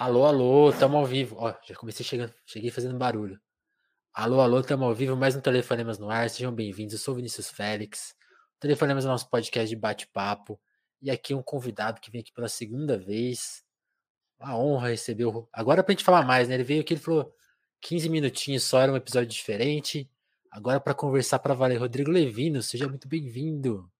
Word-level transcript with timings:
Alô, 0.00 0.26
alô, 0.26 0.72
tamo 0.72 0.96
ao 0.96 1.04
vivo. 1.04 1.34
Ó, 1.40 1.52
já 1.66 1.74
comecei 1.74 2.06
chegando, 2.06 2.32
cheguei 2.46 2.70
fazendo 2.70 2.96
barulho. 2.96 3.36
Alô, 4.14 4.40
alô, 4.40 4.62
tamo 4.62 4.84
ao 4.84 4.94
vivo, 4.94 5.16
mais 5.16 5.34
um 5.34 5.40
Telefonemas 5.40 5.98
no 5.98 6.08
ar, 6.08 6.30
sejam 6.30 6.54
bem-vindos, 6.54 6.92
eu 6.92 7.00
sou 7.00 7.14
o 7.14 7.16
Vinícius 7.16 7.50
Félix. 7.50 8.14
O 8.56 8.60
Telefonemas 8.60 9.04
é 9.04 9.08
o 9.08 9.10
nosso 9.10 9.28
podcast 9.28 9.68
de 9.68 9.74
bate-papo, 9.74 10.56
e 11.02 11.10
aqui 11.10 11.34
um 11.34 11.42
convidado 11.42 12.00
que 12.00 12.12
vem 12.12 12.20
aqui 12.20 12.32
pela 12.32 12.48
segunda 12.48 12.96
vez. 12.96 13.64
Uma 14.38 14.56
honra 14.56 14.90
receber 14.90 15.24
o... 15.24 15.48
Agora 15.52 15.82
pra 15.82 15.92
gente 15.92 16.04
falar 16.04 16.24
mais, 16.24 16.46
né? 16.46 16.54
Ele 16.54 16.62
veio 16.62 16.82
aqui, 16.82 16.94
ele 16.94 17.00
falou 17.00 17.34
15 17.80 18.08
minutinhos 18.08 18.62
só, 18.62 18.80
era 18.80 18.92
um 18.92 18.96
episódio 18.96 19.28
diferente. 19.28 20.08
Agora 20.48 20.78
para 20.78 20.94
conversar 20.94 21.40
para 21.40 21.54
valer, 21.54 21.76
Rodrigo 21.76 22.12
Levino, 22.12 22.62
seja 22.62 22.86
muito 22.86 23.08
bem-vindo. 23.08 23.90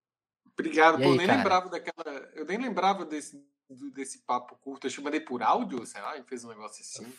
Obrigado, 0.57 0.99
pô, 0.99 1.03
eu 1.03 1.17
nem 1.17 1.27
cara? 1.27 1.39
lembrava 1.39 1.69
daquela, 1.69 2.31
eu 2.37 2.45
nem 2.45 2.57
lembrava 2.57 3.05
desse 3.05 3.45
desse 3.95 4.21
papo 4.21 4.57
curto? 4.57 4.87
Eu 4.87 5.03
mandei 5.03 5.21
por 5.21 5.43
áudio, 5.43 5.85
sei 5.87 6.01
lá, 6.01 6.17
e 6.17 6.23
fez 6.23 6.45
um 6.45 6.49
negócio 6.49 6.83
assim. 6.83 7.13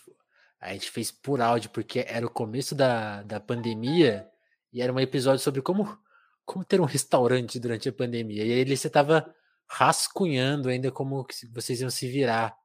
A 0.60 0.74
gente 0.74 0.92
fez 0.92 1.12
por 1.12 1.42
áudio, 1.42 1.70
porque 1.70 2.06
era 2.08 2.26
o 2.26 2.30
começo 2.30 2.76
da, 2.76 3.24
da 3.24 3.40
pandemia 3.40 4.30
e 4.74 4.82
era 4.82 4.92
um 4.92 5.00
episódio 5.00 5.40
sobre 5.40 5.62
como, 5.62 5.98
como 6.46 6.66
ter 6.66 6.82
um 6.82 6.86
restaurante 6.86 7.60
durante 7.60 7.88
a 7.88 7.94
pandemia. 7.94 8.46
E 8.46 8.52
aí 8.52 8.78
você 8.78 8.90
tava 8.90 9.34
rascunhando 9.68 10.70
ainda 10.70 10.92
como 10.92 11.26
vocês 11.54 11.82
iam 11.82 11.90
se 11.90 12.08
virar. 12.10 12.58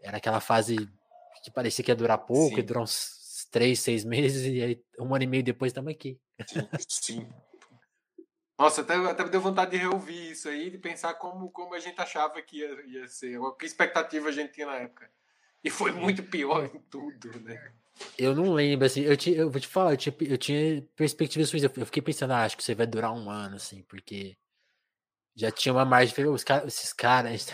Era 0.00 0.18
aquela 0.18 0.40
fase 0.40 0.76
que 1.42 1.50
parecia 1.50 1.84
que 1.84 1.90
ia 1.90 1.96
durar 1.96 2.18
pouco, 2.18 2.50
Sim. 2.50 2.56
ia 2.58 2.62
durar 2.62 2.82
uns 2.82 3.46
três, 3.50 3.80
seis 3.80 4.04
meses, 4.04 4.44
e 4.44 4.62
aí 4.62 4.84
um 4.98 5.14
ano 5.14 5.24
e 5.24 5.26
meio 5.26 5.42
depois 5.42 5.70
estamos 5.70 5.90
aqui. 5.92 6.20
Sim. 6.88 7.26
Nossa, 8.58 8.80
até, 8.80 8.94
até 8.96 9.24
deu 9.28 9.40
vontade 9.40 9.70
de 9.70 9.76
reouvir 9.76 10.32
isso 10.32 10.48
aí, 10.48 10.68
de 10.68 10.78
pensar 10.78 11.14
como, 11.14 11.48
como 11.50 11.74
a 11.74 11.78
gente 11.78 12.00
achava 12.00 12.42
que 12.42 12.58
ia, 12.58 12.86
ia 12.86 13.06
ser, 13.06 13.38
que 13.56 13.64
expectativa 13.64 14.28
a 14.28 14.32
gente 14.32 14.52
tinha 14.52 14.66
na 14.66 14.74
época. 14.74 15.08
E 15.62 15.70
foi 15.70 15.92
muito 15.92 16.24
pior 16.24 16.64
em 16.64 16.80
tudo, 16.90 17.40
né? 17.40 17.72
Eu 18.18 18.34
não 18.34 18.52
lembro, 18.52 18.84
assim, 18.84 19.02
eu, 19.02 19.16
te, 19.16 19.32
eu 19.32 19.50
vou 19.50 19.60
te 19.60 19.68
falar, 19.68 19.92
eu 19.92 19.96
tinha, 19.96 20.16
eu 20.20 20.38
tinha 20.38 20.82
perspectivas 20.96 21.52
eu 21.52 21.86
fiquei 21.86 22.02
pensando, 22.02 22.32
ah, 22.32 22.44
acho 22.44 22.56
que 22.56 22.62
você 22.64 22.74
vai 22.74 22.86
durar 22.86 23.12
um 23.12 23.30
ano, 23.30 23.56
assim, 23.56 23.82
porque 23.82 24.36
já 25.36 25.50
tinha 25.50 25.72
uma 25.72 25.84
margem, 25.84 26.26
os 26.26 26.42
cara, 26.42 26.66
esses 26.66 26.92
caras, 26.92 27.46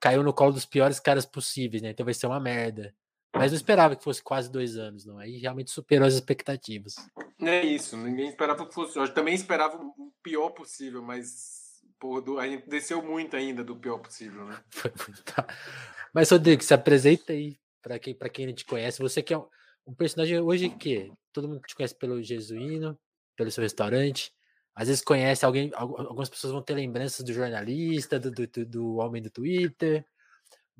caiu 0.00 0.22
no 0.22 0.34
colo 0.34 0.52
dos 0.52 0.66
piores 0.66 1.00
caras 1.00 1.24
possíveis, 1.24 1.82
né, 1.82 1.90
então 1.90 2.04
vai 2.04 2.14
ser 2.14 2.26
uma 2.26 2.40
merda. 2.40 2.94
Mas 3.34 3.50
não 3.50 3.56
esperava 3.56 3.96
que 3.96 4.04
fosse 4.04 4.22
quase 4.22 4.50
dois 4.50 4.76
anos, 4.76 5.06
não. 5.06 5.18
Aí 5.18 5.38
realmente 5.38 5.70
superou 5.70 6.06
as 6.06 6.14
expectativas. 6.14 6.96
É 7.40 7.64
isso, 7.64 7.96
ninguém 7.96 8.28
esperava 8.28 8.66
que 8.66 8.74
fosse. 8.74 8.98
Eu 8.98 9.12
também 9.12 9.34
esperava 9.34 9.78
o 9.78 10.12
pior 10.22 10.50
possível, 10.50 11.02
mas 11.02 11.80
pô, 11.98 12.22
a 12.38 12.46
gente 12.46 12.68
desceu 12.68 13.02
muito 13.02 13.34
ainda 13.34 13.64
do 13.64 13.74
pior 13.74 13.98
possível, 13.98 14.44
né? 14.44 14.62
Mas, 16.12 16.30
Rodrigo, 16.30 16.62
se 16.62 16.74
apresenta 16.74 17.32
aí 17.32 17.56
para 17.80 17.98
quem, 17.98 18.14
pra 18.14 18.28
quem 18.28 18.44
a 18.44 18.48
gente 18.48 18.66
conhece. 18.66 19.00
Você 19.00 19.22
que 19.22 19.32
é 19.32 19.38
um, 19.38 19.46
um 19.86 19.94
personagem 19.94 20.38
hoje 20.38 20.68
que 20.68 21.10
todo 21.32 21.48
mundo 21.48 21.62
te 21.66 21.74
conhece 21.74 21.94
pelo 21.94 22.22
Jesuíno, 22.22 22.98
pelo 23.34 23.50
seu 23.50 23.62
restaurante. 23.62 24.30
Às 24.74 24.88
vezes 24.88 25.02
conhece 25.02 25.44
alguém, 25.44 25.70
algumas 25.74 26.28
pessoas 26.28 26.52
vão 26.52 26.62
ter 26.62 26.74
lembranças 26.74 27.24
do 27.24 27.32
jornalista, 27.32 28.20
do, 28.20 28.30
do, 28.30 28.46
do 28.66 28.96
homem 28.96 29.22
do 29.22 29.30
Twitter 29.30 30.04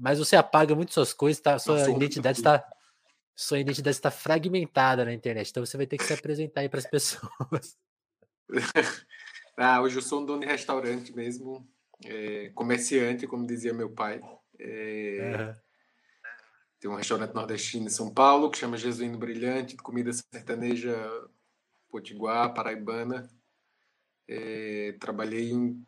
mas 0.02 0.18
você 0.18 0.34
apaga 0.34 0.74
muito 0.74 0.92
suas 0.92 1.12
coisas, 1.12 1.40
tá? 1.40 1.60
Sua 1.60 1.78
Nossa, 1.78 1.90
identidade 1.92 2.38
está 2.38 2.68
sua 3.34 3.60
identidade 3.60 3.96
está 3.96 4.10
fragmentada 4.10 5.04
na 5.04 5.12
internet, 5.12 5.48
então 5.48 5.64
você 5.64 5.76
vai 5.76 5.86
ter 5.86 5.96
que 5.96 6.04
se 6.04 6.12
apresentar 6.12 6.62
aí 6.62 6.68
para 6.68 6.80
as 6.80 6.86
pessoas. 6.90 7.78
ah, 9.56 9.80
hoje 9.80 9.96
eu 9.96 10.02
sou 10.02 10.20
um 10.20 10.26
dono 10.26 10.40
de 10.40 10.46
restaurante 10.46 11.14
mesmo, 11.14 11.66
é, 12.04 12.50
comerciante, 12.50 13.28
como 13.28 13.46
dizia 13.46 13.72
meu 13.72 13.90
pai. 13.90 14.20
É, 14.58 15.36
uhum. 15.38 15.54
Tem 16.80 16.90
um 16.90 16.96
restaurante 16.96 17.32
nordestino 17.32 17.86
em 17.86 17.90
São 17.90 18.12
Paulo 18.12 18.50
que 18.50 18.58
chama 18.58 18.76
Jesuíno 18.76 19.16
Brilhante, 19.16 19.76
de 19.76 19.82
comida 19.82 20.10
sertaneja 20.12 20.96
potiguar, 21.88 22.52
paraibana. 22.52 23.30
É, 24.28 24.96
trabalhei 24.98 25.52
em 25.52 25.86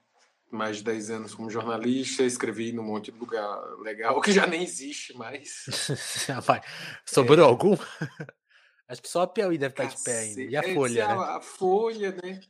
mais 0.54 0.78
de 0.78 0.84
10 0.84 1.10
anos 1.10 1.34
como 1.34 1.50
jornalista, 1.50 2.22
escrevi 2.22 2.72
num 2.72 2.82
monte 2.82 3.10
de 3.10 3.18
lugar 3.18 3.58
legal, 3.80 4.20
que 4.20 4.32
já 4.32 4.46
nem 4.46 4.62
existe 4.62 5.16
mais. 5.16 5.66
Sobrou 7.04 7.44
é. 7.44 7.48
algum? 7.48 7.76
Acho 8.88 9.02
que 9.02 9.08
só 9.08 9.22
a 9.22 9.26
Piauí 9.26 9.58
deve 9.58 9.72
estar 9.72 9.86
de 9.86 10.02
pé 10.02 10.18
ainda. 10.18 10.42
E 10.42 10.56
a 10.56 10.60
é, 10.60 10.74
Folha, 10.74 11.08
né? 11.08 11.14
A, 11.14 11.36
a 11.36 11.40
Folha, 11.40 12.12
né? 12.22 12.40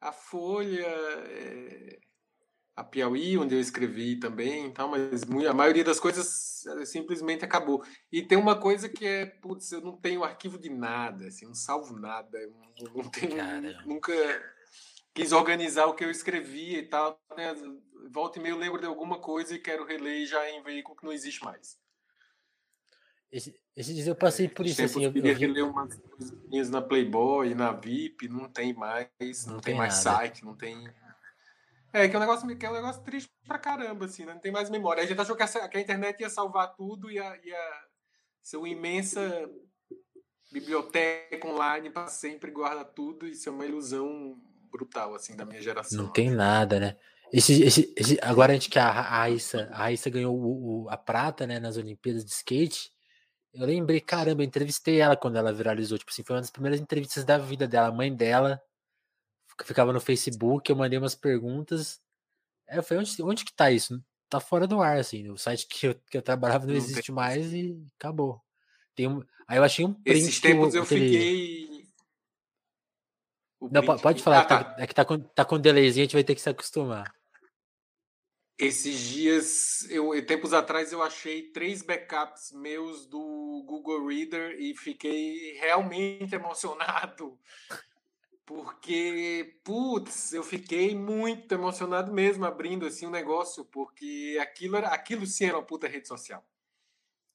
A 0.00 0.12
Folha, 0.12 0.86
é... 0.86 1.98
a 2.76 2.84
Piauí, 2.84 3.36
onde 3.36 3.54
eu 3.54 3.60
escrevi 3.60 4.16
também, 4.16 4.66
então, 4.66 4.88
mas 4.88 5.22
a 5.22 5.54
maioria 5.54 5.82
das 5.82 5.98
coisas 5.98 6.64
é, 6.66 6.84
simplesmente 6.84 7.44
acabou. 7.44 7.82
E 8.12 8.22
tem 8.22 8.38
uma 8.38 8.60
coisa 8.60 8.88
que 8.88 9.06
é, 9.06 9.26
putz, 9.26 9.72
eu 9.72 9.80
não 9.80 9.96
tenho 9.96 10.22
arquivo 10.22 10.58
de 10.58 10.68
nada, 10.68 11.26
assim, 11.26 11.46
não 11.46 11.54
salvo 11.54 11.98
nada, 11.98 12.38
não, 12.80 13.02
não 13.02 13.10
tenho, 13.10 13.36
Cara. 13.36 13.82
nunca 13.84 14.12
quis 15.18 15.32
organizar 15.32 15.86
o 15.86 15.94
que 15.94 16.04
eu 16.04 16.10
escrevi 16.10 16.76
e 16.76 16.82
tal. 16.82 17.20
Né? 17.36 17.54
Volta 18.10 18.38
e 18.38 18.42
meio 18.42 18.56
lembro 18.56 18.80
de 18.80 18.86
alguma 18.86 19.18
coisa 19.18 19.54
e 19.54 19.58
quero 19.58 19.84
reler 19.84 20.26
já 20.26 20.48
em 20.48 20.62
veículo 20.62 20.96
que 20.96 21.04
não 21.04 21.12
existe 21.12 21.44
mais. 21.44 21.76
Esse, 23.30 23.60
dias 23.76 24.06
eu 24.06 24.14
passei 24.14 24.46
é, 24.46 24.48
por 24.48 24.64
isso. 24.64 24.82
Assim, 24.82 25.04
eu 25.04 25.12
queria 25.12 25.32
eu... 25.32 25.38
reler 25.38 25.68
umas 25.68 25.94
coisinhas 25.94 26.70
na 26.70 26.80
Playboy, 26.80 27.54
na 27.54 27.72
VIP, 27.72 28.28
não 28.28 28.48
tem 28.48 28.72
mais, 28.72 29.10
não, 29.46 29.54
não 29.54 29.60
tem, 29.60 29.72
tem, 29.72 29.74
mais 29.74 29.94
site, 29.94 30.44
não 30.44 30.56
tem. 30.56 30.88
É, 31.92 32.08
que 32.08 32.14
é 32.14 32.18
um 32.18 32.20
negócio, 32.20 32.56
que 32.56 32.64
é 32.64 32.70
um 32.70 32.74
negócio 32.74 33.02
triste 33.02 33.30
pra 33.46 33.58
caramba, 33.58 34.06
assim, 34.06 34.24
né? 34.24 34.32
não 34.32 34.40
tem 34.40 34.52
mais 34.52 34.70
memória. 34.70 35.02
A 35.02 35.06
gente 35.06 35.20
achou 35.20 35.36
que 35.36 35.42
a, 35.42 35.68
que 35.68 35.76
a 35.76 35.80
internet 35.80 36.20
ia 36.20 36.30
salvar 36.30 36.74
tudo 36.74 37.10
e 37.10 37.14
ia, 37.14 37.40
ia 37.44 37.84
ser 38.42 38.56
uma 38.56 38.68
imensa 38.68 39.50
biblioteca 40.50 41.46
online 41.46 41.90
para 41.90 42.06
sempre 42.06 42.50
guarda 42.50 42.84
tudo. 42.84 43.26
Isso 43.26 43.48
é 43.48 43.52
uma 43.52 43.66
ilusão 43.66 44.40
brutal, 44.70 45.14
assim, 45.14 45.36
da 45.36 45.44
minha 45.44 45.60
geração. 45.60 46.02
Não 46.02 46.12
tem 46.12 46.30
nada, 46.30 46.78
né? 46.78 46.96
Esse, 47.32 47.62
esse, 47.62 47.92
esse, 47.96 48.18
agora 48.22 48.52
a 48.52 48.54
gente 48.54 48.70
que 48.70 48.78
a 48.78 48.90
Raíssa, 48.90 49.68
a 49.72 49.78
Raíssa 49.78 50.08
ganhou 50.08 50.34
o, 50.34 50.84
o, 50.84 50.90
a 50.90 50.96
prata, 50.96 51.46
né, 51.46 51.60
nas 51.60 51.76
Olimpíadas 51.76 52.24
de 52.24 52.30
skate. 52.30 52.90
Eu 53.52 53.66
lembrei, 53.66 54.00
caramba, 54.00 54.42
eu 54.42 54.46
entrevistei 54.46 55.00
ela 55.00 55.16
quando 55.16 55.36
ela 55.36 55.52
viralizou. 55.52 55.98
Tipo 55.98 56.10
assim, 56.10 56.22
foi 56.22 56.36
uma 56.36 56.42
das 56.42 56.50
primeiras 56.50 56.80
entrevistas 56.80 57.24
da 57.24 57.36
vida 57.38 57.66
dela. 57.66 57.88
A 57.88 57.92
mãe 57.92 58.14
dela 58.14 58.60
ficava 59.64 59.92
no 59.92 60.00
Facebook, 60.00 60.70
eu 60.70 60.76
mandei 60.76 60.98
umas 60.98 61.14
perguntas. 61.14 62.00
É, 62.66 62.80
foi 62.80 62.98
onde, 62.98 63.22
onde 63.22 63.44
que 63.44 63.52
tá 63.52 63.70
isso? 63.70 64.02
Tá 64.28 64.40
fora 64.40 64.66
do 64.66 64.80
ar, 64.80 64.98
assim. 64.98 65.28
O 65.30 65.38
site 65.38 65.66
que 65.66 65.86
eu, 65.86 65.94
que 66.10 66.16
eu 66.16 66.22
trabalhava 66.22 66.66
não, 66.66 66.72
não 66.72 66.78
existe 66.78 67.06
tem. 67.06 67.14
mais 67.14 67.52
e 67.52 67.82
acabou. 67.98 68.40
Tem 68.94 69.06
um, 69.06 69.22
aí 69.46 69.58
eu 69.58 69.64
achei 69.64 69.84
um 69.84 69.94
print. 69.94 70.18
Esses 70.18 70.40
tempos 70.40 70.74
eu 70.74 70.82
aquele... 70.82 71.10
fiquei 71.10 71.77
não, 73.60 73.98
pode 73.98 74.22
falar, 74.22 74.40
ah, 74.40 74.44
tá, 74.44 74.64
tá. 74.64 74.82
é 74.82 74.86
que 74.86 74.94
tá 74.94 75.04
com, 75.04 75.18
tá 75.18 75.44
com 75.44 75.58
delayzinho, 75.58 76.02
a 76.02 76.06
gente 76.06 76.14
vai 76.14 76.24
ter 76.24 76.34
que 76.34 76.40
se 76.40 76.48
acostumar. 76.48 77.12
Esses 78.56 78.98
dias, 78.98 79.88
eu, 79.90 80.24
tempos 80.26 80.52
atrás, 80.52 80.92
eu 80.92 81.02
achei 81.02 81.50
três 81.50 81.82
backups 81.82 82.52
meus 82.52 83.06
do 83.06 83.64
Google 83.66 84.06
Reader 84.06 84.56
e 84.58 84.76
fiquei 84.76 85.52
realmente 85.58 86.34
emocionado. 86.34 87.38
Porque, 88.44 89.60
putz, 89.62 90.32
eu 90.32 90.42
fiquei 90.42 90.94
muito 90.94 91.52
emocionado 91.52 92.12
mesmo 92.12 92.46
abrindo 92.46 92.86
assim 92.86 93.06
o 93.06 93.08
um 93.10 93.12
negócio, 93.12 93.64
porque 93.64 94.38
aquilo, 94.40 94.76
era, 94.76 94.88
aquilo 94.88 95.26
sim 95.26 95.44
era 95.44 95.58
uma 95.58 95.66
puta 95.66 95.86
rede 95.86 96.08
social. 96.08 96.44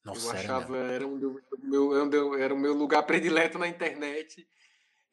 Nossa, 0.04 0.26
eu 0.26 0.32
achava, 0.32 0.76
era, 0.76 0.94
era, 0.96 1.08
um, 1.08 1.40
meu, 1.62 2.36
era 2.38 2.54
o 2.54 2.60
meu 2.60 2.74
lugar 2.74 3.04
predileto 3.08 3.58
na 3.58 3.68
internet 3.68 4.46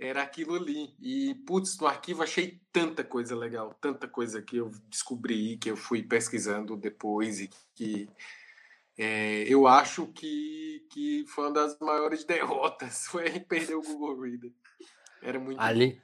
era 0.00 0.22
aquilo 0.22 0.54
ali. 0.56 0.94
E, 0.98 1.34
putz, 1.46 1.78
no 1.78 1.86
arquivo 1.86 2.22
achei 2.22 2.58
tanta 2.72 3.04
coisa 3.04 3.36
legal, 3.36 3.74
tanta 3.78 4.08
coisa 4.08 4.40
que 4.40 4.56
eu 4.56 4.70
descobri, 4.88 5.58
que 5.58 5.70
eu 5.70 5.76
fui 5.76 6.02
pesquisando 6.02 6.74
depois 6.74 7.38
e 7.38 7.50
que 7.74 8.08
é, 8.98 9.42
eu 9.42 9.66
acho 9.66 10.06
que, 10.06 10.86
que 10.90 11.26
foi 11.28 11.44
uma 11.44 11.52
das 11.52 11.78
maiores 11.78 12.24
derrotas, 12.24 13.06
foi 13.06 13.38
perder 13.40 13.74
o 13.74 13.82
Google 13.82 14.22
Reader. 14.22 14.52
Era 15.22 15.38
muito 15.38 15.60
ali, 15.60 16.00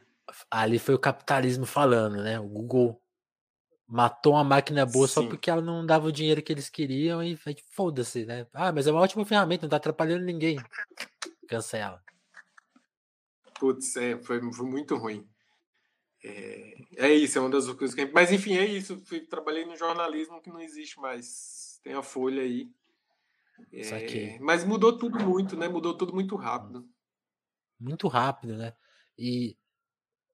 ali 0.51 0.79
foi 0.79 0.95
o 0.95 0.99
capitalismo 0.99 1.65
falando, 1.65 2.23
né? 2.23 2.39
O 2.39 2.47
Google 2.47 3.01
matou 3.89 4.35
uma 4.35 4.45
máquina 4.45 4.85
boa 4.85 5.09
Sim. 5.09 5.15
só 5.15 5.27
porque 5.27 5.49
ela 5.49 5.63
não 5.63 5.87
dava 5.87 6.09
o 6.09 6.13
dinheiro 6.13 6.43
que 6.43 6.53
eles 6.53 6.69
queriam 6.69 7.23
e 7.23 7.39
foda-se, 7.71 8.27
né? 8.27 8.47
Ah, 8.53 8.73
mas 8.73 8.87
é 8.87 8.93
uma 8.93 9.01
ótima 9.01 9.25
ferramenta, 9.25 9.63
não 9.63 9.71
tá 9.71 9.77
atrapalhando 9.77 10.25
ninguém. 10.25 10.59
Cancela. 11.49 12.03
Putz, 13.59 13.97
é, 13.97 14.19
foi, 14.19 14.41
foi 14.53 14.67
muito 14.67 14.97
ruim. 14.97 15.27
É, 16.25 16.75
é, 16.97 17.15
isso, 17.15 17.39
é 17.39 17.41
uma 17.41 17.51
das 17.51 17.69
coisas 17.73 17.95
que. 17.95 18.07
Mas 18.07 18.33
enfim, 18.33 18.57
é 18.57 18.65
isso. 18.65 19.01
Trabalhei 19.29 19.65
no 19.65 19.77
jornalismo 19.77 20.41
que 20.41 20.51
não 20.51 20.61
existe 20.61 20.99
mais. 20.99 21.81
Tem 21.83 21.95
a 21.95 22.03
Folha 22.03 22.43
aí. 22.43 22.69
É, 23.73 24.39
mas 24.41 24.65
mudou 24.65 24.99
tudo 24.99 25.19
muito, 25.25 25.57
né? 25.57 25.69
Mudou 25.69 25.97
tudo 25.97 26.13
muito 26.13 26.37
rápido. 26.37 26.87
Muito 27.79 28.09
rápido, 28.09 28.57
né? 28.57 28.75
E 29.17 29.57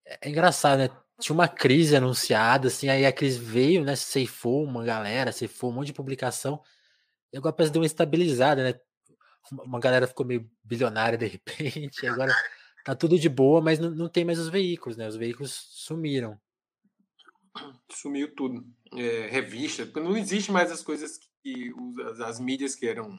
é, 0.04 0.18
é 0.22 0.28
engraçado, 0.30 0.78
né? 0.78 0.90
Tinha 1.20 1.34
uma 1.34 1.46
crise 1.46 1.94
anunciada, 1.94 2.66
assim, 2.66 2.88
aí 2.88 3.06
a 3.06 3.12
crise 3.12 3.38
veio, 3.38 3.84
né? 3.84 3.94
Ceifou 3.94 4.64
uma 4.64 4.84
galera, 4.84 5.30
ceifou 5.30 5.70
um 5.70 5.74
monte 5.74 5.88
de 5.88 5.92
publicação. 5.92 6.60
E 7.32 7.36
agora 7.36 7.54
parece 7.54 7.70
que 7.70 7.74
deu 7.74 7.82
uma 7.82 7.86
estabilizada, 7.86 8.64
né? 8.64 8.80
Uma 9.50 9.78
galera 9.78 10.06
ficou 10.06 10.24
meio 10.24 10.50
bilionária 10.64 11.18
de 11.18 11.26
repente, 11.26 12.06
agora 12.06 12.32
tá 12.84 12.94
tudo 12.94 13.18
de 13.18 13.28
boa, 13.28 13.60
mas 13.60 13.78
não, 13.78 13.90
não 13.90 14.08
tem 14.08 14.24
mais 14.24 14.38
os 14.38 14.48
veículos, 14.48 14.96
né? 14.96 15.06
Os 15.08 15.16
veículos 15.16 15.52
sumiram. 15.70 16.40
Sumiu 17.90 18.34
tudo. 18.34 18.64
É, 18.94 19.28
revista, 19.28 19.84
não 20.00 20.16
existe 20.16 20.50
mais 20.50 20.70
as 20.70 20.82
coisas 20.82 21.18
que 21.42 21.72
as, 22.10 22.20
as 22.20 22.40
mídias 22.40 22.74
que 22.74 22.86
eram 22.86 23.18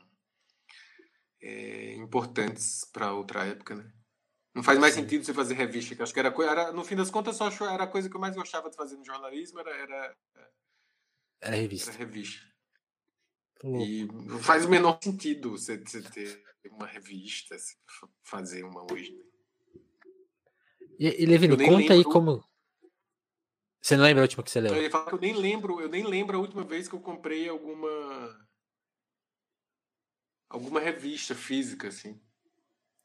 é, 1.42 1.96
importantes 1.96 2.86
para 2.92 3.14
outra 3.14 3.46
época, 3.46 3.76
né? 3.76 3.92
Não 4.56 4.62
faz 4.62 4.78
mais 4.78 4.94
Sim. 4.94 5.02
sentido 5.02 5.26
você 5.26 5.34
fazer 5.34 5.56
revista, 5.56 5.96
que 5.96 6.04
acho 6.04 6.14
que 6.14 6.20
era, 6.20 6.34
era 6.44 6.72
no 6.72 6.84
fim 6.84 6.96
das 6.96 7.10
contas 7.10 7.36
só 7.36 7.48
era 7.66 7.86
a 7.86 7.88
coisa 7.88 8.08
que 8.08 8.16
eu 8.16 8.22
mais 8.22 8.36
gostava 8.36 8.70
de 8.70 8.76
fazer 8.76 8.96
no 8.98 9.06
jornalismo 9.06 9.60
era 9.60 9.72
era, 9.72 10.18
era 11.42 11.56
revista. 11.56 11.90
Era 11.90 12.00
revista. 12.00 12.54
E 13.64 14.06
não 14.06 14.40
faz 14.40 14.66
o 14.66 14.70
menor 14.70 15.00
sentido 15.02 15.52
você, 15.52 15.78
você 15.78 16.02
ter 16.02 16.44
uma 16.70 16.86
revista, 16.86 17.56
fazer 18.22 18.64
uma 18.64 18.86
hoje. 18.92 19.18
E, 21.00 21.24
e 21.24 21.26
Levino, 21.26 21.58
conta 21.58 21.72
lembro... 21.72 21.94
aí 21.94 22.04
como. 22.04 22.44
Você 23.82 23.98
não 23.98 24.04
lembra 24.04 24.22
a 24.22 24.26
última 24.26 24.44
que 24.44 24.52
você 24.52 24.62
leu? 24.62 24.74
Eu, 24.74 24.90
eu 25.12 25.20
nem 25.20 25.34
lembro, 25.34 25.82
eu 25.82 25.90
nem 25.90 26.06
lembro 26.06 26.38
a 26.38 26.42
última 26.42 26.64
vez 26.64 26.88
que 26.88 26.96
eu 26.96 27.02
comprei 27.02 27.50
alguma 27.50 27.90
alguma 30.54 30.80
revista 30.80 31.34
física, 31.34 31.88
assim. 31.88 32.22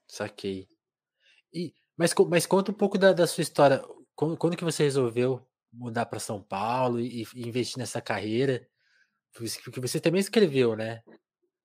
Saquei. 0.07 0.69
E, 1.53 1.73
mas, 1.97 2.15
mas 2.29 2.47
conta 2.47 2.71
um 2.71 2.75
pouco 2.75 2.99
da, 2.99 3.13
da 3.13 3.27
sua 3.27 3.43
história. 3.43 3.83
Quando, 4.15 4.37
quando 4.37 4.57
que 4.57 4.65
você 4.65 4.85
resolveu 4.85 5.45
mudar 5.73 6.07
para 6.07 6.21
São 6.21 6.43
Paulo 6.43 7.01
e, 7.01 7.25
e, 7.35 7.49
investir 7.49 7.79
nessa 7.79 8.01
carreira? 8.01 8.69
Porque 9.33 9.81
você 9.81 10.01
também 10.01 10.21
escreveu, 10.21 10.77
né? 10.77 11.03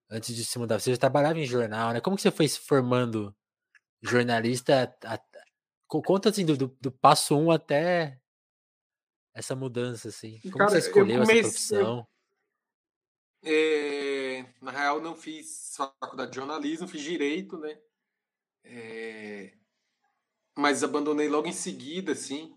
Antes 0.10 0.36
de 0.36 0.46
se 0.46 0.58
mudar, 0.60 0.80
você 0.80 0.92
já 0.92 0.98
trabalhava 0.98 1.40
em 1.40 1.46
jornal, 1.46 1.94
né? 1.94 2.02
Como 2.02 2.16
que 2.16 2.22
você 2.22 2.32
foi 2.32 2.48
se 2.48 2.60
formando 2.60 3.36
jornalista? 4.02 4.96
A, 5.04 5.16
a, 5.16 5.20
conta 6.02 6.30
assim 6.30 6.46
do, 6.46 6.58
do, 6.58 6.78
do 6.80 6.92
passo 6.92 7.38
um 7.38 7.52
até 7.52 8.20
essa 9.34 9.56
mudança, 9.56 10.10
assim. 10.10 10.40
Como 10.44 10.58
Cara, 10.58 10.72
você 10.72 10.78
escolheu 10.80 11.22
comecei, 11.22 11.40
essa 11.40 11.50
profissão? 11.50 12.08
É, 13.44 14.46
na 14.62 14.72
real, 14.72 15.02
não 15.02 15.16
fiz 15.16 15.74
faculdade 15.76 16.32
de 16.32 16.38
jornalismo, 16.38 16.88
fiz 16.88 17.02
direito, 17.02 17.58
né? 17.58 17.78
É, 18.64 19.54
mas 20.56 20.84
abandonei 20.84 21.28
logo 21.28 21.48
em 21.48 21.54
seguida, 21.54 22.14
assim, 22.14 22.56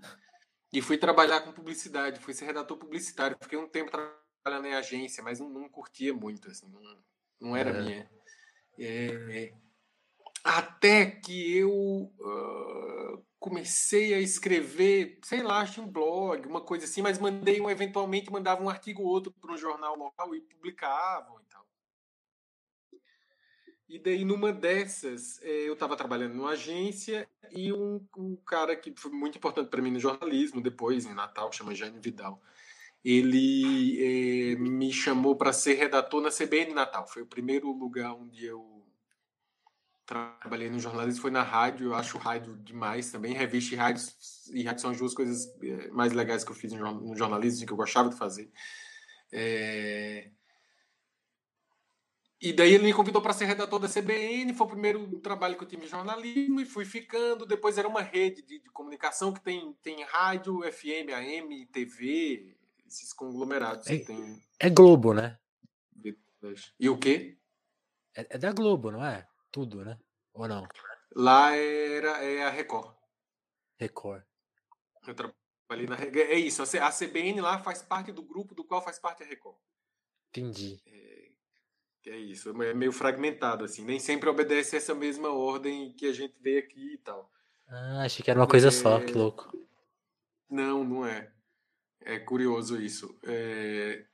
e 0.73 0.83
fui 0.83 0.99
trabalhar 0.99 1.41
com 1.41 1.53
publicidade, 1.53 2.21
fui 2.21 2.35
ser 2.35 2.45
redator 2.45 2.77
publicitário. 2.77 3.37
Fiquei 3.41 3.59
um 3.59 3.69
tempo 3.69 3.91
trabalhando 3.91 4.67
em 4.67 4.75
agência, 4.75 5.25
mas 5.25 5.41
não, 5.41 5.49
não 5.49 5.69
curtia 5.69 6.13
muito, 6.13 6.49
assim, 6.51 6.69
não, 6.69 7.05
não 7.41 7.57
era 7.57 7.71
é. 7.71 7.83
minha. 7.83 8.11
É, 8.79 9.55
até 10.45 11.07
que 11.07 11.57
eu 11.57 11.73
uh, 11.73 12.76
comecei 13.47 14.13
a 14.13 14.19
escrever, 14.19 15.21
sei 15.23 15.41
lá, 15.41 15.61
acho 15.61 15.81
um 15.81 15.87
blog, 15.87 16.45
uma 16.49 16.61
coisa 16.61 16.85
assim, 16.85 17.01
mas 17.01 17.17
mandei 17.17 17.61
um, 17.61 17.71
eventualmente 17.71 18.29
mandava 18.29 18.61
um 18.61 18.69
artigo 18.69 19.03
ou 19.03 19.09
outro 19.09 19.33
para 19.41 19.53
um 19.53 19.57
jornal 19.57 19.97
local 19.97 20.35
e 20.35 20.41
publicavam 20.41 21.41
e 21.41 21.45
tal. 21.45 21.65
E 23.89 24.01
daí, 24.01 24.25
numa 24.25 24.53
dessas, 24.53 25.41
eh, 25.43 25.69
eu 25.69 25.75
estava 25.75 25.97
trabalhando 25.97 26.35
numa 26.35 26.51
agência 26.51 27.29
e 27.53 27.73
um, 27.73 28.05
um 28.19 28.35
cara 28.45 28.75
que 28.75 28.93
foi 28.97 29.13
muito 29.13 29.39
importante 29.39 29.71
para 29.71 29.81
mim 29.81 29.93
no 29.93 30.01
jornalismo, 30.01 30.61
depois, 30.61 31.07
em 31.07 31.15
Natal, 31.15 31.53
chama 31.53 31.73
Jane 31.73 32.01
Vidal, 32.01 32.43
ele 33.05 34.55
eh, 34.55 34.57
me 34.57 34.93
chamou 34.93 35.37
para 35.37 35.53
ser 35.53 35.75
redator 35.75 36.21
na 36.21 36.31
CBN 36.31 36.75
Natal. 36.75 37.07
Foi 37.07 37.23
o 37.23 37.27
primeiro 37.27 37.71
lugar 37.71 38.13
onde 38.13 38.45
eu 38.45 38.76
trabalhei 40.07 40.71
no 40.71 40.79
jornalismo 40.79 41.21
foi 41.21 41.31
na 41.31 41.43
rádio, 41.43 41.89
eu 41.89 41.95
acho 41.95 42.17
rádio 42.17 42.57
demais 42.59 43.11
também. 43.11 43.35
Revista 43.35 43.75
e 43.75 43.77
rádio, 43.77 44.05
e 44.53 44.63
rádio 44.63 44.81
são 44.81 44.91
as 44.91 44.99
duas 44.99 45.13
coisas 45.13 45.53
eh, 45.63 45.89
mais 45.91 46.13
legais 46.13 46.45
que 46.45 46.51
eu 46.53 46.55
fiz 46.55 46.73
no 46.73 47.17
jornalismo, 47.17 47.67
que 47.67 47.73
eu 47.73 47.77
gostava 47.77 48.09
de 48.09 48.17
fazer. 48.17 48.51
É... 49.33 50.31
E 52.41 52.53
daí 52.53 52.75
ele 52.75 52.85
me 52.85 52.93
convidou 52.93 53.21
para 53.21 53.33
ser 53.33 53.47
redator 53.47 53.81
da 53.81 53.89
CBN, 53.89 54.55
foi 54.55 54.67
o 54.67 54.71
primeiro 54.71 55.19
trabalho 55.19 55.57
que 55.57 55.65
eu 55.65 55.69
tive 55.69 55.87
em 55.87 55.89
jornalismo 55.89 56.61
e 56.61 56.67
fui 56.67 56.85
ficando. 56.85 57.45
Depois 57.45 57.77
era 57.77 57.89
uma 57.89 58.03
rede 58.03 58.43
de, 58.43 58.61
de 58.61 58.71
comunicação 58.71 59.33
que 59.33 59.41
tem, 59.41 59.75
tem 59.83 60.05
rádio, 60.05 60.61
FM, 60.61 61.11
AM, 61.15 61.67
TV, 61.67 62.55
esses 62.87 63.13
conglomerados. 63.13 63.87
É, 63.89 63.99
tem... 63.99 64.41
é 64.61 64.71
Globo, 64.71 65.13
né? 65.13 65.39
E 66.79 66.89
o 66.89 66.97
quê? 66.97 67.37
É, 68.15 68.27
é 68.31 68.39
da 68.39 68.53
Globo, 68.53 68.93
não 68.93 69.05
é? 69.05 69.27
Tudo, 69.57 69.83
né? 69.83 69.99
Ou 70.35 70.47
não? 70.47 70.69
Lá 71.15 71.57
era 71.57 72.23
é 72.23 72.45
a 72.45 72.51
Record. 72.51 72.95
Record. 73.79 74.23
Eu 75.09 75.15
trabalhei 75.15 75.87
na 75.87 75.97
É 75.97 76.35
isso, 76.35 76.63
a 76.63 76.93
CBN 76.93 77.41
lá 77.41 77.59
faz 77.59 77.81
parte 77.81 78.13
do 78.13 78.23
grupo 78.23 78.55
do 78.55 78.63
qual 78.63 78.83
faz 78.83 78.99
parte 78.99 79.23
a 79.23 79.27
Record. 79.27 79.57
Entendi. 80.29 80.79
É, 80.85 82.11
é 82.11 82.19
isso, 82.19 82.51
é 82.63 82.75
meio 82.75 82.93
fragmentado, 82.93 83.65
assim. 83.65 83.83
Nem 83.83 83.99
sempre 83.99 84.29
obedece 84.29 84.77
essa 84.77 84.95
mesma 84.95 85.31
ordem 85.31 85.91
que 85.95 86.07
a 86.07 86.13
gente 86.13 86.39
vê 86.39 86.59
aqui 86.59 86.93
e 86.93 86.99
tal. 86.99 87.33
Ah, 87.67 88.03
achei 88.03 88.23
que 88.23 88.31
era 88.31 88.39
uma 88.39 88.47
coisa 88.47 88.69
é... 88.69 88.71
só, 88.71 89.01
que 89.01 89.13
louco. 89.13 89.51
Não, 90.51 90.85
não 90.85 91.07
é. 91.07 91.33
É 92.03 92.19
curioso 92.19 92.79
isso. 92.79 93.19
É... 93.25 94.05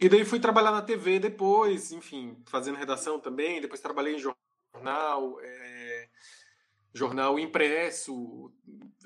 E 0.00 0.08
daí 0.08 0.24
fui 0.24 0.40
trabalhar 0.40 0.70
na 0.70 0.80
TV 0.80 1.18
depois, 1.18 1.92
enfim, 1.92 2.42
fazendo 2.46 2.78
redação 2.78 3.20
também. 3.20 3.60
Depois 3.60 3.82
trabalhei 3.82 4.14
em 4.14 4.18
jornal, 4.18 4.45
é, 5.42 6.08
jornal 6.92 7.38
impresso, 7.38 8.52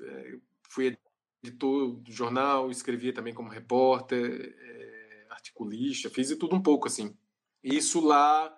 é, 0.01 0.37
fui 0.69 0.97
editor 1.43 1.95
do 1.95 2.11
jornal, 2.11 2.69
escrevia 2.69 3.13
também 3.13 3.33
como 3.33 3.49
repórter, 3.49 4.55
é, 4.59 5.25
articulista, 5.29 6.09
fiz 6.09 6.27
de 6.27 6.35
tudo 6.35 6.55
um 6.55 6.61
pouco 6.61 6.87
assim. 6.87 7.15
Isso 7.63 7.99
lá 7.99 8.55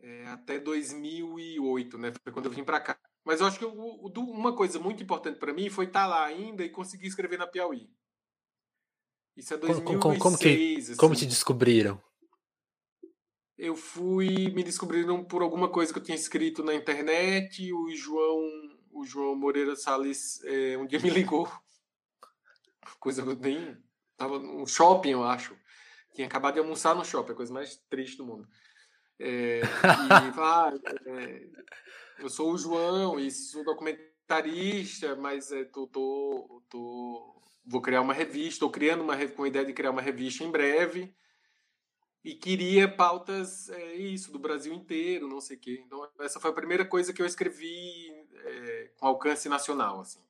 é, 0.00 0.26
até 0.26 0.58
2008, 0.58 1.98
né? 1.98 2.12
Foi 2.22 2.32
quando 2.32 2.46
eu 2.46 2.52
vim 2.52 2.64
para 2.64 2.80
cá. 2.80 2.98
Mas 3.24 3.40
eu 3.40 3.46
acho 3.46 3.58
que 3.58 3.64
eu, 3.64 3.72
uma 3.72 4.54
coisa 4.54 4.78
muito 4.78 5.02
importante 5.02 5.38
para 5.38 5.52
mim 5.52 5.68
foi 5.68 5.84
estar 5.86 6.02
tá 6.02 6.06
lá 6.06 6.24
ainda 6.24 6.64
e 6.64 6.70
conseguir 6.70 7.06
escrever 7.06 7.38
na 7.38 7.46
Piauí. 7.46 7.90
Isso 9.36 9.54
é 9.54 9.56
2006. 9.56 9.86
Como, 9.86 10.00
como, 10.00 10.18
como, 10.18 10.38
que, 10.38 10.76
assim. 10.78 10.96
como 10.96 11.14
te 11.14 11.26
descobriram? 11.26 12.00
Eu 13.60 13.76
fui 13.76 14.50
me 14.52 14.64
descobriram 14.64 15.22
por 15.22 15.42
alguma 15.42 15.68
coisa 15.68 15.92
que 15.92 15.98
eu 15.98 16.02
tinha 16.02 16.16
escrito 16.16 16.64
na 16.64 16.74
internet. 16.74 17.70
O 17.74 17.94
João, 17.94 18.40
o 18.90 19.04
João 19.04 19.36
Moreira 19.36 19.76
Salles 19.76 20.42
é, 20.44 20.78
um 20.78 20.86
dia 20.86 20.98
me 20.98 21.10
ligou, 21.10 21.46
coisa 22.98 23.22
que 23.22 23.28
eu 23.28 23.36
nem 23.36 23.76
tava 24.16 24.38
no 24.38 24.66
shopping, 24.66 25.10
eu 25.10 25.24
acho. 25.24 25.54
Tinha 26.14 26.26
acabado 26.26 26.54
de 26.54 26.60
almoçar 26.60 26.94
no 26.94 27.04
shopping, 27.04 27.32
a 27.32 27.36
coisa 27.36 27.52
mais 27.52 27.76
triste 27.90 28.16
do 28.16 28.24
mundo. 28.24 28.48
É, 29.18 29.60
e 29.60 30.38
ah, 30.38 30.72
é, 31.06 31.46
eu 32.18 32.30
sou 32.30 32.52
o 32.52 32.58
João 32.58 33.20
e 33.20 33.30
sou 33.30 33.62
documentarista, 33.62 35.14
mas 35.16 35.52
é, 35.52 35.64
tô, 35.64 35.86
tô, 35.86 36.62
tô, 36.70 37.42
vou 37.66 37.82
criar 37.82 38.00
uma 38.00 38.14
revista, 38.14 38.54
estou 38.54 38.70
criando 38.70 39.02
uma 39.02 39.28
com 39.28 39.44
a 39.44 39.48
ideia 39.48 39.66
de 39.66 39.74
criar 39.74 39.90
uma 39.90 40.00
revista 40.00 40.44
em 40.44 40.50
breve 40.50 41.14
e 42.22 42.34
queria 42.34 42.86
pautas 42.86 43.70
é, 43.70 43.94
isso 43.94 44.30
do 44.30 44.38
Brasil 44.38 44.72
inteiro, 44.74 45.26
não 45.26 45.40
sei 45.40 45.56
o 45.56 45.60
quê. 45.60 45.82
Então 45.84 46.08
essa 46.20 46.38
foi 46.38 46.50
a 46.50 46.54
primeira 46.54 46.84
coisa 46.84 47.12
que 47.12 47.22
eu 47.22 47.26
escrevi 47.26 48.10
é, 48.44 48.90
com 48.96 49.06
alcance 49.06 49.48
nacional, 49.48 50.00
assim. 50.00 50.20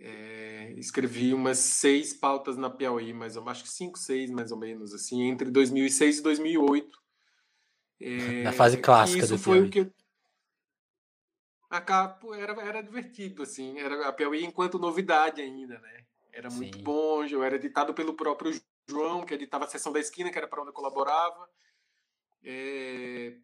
É, 0.00 0.74
escrevi 0.76 1.34
umas 1.34 1.58
seis 1.58 2.12
pautas 2.12 2.56
na 2.56 2.70
Piauí, 2.70 3.12
mas 3.12 3.34
eu 3.34 3.48
acho 3.48 3.64
que 3.64 3.70
cinco, 3.70 3.98
seis 3.98 4.30
mais 4.30 4.52
ou 4.52 4.58
menos, 4.58 4.94
assim, 4.94 5.22
entre 5.22 5.50
2006 5.50 6.18
e 6.18 6.22
2008. 6.22 7.02
É, 8.00 8.42
na 8.44 8.52
fase 8.52 8.76
clássica 8.76 9.24
isso 9.24 9.36
do 9.36 9.42
foi 9.42 9.68
Piauí. 9.68 9.68
o 9.68 9.70
que 9.70 9.92
a 11.68 11.80
capo 11.80 12.32
era 12.32 12.52
era 12.62 12.80
divertido 12.80 13.42
assim, 13.42 13.78
era 13.78 14.08
a 14.08 14.12
Piauí 14.12 14.44
enquanto 14.44 14.78
novidade 14.78 15.40
ainda, 15.40 15.78
né? 15.80 16.04
Era 16.32 16.48
muito 16.48 16.78
Sim. 16.78 16.84
bom, 16.84 17.24
era 17.42 17.56
editado 17.56 17.92
pelo 17.92 18.14
próprio 18.14 18.52
João, 18.88 19.24
que 19.24 19.34
editava 19.34 19.64
a 19.64 19.68
Sessão 19.68 19.92
da 19.92 20.00
Esquina, 20.00 20.30
que 20.30 20.38
era 20.38 20.48
para 20.48 20.60
onde 20.60 20.70
eu 20.70 20.74
colaborava. 20.74 21.48
É... 22.42 23.36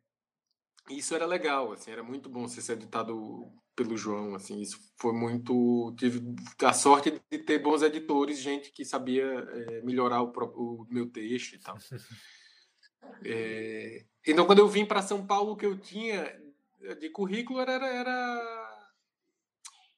Isso 0.91 1.15
era 1.15 1.27
legal, 1.27 1.73
assim, 1.73 1.91
era 1.91 2.03
muito 2.03 2.29
bom 2.29 2.47
ser 2.47 2.73
editado 2.73 3.51
pelo 3.75 3.97
João, 3.97 4.35
assim, 4.35 4.61
isso 4.61 4.79
foi 4.99 5.13
muito... 5.13 5.95
Tive 5.99 6.21
a 6.63 6.73
sorte 6.73 7.21
de 7.31 7.39
ter 7.39 7.59
bons 7.59 7.83
editores, 7.83 8.39
gente 8.39 8.71
que 8.71 8.85
sabia 8.85 9.25
é, 9.25 9.83
melhorar 9.83 10.23
o, 10.23 10.31
o, 10.31 10.87
meu 10.91 11.11
texto 11.11 11.55
e 11.55 11.59
tal. 11.59 11.77
É... 13.23 14.07
Então, 14.27 14.47
quando 14.47 14.61
eu 14.61 14.67
vim 14.67 14.87
para 14.87 15.03
São 15.03 15.27
Paulo, 15.27 15.53
o 15.53 15.57
que 15.57 15.67
eu 15.67 15.79
tinha 15.79 16.25
de 16.99 17.11
currículo 17.11 17.61
era, 17.61 17.73
era 17.87 18.75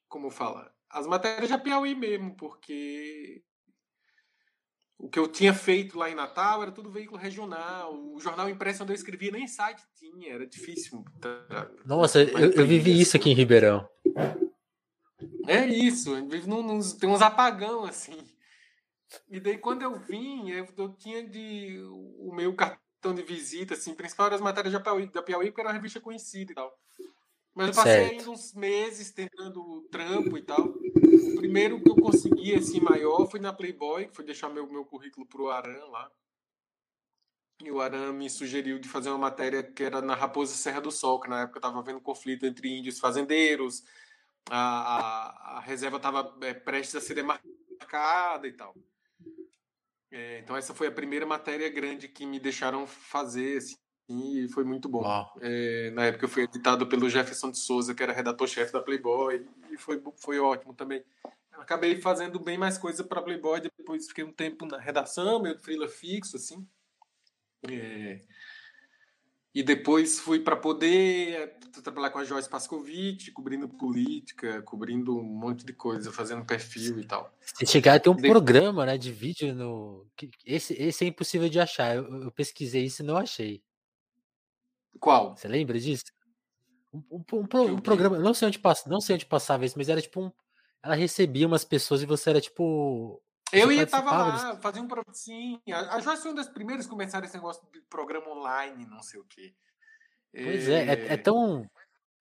como 0.09 0.31
fala, 0.31 0.75
as 0.91 1.07
matérias 1.07 1.49
de 1.49 1.59
Piauí 1.59 1.95
mesmo, 1.95 2.37
porque 2.37 3.45
o 4.99 5.09
que 5.09 5.19
eu 5.19 5.29
tinha 5.29 5.53
feito 5.53 5.99
lá 5.99 6.11
em 6.11 6.15
Natal 6.15 6.63
era 6.63 6.73
tudo 6.73 6.91
veículo 6.91 7.19
regional. 7.19 7.95
O 7.95 8.19
jornal 8.19 8.49
impresso 8.49 8.83
onde 8.83 8.93
eu 8.93 8.97
escrevia 8.97 9.31
nem 9.31 9.47
site 9.47 9.83
tinha, 9.95 10.33
era 10.33 10.47
difícil. 10.47 11.05
Nossa, 11.85 12.23
eu, 12.23 12.53
eu 12.53 12.67
vivi 12.67 12.99
isso 12.99 13.17
aqui 13.17 13.31
em 13.31 13.35
Ribeirão. 13.35 13.87
É 15.47 15.65
isso, 15.67 16.15
num, 16.47 16.63
num, 16.63 16.81
tem 16.81 17.09
uns 17.09 17.23
apagão 17.23 17.85
assim. 17.85 18.19
E 19.29 19.39
daí 19.39 19.59
quando 19.59 19.83
eu 19.83 19.99
vim, 19.99 20.51
eu, 20.51 20.67
eu, 20.77 20.93
tinha 20.95 21.27
de 21.27 21.79
o 22.19 22.33
meu 22.35 22.55
cartão 22.55 23.15
de 23.15 23.23
visita, 23.23 23.75
assim, 23.75 23.95
principal 23.95 24.31
das 24.31 24.41
matérias 24.41 24.73
da 24.73 24.81
Piauí, 24.81 25.07
da 25.07 25.23
Piauí, 25.23 25.47
porque 25.49 25.61
era 25.61 25.69
uma 25.69 25.75
revista 25.75 26.01
conhecida 26.01 26.53
e 26.53 26.55
tal. 26.55 26.77
Mas 27.55 27.69
eu 27.69 27.75
passei 27.75 27.93
certo. 27.93 28.13
ainda 28.13 28.31
uns 28.31 28.53
meses 28.55 29.11
tentando 29.13 29.89
trampo 29.91 30.37
e 30.37 30.43
tal. 30.43 30.75
O 30.97 31.37
primeiro 31.37 31.81
que 31.81 31.91
eu 31.91 31.97
consegui, 31.97 32.55
assim, 32.55 32.81
maior 32.81 33.27
foi 33.31 33.41
na 33.41 33.53
Playboy, 33.53 34.07
que 34.07 34.17
foi 34.17 34.25
deixar 34.25 34.49
meu, 34.49 34.67
meu 34.67 34.85
currículo 34.85 35.27
pro 35.27 35.51
Aran 35.51 35.87
lá. 35.87 36.11
E 37.63 37.71
o 37.71 37.81
Aran 37.81 38.13
me 38.13 38.29
sugeriu 38.29 38.79
de 38.79 38.89
fazer 38.89 39.09
uma 39.09 39.19
matéria 39.19 39.63
que 39.63 39.83
era 39.83 40.03
na 40.03 40.15
Raposa 40.15 40.55
Serra 40.55 40.81
do 40.81 40.91
Sol, 40.91 41.21
que 41.21 41.29
na 41.29 41.43
época 41.43 41.59
estava 41.59 41.79
havendo 41.79 42.01
conflito 42.01 42.45
entre 42.45 42.69
índios 42.69 42.99
e 42.99 43.01
fazendeiros, 43.01 43.83
a, 44.51 44.59
a, 44.59 45.57
a 45.57 45.61
reserva 45.61 45.97
estava 45.97 46.37
é, 46.43 46.55
prestes 46.55 46.97
a 46.97 47.01
ser 47.01 47.15
demarcada 47.15 48.47
e 48.47 48.53
tal. 48.53 48.75
É, 50.11 50.39
então 50.39 50.57
essa 50.57 50.75
foi 50.75 50.87
a 50.87 50.93
primeira 50.93 51.27
matéria 51.27 51.69
grande 51.69 52.09
que 52.09 52.25
me 52.25 52.39
deixaram 52.39 52.87
fazer, 52.87 53.57
assim, 53.57 53.77
e 54.09 54.49
foi 54.49 54.65
muito 54.65 54.89
bom. 54.89 55.03
É, 55.41 55.91
na 55.91 56.05
época 56.05 56.27
eu 56.27 56.29
fui 56.29 56.45
editado 56.45 56.87
pelo 56.87 57.09
Jefferson 57.11 57.51
de 57.51 57.59
Souza, 57.59 57.95
que 57.95 58.03
era 58.03 58.13
redator-chefe 58.13 58.73
da 58.73 58.81
Playboy, 58.81 59.45
e 59.77 59.79
foi, 59.79 60.03
foi 60.17 60.39
ótimo 60.39 60.75
também. 60.75 61.05
Eu 61.53 61.61
acabei 61.61 62.01
fazendo 62.01 62.41
bem 62.41 62.59
mais 62.59 62.77
coisa 62.77 63.05
para 63.05 63.23
Playboy, 63.23 63.61
depois 63.61 64.09
fiquei 64.09 64.25
um 64.25 64.33
tempo 64.33 64.67
na 64.67 64.79
redação, 64.79 65.41
meio 65.41 65.59
freela 65.59 65.89
fixo, 65.89 66.37
assim. 66.37 66.67
É, 67.71 68.21
e 69.57 69.63
depois 69.63 70.21
fui 70.21 70.39
para 70.39 70.55
poder 70.55 71.33
é, 71.33 71.47
trabalhar 71.83 72.11
com 72.11 72.19
a 72.19 72.25
Joyce 72.25 72.47
Pascovitch, 72.47 73.33
cobrindo 73.33 73.67
política, 73.67 74.61
cobrindo 74.61 75.19
um 75.19 75.25
monte 75.25 75.65
de 75.65 75.73
coisa, 75.73 76.13
fazendo 76.13 76.45
perfil 76.45 77.01
e 77.01 77.07
tal. 77.07 77.35
Se 77.41 77.65
chegar 77.65 77.95
a 77.95 77.99
ter 77.99 78.11
um 78.11 78.17
de... 78.17 78.29
programa 78.29 78.85
né, 78.85 78.99
de 78.99 79.11
vídeo 79.11 79.55
no. 79.55 80.07
Esse, 80.45 80.75
esse 80.75 81.07
é 81.07 81.09
impossível 81.09 81.49
de 81.49 81.59
achar. 81.59 81.97
Eu, 81.97 82.25
eu 82.25 82.31
pesquisei 82.31 82.85
isso 82.85 83.03
e 83.03 83.07
não 83.07 83.17
achei. 83.17 83.63
Qual? 85.01 85.35
Você 85.35 85.49
lembra 85.49 85.81
disso? 85.81 86.05
Um, 87.11 87.25
um, 87.33 87.39
um, 87.39 87.73
um 87.75 87.79
programa, 87.79 88.19
não 88.19 88.35
sei 88.35 88.49
onde 88.49 88.59
passa, 88.59 88.89
não 88.89 89.01
sei 89.01 89.15
onde 89.15 89.27
passava 89.27 89.65
isso, 89.65 89.77
mas 89.77 89.89
era 89.89 90.01
tipo 90.01 90.21
um. 90.21 90.33
Ela 90.83 90.95
recebia 90.95 91.47
umas 91.47 91.65
pessoas 91.65 92.03
e 92.03 92.07
você 92.07 92.31
era 92.31 92.41
tipo. 92.41 93.21
Eu 93.53 93.71
ia 93.71 93.87
tava 93.87 94.11
lá, 94.11 94.57
fazia 94.57 94.83
um 94.83 94.89
sim. 95.13 95.61
A, 95.71 95.97
a 95.97 96.01
Joyce 96.01 96.23
foi 96.23 96.31
uma 96.33 96.37
das 96.37 96.49
primeiras 96.49 96.87
a 96.87 96.89
começar 96.89 97.23
esse 97.25 97.35
negócio 97.35 97.63
de 97.73 97.81
programa 97.83 98.29
online, 98.29 98.87
não 98.87 99.03
sei 99.03 99.21
o 99.21 99.25
quê. 99.25 99.55
Pois 100.33 100.69
é, 100.69 100.85
é, 100.85 101.13
é 101.15 101.17
tão 101.17 101.69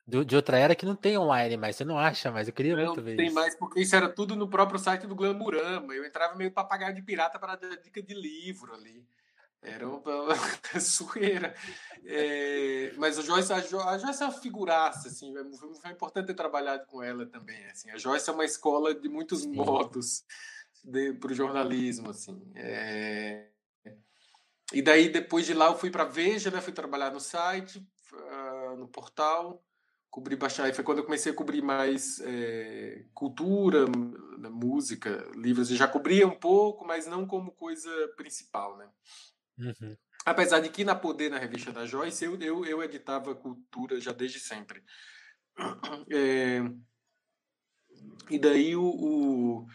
de 0.08 0.36
outra 0.36 0.60
era 0.60 0.76
que 0.76 0.86
não 0.86 0.96
tem 0.96 1.18
online 1.18 1.58
mais, 1.58 1.76
você 1.76 1.84
não 1.84 1.98
acha 1.98 2.32
mais. 2.32 2.48
Eu 2.48 2.54
queria 2.54 2.76
não 2.76 2.86
muito 2.86 3.02
ver. 3.02 3.12
Não 3.12 3.18
tem 3.18 3.32
mais, 3.32 3.56
porque 3.56 3.82
isso 3.82 3.96
era 3.96 4.08
tudo 4.08 4.36
no 4.36 4.48
próprio 4.48 4.80
site 4.80 5.08
do 5.08 5.16
Glamurama. 5.16 5.94
Eu 5.96 6.06
entrava 6.06 6.36
meio 6.36 6.52
papagaio 6.52 6.94
de 6.94 7.02
pirata 7.02 7.40
para 7.40 7.56
dar 7.56 7.76
dica 7.78 8.04
de 8.04 8.14
livro 8.14 8.74
ali. 8.76 9.04
Era 9.66 9.88
uma 9.88 10.80
sueira. 10.80 11.54
É, 12.08 12.94
mas 12.98 13.18
a 13.18 13.24
Joyce, 13.24 13.52
a, 13.52 13.60
jo, 13.62 13.80
a 13.80 13.98
Joyce 13.98 14.22
é 14.22 14.28
uma 14.28 14.32
figuraça, 14.32 15.08
assim, 15.08 15.34
foi, 15.58 15.74
foi, 15.74 15.90
importante 15.90 16.28
ter 16.28 16.36
trabalhado 16.36 16.86
com 16.86 17.02
ela 17.02 17.26
também. 17.26 17.66
Assim. 17.66 17.90
A 17.90 17.98
Joyce 17.98 18.30
é 18.30 18.34
uma 18.34 18.46
escola 18.46 18.94
de 18.94 19.10
muitos 19.10 19.42
Sim. 19.42 19.54
modos 19.54 20.24
para 21.20 21.32
o 21.32 21.34
jornalismo. 21.34 22.12
Assim. 22.12 22.40
É, 22.54 23.48
e 24.74 24.82
daí, 24.82 25.10
depois 25.10 25.46
de 25.46 25.54
lá, 25.54 25.68
eu 25.68 25.78
fui 25.78 25.90
para 25.90 26.04
Veja, 26.04 26.50
né, 26.50 26.62
fui 26.62 26.74
trabalhar 26.74 27.12
no 27.12 27.20
site, 27.20 27.80
uh, 28.14 28.76
no 28.76 28.88
portal, 28.88 29.64
cobri 30.10 30.36
baixar. 30.36 30.70
E 30.70 30.74
foi 30.74 30.84
quando 30.84 31.00
eu 31.00 31.04
comecei 31.04 31.32
a 31.32 31.36
cobrir 31.36 31.62
mais 31.62 32.20
é, 32.22 33.06
cultura, 33.14 33.86
música, 34.50 35.30
livros. 35.36 35.70
Eu 35.70 35.78
já 35.78 35.88
cobria 35.88 36.28
um 36.28 36.36
pouco, 36.36 36.86
mas 36.86 37.06
não 37.06 37.28
como 37.28 37.52
coisa 37.52 37.90
principal, 38.16 38.78
né? 38.78 38.90
Uhum. 39.58 39.96
Apesar 40.26 40.60
de 40.60 40.70
que 40.70 40.84
na 40.84 40.96
Poder, 40.96 41.30
na 41.30 41.38
revista 41.38 41.72
da 41.72 41.86
Joyce, 41.86 42.26
eu, 42.26 42.40
eu, 42.42 42.66
eu 42.66 42.84
editava 42.84 43.36
cultura 43.36 44.00
já 44.00 44.12
desde 44.12 44.40
sempre. 44.40 44.84
É, 46.12 46.60
e 48.30 48.38
daí 48.38 48.76
o, 48.76 48.84
o, 48.84 49.68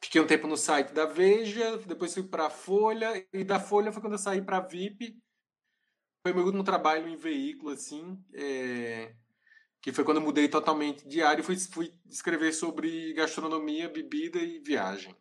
fiquei 0.00 0.20
um 0.20 0.26
tempo 0.26 0.46
no 0.46 0.56
site 0.56 0.92
da 0.92 1.04
Veja, 1.04 1.78
depois 1.78 2.14
fui 2.14 2.22
para 2.22 2.46
a 2.46 2.50
Folha, 2.50 3.26
e 3.32 3.42
da 3.42 3.58
Folha 3.58 3.90
foi 3.90 4.00
quando 4.00 4.12
eu 4.12 4.18
saí 4.18 4.40
para 4.40 4.58
a 4.58 4.66
VIP. 4.66 5.18
Foi 6.24 6.32
meu 6.32 6.44
último 6.44 6.62
trabalho 6.62 7.08
em 7.08 7.16
veículo, 7.16 7.70
assim, 7.72 8.22
é, 8.34 9.14
que 9.82 9.92
foi 9.92 10.04
quando 10.04 10.18
eu 10.18 10.22
mudei 10.22 10.48
totalmente 10.48 11.06
de 11.08 11.22
área 11.22 11.40
e 11.40 11.44
fui, 11.44 11.56
fui 11.56 11.92
escrever 12.08 12.52
sobre 12.52 13.12
gastronomia, 13.14 13.88
bebida 13.88 14.38
e 14.38 14.60
viagem 14.60 15.16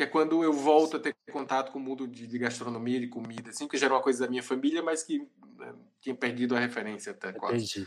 que 0.00 0.04
é 0.04 0.06
quando 0.06 0.42
eu 0.42 0.50
volto 0.50 0.96
a 0.96 1.00
ter 1.00 1.14
contato 1.30 1.70
com 1.70 1.78
o 1.78 1.82
mundo 1.82 2.08
de, 2.08 2.26
de 2.26 2.38
gastronomia, 2.38 2.98
de 2.98 3.08
comida, 3.08 3.50
assim, 3.50 3.68
que 3.68 3.76
já 3.76 3.84
era 3.84 3.94
uma 3.94 4.02
coisa 4.02 4.24
da 4.24 4.30
minha 4.30 4.42
família, 4.42 4.82
mas 4.82 5.02
que 5.02 5.18
né, 5.58 5.74
tinha 6.00 6.14
perdido 6.14 6.56
a 6.56 6.58
referência 6.58 7.12
até 7.12 7.34
quase. 7.34 7.86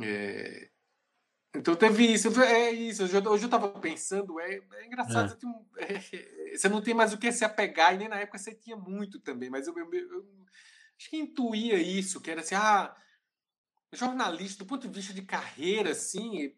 É... 0.00 0.70
Então 1.54 1.76
teve 1.76 2.10
isso, 2.10 2.28
é 2.40 2.70
isso. 2.70 3.04
Hoje 3.04 3.14
eu 3.14 3.34
estava 3.44 3.68
pensando, 3.78 4.40
é, 4.40 4.54
é 4.54 4.86
engraçado, 4.86 5.36
é. 5.76 5.96
É, 5.96 6.56
você 6.56 6.66
não 6.70 6.80
tem 6.80 6.94
mais 6.94 7.12
o 7.12 7.18
que 7.18 7.30
se 7.30 7.44
apegar, 7.44 7.94
e 7.94 7.98
nem 7.98 8.08
na 8.08 8.20
época 8.20 8.38
você 8.38 8.54
tinha 8.54 8.76
muito 8.76 9.20
também, 9.20 9.50
mas 9.50 9.66
eu, 9.66 9.76
eu, 9.76 9.92
eu 9.92 10.26
acho 10.98 11.10
que 11.10 11.18
intuía 11.18 11.76
isso, 11.76 12.22
que 12.22 12.30
era 12.30 12.40
assim, 12.40 12.54
ah, 12.54 12.96
jornalista, 13.92 14.64
do 14.64 14.66
ponto 14.66 14.88
de 14.88 14.94
vista 14.94 15.12
de 15.12 15.22
carreira, 15.22 15.90
assim, 15.90 16.56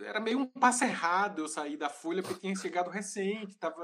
era 0.00 0.20
meio 0.20 0.38
um 0.38 0.46
passo 0.46 0.84
errado 0.84 1.40
eu 1.40 1.48
sair 1.48 1.76
da 1.76 1.88
Folha, 1.88 2.22
porque 2.22 2.40
tinha 2.40 2.54
chegado 2.56 2.90
recente, 2.90 3.56
tava... 3.56 3.82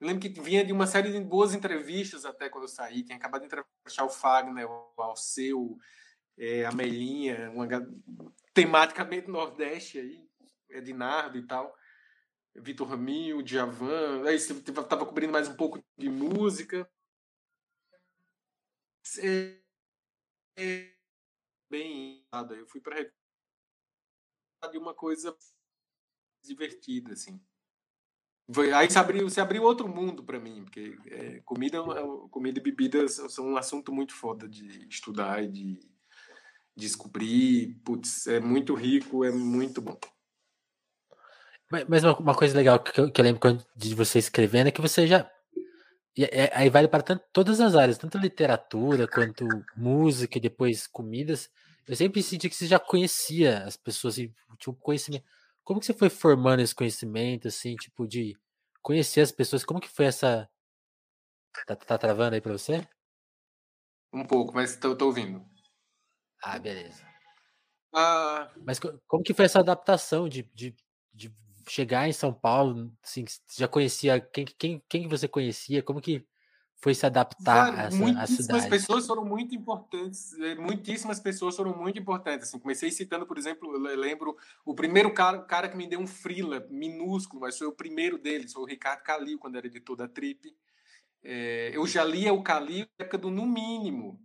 Eu 0.00 0.06
lembro 0.06 0.22
que 0.22 0.40
vinha 0.40 0.64
de 0.64 0.72
uma 0.72 0.86
série 0.86 1.12
de 1.12 1.20
boas 1.20 1.54
entrevistas 1.54 2.24
até 2.24 2.48
quando 2.48 2.64
eu 2.64 2.68
saí, 2.68 3.02
tinha 3.02 3.18
acabado 3.18 3.42
de 3.42 3.46
entrevistar 3.46 4.04
o 4.04 4.08
Fagner, 4.08 4.66
o 4.70 4.92
Alceu, 4.96 5.78
é, 6.38 6.64
a 6.64 6.72
Melinha, 6.72 7.50
uma 7.50 7.66
tematicamente 8.54 9.28
Nordeste 9.28 9.98
aí, 9.98 10.26
Ednardo 10.70 11.36
e 11.36 11.46
tal, 11.46 11.76
Vitor 12.54 12.88
Raminho, 12.88 13.42
Djavan, 13.42 14.26
aí 14.26 14.38
você 14.38 14.54
tava 14.72 15.04
cobrindo 15.04 15.32
mais 15.32 15.48
um 15.48 15.54
pouco 15.54 15.84
de 15.98 16.08
música. 16.08 16.90
É, 19.18 19.60
é, 20.56 20.94
bem, 21.68 22.26
eu 22.56 22.66
fui 22.66 22.80
para 22.80 22.96
de 24.68 24.78
uma 24.78 24.94
coisa 24.94 25.34
divertida, 26.42 27.12
assim. 27.12 27.40
Aí 28.74 28.90
se 28.90 28.98
abriu, 28.98 29.30
se 29.30 29.40
abriu 29.40 29.62
outro 29.62 29.88
mundo 29.88 30.24
para 30.24 30.40
mim, 30.40 30.64
porque 30.64 30.96
é, 31.06 31.40
comida, 31.44 31.78
é 31.78 32.28
comida 32.30 32.58
e 32.58 32.62
bebidas 32.62 33.14
são 33.28 33.46
um 33.46 33.56
assunto 33.56 33.92
muito 33.92 34.12
foda 34.12 34.48
de 34.48 34.88
estudar 34.88 35.42
e 35.44 35.48
de 35.48 35.80
descobrir. 36.76 37.80
Putz, 37.84 38.26
é 38.26 38.40
muito 38.40 38.74
rico, 38.74 39.24
é 39.24 39.30
muito 39.30 39.80
bom. 39.80 39.98
Mas 41.88 42.02
uma, 42.02 42.34
coisa 42.34 42.56
legal 42.56 42.80
que 42.80 43.00
eu, 43.00 43.12
que 43.12 43.20
eu 43.20 43.24
lembro 43.24 43.64
de 43.76 43.94
você 43.94 44.18
escrevendo 44.18 44.66
é 44.66 44.72
que 44.72 44.80
você 44.80 45.06
já. 45.06 45.30
É, 46.18 46.50
aí 46.52 46.68
vale 46.68 46.88
para 46.88 47.02
todas 47.32 47.60
as 47.60 47.76
áreas, 47.76 47.96
tanto 47.96 48.18
literatura 48.18 49.06
quanto 49.06 49.46
música 49.76 50.38
e 50.38 50.40
depois 50.40 50.88
comidas. 50.88 51.48
Eu 51.90 51.96
sempre 51.96 52.22
senti 52.22 52.48
que 52.48 52.54
você 52.54 52.68
já 52.68 52.78
conhecia 52.78 53.64
as 53.64 53.76
pessoas 53.76 54.14
tinha 54.14 54.32
um 54.68 54.74
conhecimento. 54.74 55.24
Como 55.64 55.80
que 55.80 55.86
você 55.86 55.92
foi 55.92 56.08
formando 56.08 56.60
esse 56.60 56.72
conhecimento, 56.72 57.48
assim, 57.48 57.74
tipo, 57.74 58.06
de 58.06 58.38
conhecer 58.80 59.22
as 59.22 59.32
pessoas? 59.32 59.64
Como 59.64 59.80
que 59.80 59.88
foi 59.88 60.04
essa. 60.04 60.48
Tá, 61.66 61.74
tá 61.74 61.98
travando 61.98 62.36
aí 62.36 62.40
pra 62.40 62.52
você? 62.52 62.88
Um 64.12 64.24
pouco, 64.24 64.54
mas 64.54 64.76
tô, 64.76 64.94
tô 64.94 65.06
ouvindo. 65.06 65.44
Ah, 66.40 66.60
beleza. 66.60 67.04
Ah... 67.92 68.48
Mas 68.64 68.78
como 68.78 69.24
que 69.24 69.34
foi 69.34 69.46
essa 69.46 69.58
adaptação 69.58 70.28
de, 70.28 70.44
de, 70.54 70.76
de 71.12 71.34
chegar 71.68 72.08
em 72.08 72.12
São 72.12 72.32
Paulo? 72.32 72.96
Assim, 73.02 73.24
já 73.58 73.66
conhecia 73.66 74.20
quem, 74.20 74.44
quem, 74.44 74.80
quem 74.88 75.08
você 75.08 75.26
conhecia? 75.26 75.82
Como 75.82 76.00
que 76.00 76.24
foi 76.80 76.94
se 76.94 77.04
adaptar 77.04 77.78
a 77.78 77.82
essa 77.84 77.96
Muitíssimas 77.96 78.66
pessoas 78.66 79.06
foram 79.06 79.24
muito 79.24 79.54
importantes, 79.54 80.32
eh, 80.40 80.54
muitíssimas 80.54 81.20
pessoas 81.20 81.54
foram 81.54 81.76
muito 81.76 81.98
importantes. 81.98 82.48
Assim, 82.48 82.58
comecei 82.58 82.90
citando, 82.90 83.26
por 83.26 83.36
exemplo, 83.36 83.74
eu 83.74 83.98
lembro 83.98 84.36
o 84.64 84.74
primeiro 84.74 85.12
cara, 85.12 85.42
cara 85.42 85.68
que 85.68 85.76
me 85.76 85.86
deu 85.86 86.00
um 86.00 86.06
freela 86.06 86.66
minúsculo, 86.70 87.42
mas 87.42 87.58
foi 87.58 87.66
o 87.66 87.72
primeiro 87.72 88.16
deles, 88.16 88.52
foi 88.52 88.62
o 88.62 88.66
Ricardo 88.66 89.02
Calil, 89.02 89.38
quando 89.38 89.56
era 89.56 89.66
editor 89.66 89.94
da 89.94 90.08
Trip. 90.08 90.56
É, 91.22 91.70
eu 91.74 91.86
já 91.86 92.02
lia 92.02 92.32
o 92.32 92.42
Calil 92.42 92.86
na 92.98 93.04
época 93.04 93.18
do 93.18 93.30
No 93.30 93.44
Mínimo. 93.46 94.18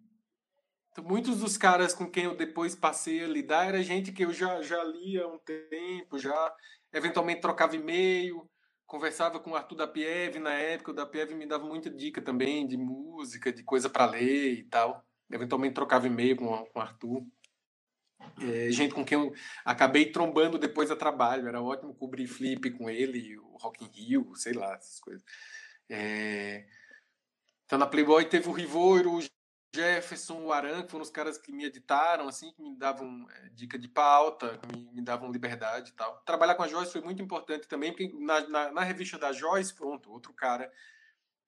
Então, 0.91 1.03
muitos 1.03 1.39
dos 1.39 1.57
caras 1.57 1.93
com 1.93 2.09
quem 2.09 2.23
eu 2.23 2.37
depois 2.37 2.73
passei 2.73 3.21
a 3.21 3.27
lidar 3.27 3.67
era 3.67 3.83
gente 3.83 4.13
que 4.13 4.23
eu 4.23 4.31
já, 4.31 4.61
já 4.61 4.81
lia 4.81 5.25
há 5.25 5.27
um 5.27 5.37
tempo, 5.39 6.17
já 6.17 6.55
eventualmente 6.93 7.41
trocava 7.41 7.75
e-mail. 7.75 8.49
Conversava 8.85 9.39
com 9.39 9.51
o 9.51 9.55
Arthur 9.55 9.75
da 9.75 9.87
Pieve 9.87 10.39
na 10.39 10.53
época, 10.53 10.91
o 10.91 10.93
da 10.93 11.05
Pieve 11.05 11.35
me 11.35 11.45
dava 11.45 11.65
muita 11.65 11.89
dica 11.89 12.21
também 12.21 12.67
de 12.67 12.77
música, 12.77 13.51
de 13.51 13.63
coisa 13.63 13.89
para 13.89 14.05
ler 14.05 14.53
e 14.53 14.63
tal. 14.63 15.05
Eventualmente 15.31 15.73
trocava 15.73 16.07
e-mail 16.07 16.35
com, 16.35 16.47
com 16.47 16.79
o 16.79 16.81
Arthur. 16.81 17.25
É, 18.41 18.71
gente 18.71 18.93
com 18.93 19.03
quem 19.03 19.17
eu 19.17 19.33
acabei 19.63 20.11
trombando 20.11 20.57
depois 20.57 20.91
a 20.91 20.95
trabalho. 20.95 21.47
Era 21.47 21.61
ótimo 21.61 21.95
cobrir 21.95 22.27
flip 22.27 22.71
com 22.71 22.89
ele, 22.89 23.37
o 23.37 23.57
Rock 23.57 23.83
in 23.83 23.87
Rio, 23.87 24.35
sei 24.35 24.53
lá, 24.53 24.73
essas 24.75 24.99
coisas. 24.99 25.23
É... 25.89 26.65
Então 27.65 27.79
na 27.79 27.87
Playboy 27.87 28.25
teve 28.25 28.47
o 28.47 28.51
Rivoiro, 28.53 29.13
o 29.13 29.19
Jefferson, 29.75 30.41
o 30.41 30.53
Aran, 30.53 30.83
que 30.83 30.91
foram 30.91 31.03
os 31.03 31.09
caras 31.09 31.37
que 31.37 31.51
me 31.51 31.65
editaram, 31.65 32.27
assim, 32.29 32.51
que 32.53 32.61
me 32.61 32.75
davam 32.77 33.27
é, 33.29 33.49
dica 33.49 33.77
de 33.77 33.89
pauta, 33.89 34.59
me, 34.71 34.89
me, 34.93 35.01
davam 35.01 35.31
liberdade 35.31 35.91
e 35.91 35.93
tal. 35.93 36.21
Trabalhar 36.25 36.55
com 36.55 36.63
a 36.63 36.67
Joyce 36.67 36.93
foi 36.93 37.01
muito 37.01 37.21
importante 37.21 37.67
também, 37.67 37.91
porque 37.91 38.11
na, 38.17 38.47
na, 38.47 38.71
na 38.71 38.81
revista 38.81 39.17
da 39.17 39.33
Joyce, 39.33 39.73
pronto, 39.73 40.11
outro 40.11 40.33
cara 40.33 40.71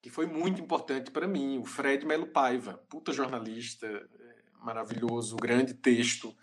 que 0.00 0.10
foi 0.10 0.26
muito 0.26 0.60
importante 0.60 1.10
para 1.10 1.26
mim, 1.26 1.58
o 1.58 1.64
Fred 1.64 2.06
Melo 2.06 2.26
Paiva, 2.26 2.74
puta 2.88 3.12
jornalista, 3.12 3.86
é, 3.86 4.34
maravilhoso, 4.60 5.36
grande 5.36 5.74
texto. 5.74 6.36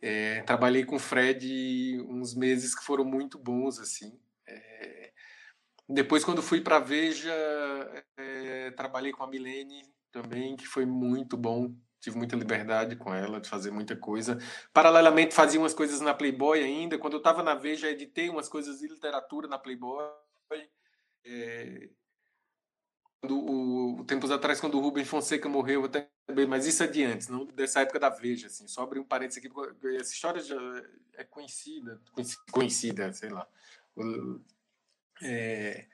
É, 0.00 0.42
trabalhei 0.42 0.84
com 0.84 0.96
o 0.96 1.00
Fred 1.00 2.02
uns 2.08 2.34
meses 2.34 2.74
que 2.74 2.84
foram 2.84 3.04
muito 3.04 3.38
bons, 3.38 3.78
assim. 3.78 4.18
É, 4.46 5.12
depois, 5.88 6.24
quando 6.24 6.42
fui 6.42 6.60
para 6.60 6.78
Veja, 6.78 7.32
é, 8.16 8.70
trabalhei 8.72 9.12
com 9.12 9.22
a 9.22 9.28
Milene 9.28 9.95
também, 10.22 10.56
que 10.56 10.66
foi 10.66 10.86
muito 10.86 11.36
bom. 11.36 11.74
Tive 12.00 12.16
muita 12.16 12.36
liberdade 12.36 12.96
com 12.96 13.12
ela 13.12 13.40
de 13.40 13.48
fazer 13.48 13.70
muita 13.70 13.94
coisa. 13.96 14.38
Paralelamente, 14.72 15.34
fazia 15.34 15.60
umas 15.60 15.74
coisas 15.74 16.00
na 16.00 16.14
Playboy 16.14 16.62
ainda. 16.62 16.98
Quando 16.98 17.14
eu 17.14 17.18
estava 17.18 17.42
na 17.42 17.54
Veja, 17.54 17.90
editei 17.90 18.30
umas 18.30 18.48
coisas 18.48 18.78
de 18.78 18.88
literatura 18.88 19.48
na 19.48 19.58
Playboy. 19.58 20.08
É, 21.24 21.90
o, 23.28 24.04
tempos 24.06 24.30
atrás, 24.30 24.60
quando 24.60 24.78
o 24.78 24.80
Rubens 24.80 25.08
Fonseca 25.08 25.48
morreu, 25.48 25.84
até 25.84 26.08
mas 26.48 26.66
isso 26.66 26.82
é 26.82 26.86
de 26.86 27.04
antes, 27.04 27.28
não 27.28 27.46
dessa 27.46 27.80
época 27.80 28.00
da 28.00 28.08
Veja, 28.08 28.46
assim. 28.46 28.66
Só 28.68 28.82
abrir 28.82 29.00
um 29.00 29.04
parênteses 29.04 29.38
aqui, 29.38 29.48
porque 29.48 29.96
essa 29.96 30.12
história 30.12 30.40
já 30.40 30.56
é 31.14 31.24
conhecida, 31.24 32.00
conhecida, 32.50 33.12
sei 33.12 33.30
lá. 33.30 33.46
É, 35.22 35.86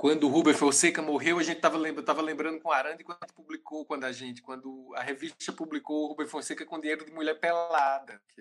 quando 0.00 0.24
o 0.24 0.30
Rubens 0.30 0.56
Fonseca 0.56 1.02
morreu, 1.02 1.38
a 1.38 1.42
gente 1.42 1.56
estava 1.56 1.76
lembrando, 1.76 2.06
tava 2.06 2.22
lembrando 2.22 2.58
com 2.58 2.70
o 2.70 2.72
Aranda 2.72 3.04
quando 3.04 3.34
publicou, 3.34 3.84
quando 3.84 4.04
a 4.04 4.12
gente, 4.12 4.40
quando 4.40 4.94
a 4.96 5.02
revista 5.02 5.52
publicou 5.52 6.04
o 6.04 6.06
Rubens 6.06 6.30
Fonseca 6.30 6.64
com 6.64 6.80
dinheiro 6.80 7.04
de 7.04 7.12
mulher 7.12 7.38
pelada. 7.38 8.18
Que 8.34 8.40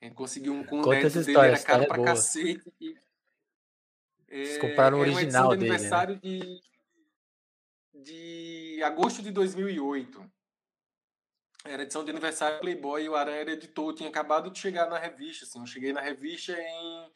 a 0.00 0.04
gente 0.04 0.14
conseguiu 0.14 0.54
um 0.54 0.62
com 0.62 0.82
Conta 0.82 0.98
essa 0.98 1.18
história, 1.18 1.50
dele, 1.50 1.54
era 1.56 1.62
caro 1.64 1.88
pra 1.88 2.00
é 2.00 2.04
cacete. 2.04 2.72
E, 2.80 2.96
é, 4.28 4.58
compraram 4.58 4.98
o 4.98 5.00
original 5.00 5.52
é 5.52 5.56
dele. 5.56 5.68
Né? 5.68 5.74
aniversário 5.74 6.14
né? 6.14 6.20
de, 6.22 6.60
de 7.92 8.82
agosto 8.84 9.20
de 9.20 9.32
2008. 9.32 10.32
Era 11.64 11.82
edição 11.82 12.04
de 12.04 12.12
aniversário 12.12 12.60
Playboy 12.60 13.02
e 13.02 13.08
o 13.08 13.16
Aranha 13.16 13.40
era 13.40 13.50
editor. 13.50 13.92
tinha 13.92 14.10
acabado 14.10 14.48
de 14.48 14.60
chegar 14.60 14.88
na 14.88 14.96
revista. 14.96 15.44
Assim, 15.44 15.58
eu 15.58 15.66
cheguei 15.66 15.92
na 15.92 16.00
revista 16.00 16.52
em 16.52 17.12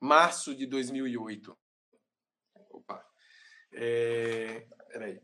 março 0.00 0.54
de 0.54 0.64
2008. 0.64 1.58
É... 3.72 4.66
Peraí. 4.88 5.20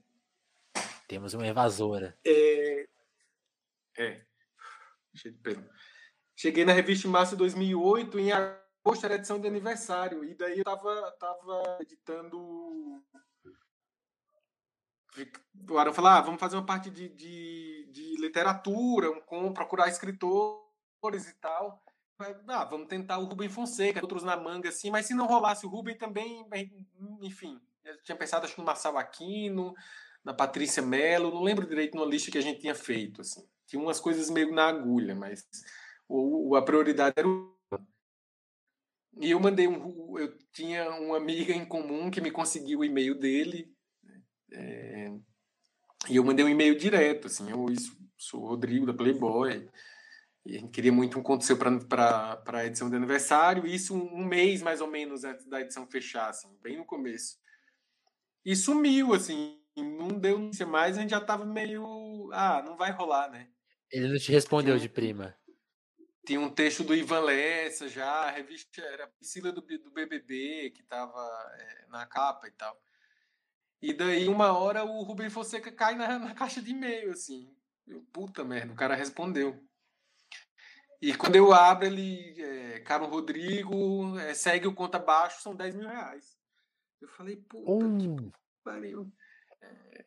Temos 1.08 1.34
uma 1.34 1.46
evasora. 1.46 2.18
É. 2.24 2.86
é. 3.98 4.26
Cheio 5.14 5.34
de 5.34 5.40
pena. 5.40 5.70
Cheguei 6.34 6.64
na 6.64 6.72
revista 6.72 7.06
em 7.06 7.10
março 7.10 7.32
de 7.32 7.38
2008. 7.38 8.18
Em 8.18 8.32
Poxa, 8.82 9.06
era 9.06 9.14
edição 9.14 9.40
de 9.40 9.46
aniversário. 9.46 10.24
E 10.24 10.34
daí 10.34 10.58
eu 10.58 10.64
tava, 10.64 11.12
tava 11.12 11.78
editando. 11.80 12.38
O 15.68 15.78
Aaron 15.78 15.92
falou: 15.92 16.10
ah, 16.10 16.20
vamos 16.20 16.40
fazer 16.40 16.56
uma 16.56 16.66
parte 16.66 16.90
de, 16.90 17.08
de, 17.10 17.88
de 17.92 18.16
literatura, 18.20 19.10
um, 19.10 19.20
com, 19.20 19.52
procurar 19.52 19.88
escritores 19.88 21.28
e 21.28 21.34
tal. 21.40 21.82
Ah, 22.48 22.64
vamos 22.64 22.88
tentar 22.88 23.18
o 23.18 23.24
Rubem 23.24 23.48
Fonseca, 23.48 24.00
outros 24.00 24.22
na 24.22 24.36
manga, 24.36 24.68
assim, 24.68 24.90
mas 24.90 25.06
se 25.06 25.14
não 25.14 25.26
rolasse 25.26 25.66
o 25.66 25.68
Rubem 25.68 25.96
também, 25.96 26.46
enfim. 27.20 27.60
Eu 27.84 28.02
tinha 28.02 28.16
pensado, 28.16 28.44
acho 28.44 28.54
que 28.54 28.60
no 28.60 28.66
Marçal 28.66 28.96
Aquino, 28.96 29.74
na 30.24 30.32
Patrícia 30.32 30.82
Mello, 30.82 31.30
não 31.30 31.42
lembro 31.42 31.66
direito 31.66 31.96
numa 31.96 32.06
lista 32.06 32.30
que 32.30 32.38
a 32.38 32.42
gente 32.42 32.60
tinha 32.60 32.74
feito, 32.74 33.20
assim. 33.20 33.46
Tinha 33.66 33.80
umas 33.80 34.00
coisas 34.00 34.30
meio 34.30 34.52
na 34.52 34.68
agulha, 34.68 35.14
mas 35.14 35.44
o, 36.08 36.54
a 36.56 36.62
prioridade 36.62 37.14
era 37.16 37.28
o 37.28 37.52
e 39.20 39.30
eu 39.30 39.40
mandei 39.40 39.68
um. 39.68 40.18
Eu 40.18 40.36
tinha 40.52 40.88
uma 40.90 41.16
amiga 41.16 41.52
em 41.52 41.64
comum 41.64 42.10
que 42.10 42.20
me 42.20 42.30
conseguiu 42.30 42.80
o 42.80 42.84
e-mail 42.84 43.14
dele. 43.14 43.70
É, 44.50 45.12
e 46.08 46.16
eu 46.16 46.24
mandei 46.24 46.44
um 46.44 46.48
e-mail 46.48 46.76
direto, 46.76 47.26
assim. 47.26 47.50
Eu 47.50 47.66
sou 48.16 48.42
o 48.42 48.46
Rodrigo 48.46 48.86
da 48.86 48.94
Playboy. 48.94 49.68
E 50.44 50.56
a 50.56 50.60
gente 50.60 50.72
queria 50.72 50.92
muito 50.92 51.18
um 51.18 51.22
conto 51.22 51.44
seu 51.44 51.56
para 51.56 52.42
a 52.46 52.66
edição 52.66 52.88
de 52.88 52.96
aniversário. 52.96 53.66
Isso 53.66 53.94
um, 53.94 54.22
um, 54.22 54.24
mês 54.24 54.62
mais 54.62 54.80
ou 54.80 54.88
menos 54.88 55.24
antes 55.24 55.46
da 55.46 55.60
edição 55.60 55.86
fechar, 55.86 56.30
assim, 56.30 56.48
bem 56.62 56.76
no 56.76 56.84
começo. 56.84 57.36
E 58.44 58.56
sumiu, 58.56 59.14
assim. 59.14 59.58
Não 59.76 60.08
deu 60.08 60.38
notícia 60.38 60.66
mais, 60.66 60.98
a 60.98 61.00
gente 61.00 61.10
já 61.10 61.20
tava 61.20 61.46
meio. 61.46 62.30
Ah, 62.32 62.62
não 62.62 62.76
vai 62.76 62.90
rolar, 62.90 63.30
né? 63.30 63.48
Ele 63.90 64.08
não 64.08 64.18
te 64.18 64.30
respondeu 64.30 64.78
de 64.78 64.88
prima. 64.88 65.34
Tinha 66.26 66.40
um 66.40 66.50
texto 66.50 66.84
do 66.84 66.94
Ivan 66.94 67.20
Lessa 67.20 67.88
já, 67.88 68.08
a 68.08 68.30
revista 68.30 68.80
era 68.80 69.04
a 69.04 69.08
Priscila 69.08 69.50
do, 69.50 69.60
do 69.60 69.90
BBB, 69.90 70.70
que 70.70 70.82
estava 70.82 71.18
é, 71.58 71.86
na 71.88 72.06
capa 72.06 72.46
e 72.46 72.52
tal. 72.52 72.80
E 73.80 73.92
daí, 73.92 74.28
uma 74.28 74.56
hora, 74.56 74.84
o 74.84 75.02
Rubem 75.02 75.28
Fonseca 75.28 75.72
cai 75.72 75.96
na, 75.96 76.18
na 76.18 76.34
caixa 76.34 76.62
de 76.62 76.70
e-mail, 76.70 77.10
assim. 77.10 77.52
Eu, 77.86 78.00
Puta 78.12 78.44
merda, 78.44 78.72
o 78.72 78.76
cara 78.76 78.94
respondeu. 78.94 79.60
E 81.00 81.12
quando 81.14 81.34
eu 81.34 81.52
abro, 81.52 81.86
ele, 81.86 82.40
é, 82.40 82.80
Caro 82.80 83.06
Rodrigo, 83.06 84.16
é, 84.20 84.32
segue 84.34 84.68
o 84.68 84.74
conta 84.74 84.98
abaixo, 84.98 85.42
são 85.42 85.56
10 85.56 85.74
mil 85.74 85.88
reais. 85.88 86.31
Eu 87.02 87.08
falei, 87.08 87.36
puta 87.36 87.68
um. 87.68 88.16
que 88.16 88.32
pariu. 88.62 89.12
É, 89.60 90.04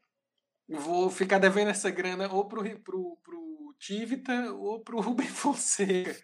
vou 0.70 1.10
ficar 1.10 1.40
devendo 1.40 1.68
essa 1.68 1.92
grana 1.92 2.32
ou 2.32 2.48
pro, 2.48 2.64
pro, 2.80 3.18
pro 3.22 3.76
Tivita 3.78 4.54
ou 4.54 4.80
pro 4.80 5.02
Rubem 5.02 5.28
Fonseca. 5.30 6.16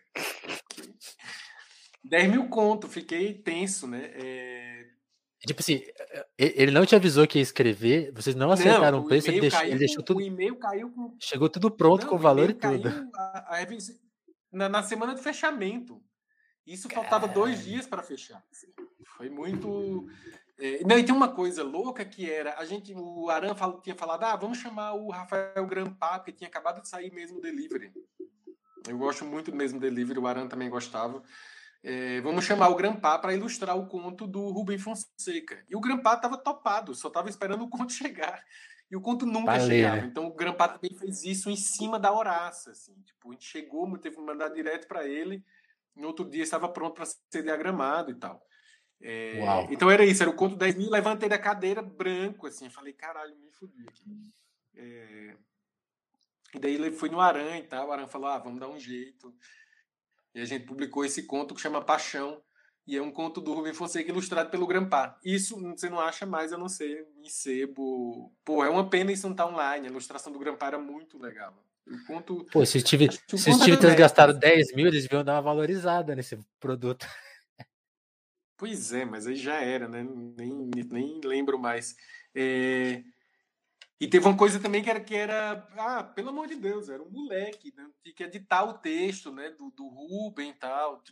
10 2.06 2.32
mil 2.32 2.48
conto, 2.48 2.88
fiquei 2.88 3.34
tenso, 3.34 3.86
né? 3.86 4.12
É... 4.14 4.88
Tipo 5.46 5.60
assim, 5.60 5.82
ele 6.38 6.72
não 6.72 6.86
te 6.86 6.96
avisou 6.96 7.28
que 7.28 7.40
ia 7.40 7.44
escrever, 7.44 8.14
vocês 8.14 8.36
não 8.36 8.52
acertaram 8.52 9.00
não, 9.00 9.06
o 9.06 9.08
preço, 9.08 9.30
ele, 9.30 9.42
deixou, 9.42 9.64
ele 9.64 9.80
deixou 9.80 10.04
tudo. 10.04 10.18
O 10.18 10.22
e-mail 10.22 10.56
caiu 10.56 10.90
com. 10.92 11.18
Chegou 11.20 11.50
tudo 11.50 11.70
pronto 11.70 12.04
não, 12.04 12.10
com 12.10 12.16
o 12.16 12.20
valor 12.20 12.50
e 12.50 12.54
tudo. 12.54 12.88
A, 13.16 13.58
a, 13.58 13.68
na, 14.52 14.70
na, 14.70 14.84
semana 14.84 15.16
de 15.16 15.22
fechamento. 15.22 16.02
Isso 16.66 16.90
faltava 16.90 17.28
dois 17.28 17.64
dias 17.64 17.88
para 17.88 18.04
fechar. 18.04 18.44
Foi 19.18 19.30
muito. 19.30 20.08
É, 20.58 20.84
não, 20.86 20.98
e 20.98 21.04
tem 21.04 21.14
uma 21.14 21.30
coisa 21.30 21.64
louca 21.64 22.06
que 22.06 22.30
era, 22.30 22.56
a 22.60 22.66
gente, 22.66 22.94
o 22.96 23.30
Aran 23.30 23.56
fal, 23.56 23.82
tinha 23.82 23.96
falado, 23.96 24.24
ah, 24.24 24.36
vamos 24.36 24.60
chamar 24.60 24.94
o 24.94 25.10
Rafael 25.10 25.66
Grampá, 25.66 26.20
porque 26.20 26.32
tinha 26.32 26.48
acabado 26.48 26.82
de 26.82 26.88
sair 26.88 27.12
mesmo 27.12 27.42
Delivery. 27.42 27.92
Eu 28.88 28.98
gosto 28.98 29.26
muito 29.26 29.50
do 29.50 29.58
mesmo 29.58 29.80
Delivery, 29.80 30.20
o 30.20 30.28
Aran 30.28 30.48
também 30.48 30.70
gostava. 30.70 31.24
É, 31.84 32.22
vamos 32.22 32.46
chamar 32.46 32.70
o 32.70 32.76
Grampá 32.76 33.18
para 33.18 33.34
ilustrar 33.34 33.76
o 33.76 33.88
conto 33.88 34.28
do 34.28 34.52
Rubem 34.52 34.78
Fonseca. 34.78 35.66
E 35.68 35.76
o 35.76 35.80
Grampá 35.80 36.14
estava 36.14 36.38
topado, 36.38 36.94
só 36.94 37.08
estava 37.08 37.28
esperando 37.28 37.64
o 37.64 37.70
conto 37.70 37.92
chegar. 37.94 38.44
E 38.90 38.96
o 38.96 39.02
conto 39.02 39.26
nunca 39.26 39.54
Valeu. 39.54 39.68
chegava. 39.68 40.06
Então 40.06 40.28
o 40.28 40.34
Grampá 40.34 40.68
também 40.68 40.96
fez 40.96 41.24
isso 41.24 41.50
em 41.50 41.56
cima 41.56 41.98
da 41.98 42.12
horaça. 42.12 42.72
Assim. 42.72 42.94
Tipo, 43.04 43.30
a 43.30 43.32
gente 43.34 43.46
chegou, 43.46 43.98
teve 43.98 44.18
que 44.18 44.22
mandar 44.22 44.50
direto 44.50 44.88
para 44.88 45.08
ele. 45.08 45.44
No 45.96 46.08
outro 46.08 46.30
dia 46.30 46.44
estava 46.44 46.70
pronto 46.70 46.96
para 46.96 47.06
ser 47.06 47.44
diagramado 47.44 48.12
e 48.12 48.16
tal. 48.16 48.42
É, 49.04 49.40
então 49.72 49.90
era 49.90 50.06
isso, 50.06 50.22
era 50.22 50.30
o 50.30 50.36
conto 50.36 50.56
10 50.56 50.76
mil, 50.76 50.90
levantei 50.90 51.28
da 51.28 51.40
cadeira 51.40 51.82
branco, 51.82 52.46
assim, 52.46 52.70
falei, 52.70 52.94
caralho, 52.94 53.36
me 53.36 53.52
fudi 53.52 53.84
aqui. 53.88 54.32
É, 54.76 55.36
e 56.54 56.60
daí 56.60 56.76
ele 56.76 56.92
foi 56.92 57.10
no 57.10 57.20
Aran 57.20 57.58
e 57.58 57.64
tal, 57.64 57.88
o 57.88 57.92
Aran 57.92 58.08
falou, 58.08 58.30
ah, 58.30 58.38
vamos 58.38 58.60
dar 58.60 58.70
um 58.70 58.80
jeito. 58.80 59.34
E 60.36 60.40
a 60.40 60.46
gente 60.46 60.66
publicou 60.66 61.04
esse 61.04 61.24
conto 61.24 61.56
que 61.56 61.62
chama 61.62 61.84
Paixão, 61.84 62.42
e 62.86 62.98
é 62.98 63.02
um 63.02 63.12
conto 63.12 63.42
do 63.42 63.54
Rubem 63.54 63.74
Fonseca 63.74 64.10
ilustrado 64.10 64.50
pelo 64.50 64.68
Grampá. 64.68 65.20
Isso 65.24 65.60
você 65.60 65.90
não 65.90 66.00
acha 66.00 66.26
mais, 66.26 66.52
eu 66.52 66.58
não 66.58 66.68
sei, 66.68 67.06
em 67.18 67.30
sebo. 67.30 68.32
Pô, 68.44 68.64
é 68.64 68.70
uma 68.70 68.90
pena 68.90 69.12
isso 69.12 69.28
não 69.28 69.34
estar 69.34 69.46
tá 69.46 69.50
online, 69.50 69.88
a 69.88 69.90
ilustração 69.90 70.32
do 70.32 70.40
Grampá 70.40 70.68
era 70.68 70.80
muito 70.80 71.18
legal. 71.18 71.54
O 71.88 72.06
conto, 72.06 72.46
Pô, 72.52 72.66
se, 72.66 72.82
tive, 72.82 73.10
se 73.12 73.36
os 73.36 73.58
times 73.60 73.96
gastaram 73.96 74.38
10 74.38 74.74
mil, 74.74 74.88
eles 74.88 75.04
deviam 75.04 75.24
dar 75.24 75.36
uma 75.36 75.42
valorizada 75.42 76.16
nesse 76.16 76.38
produto. 76.60 77.06
Pois 78.58 78.94
é, 78.94 79.04
mas 79.04 79.26
aí 79.26 79.36
já 79.36 79.60
era, 79.60 79.88
né? 79.88 80.04
Nem, 80.04 80.70
nem 80.92 81.20
lembro 81.24 81.58
mais. 81.58 81.96
É... 82.36 83.04
E 84.00 84.08
teve 84.08 84.28
uma 84.28 84.38
coisa 84.38 84.60
também 84.60 84.84
que 84.84 84.90
era, 84.90 85.00
que 85.00 85.16
era, 85.16 85.68
ah, 85.78 86.04
pelo 86.04 86.30
amor 86.30 86.48
de 86.48 86.56
Deus, 86.56 86.88
era 86.88 87.02
um 87.02 87.10
moleque, 87.10 87.74
né? 87.76 87.88
tinha 88.04 88.16
que 88.16 88.24
editar 88.24 88.64
o 88.64 88.74
texto, 88.74 89.32
né, 89.32 89.50
do, 89.52 89.72
do 89.72 89.88
Ruben 89.88 90.50
e 90.50 90.54
tal. 90.54 91.04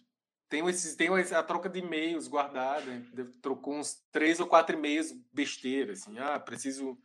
tem, 0.47 0.67
esses, 0.69 0.95
tem 0.95 1.07
a 1.09 1.43
troca 1.43 1.67
de 1.69 1.79
e-mails 1.79 2.27
guardada. 2.27 3.03
Trocou 3.41 3.75
uns 3.75 3.99
três 4.11 4.39
ou 4.39 4.47
quatro 4.47 4.75
e-mails 4.75 5.11
besteira, 5.33 5.93
assim. 5.93 6.17
Ah, 6.19 6.39
preciso 6.39 6.97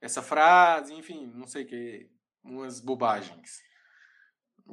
essa 0.00 0.22
frase, 0.22 0.92
enfim, 0.94 1.30
não 1.34 1.46
sei 1.46 1.64
o 1.64 1.66
que. 1.66 2.10
Umas 2.44 2.80
bobagens. 2.80 3.62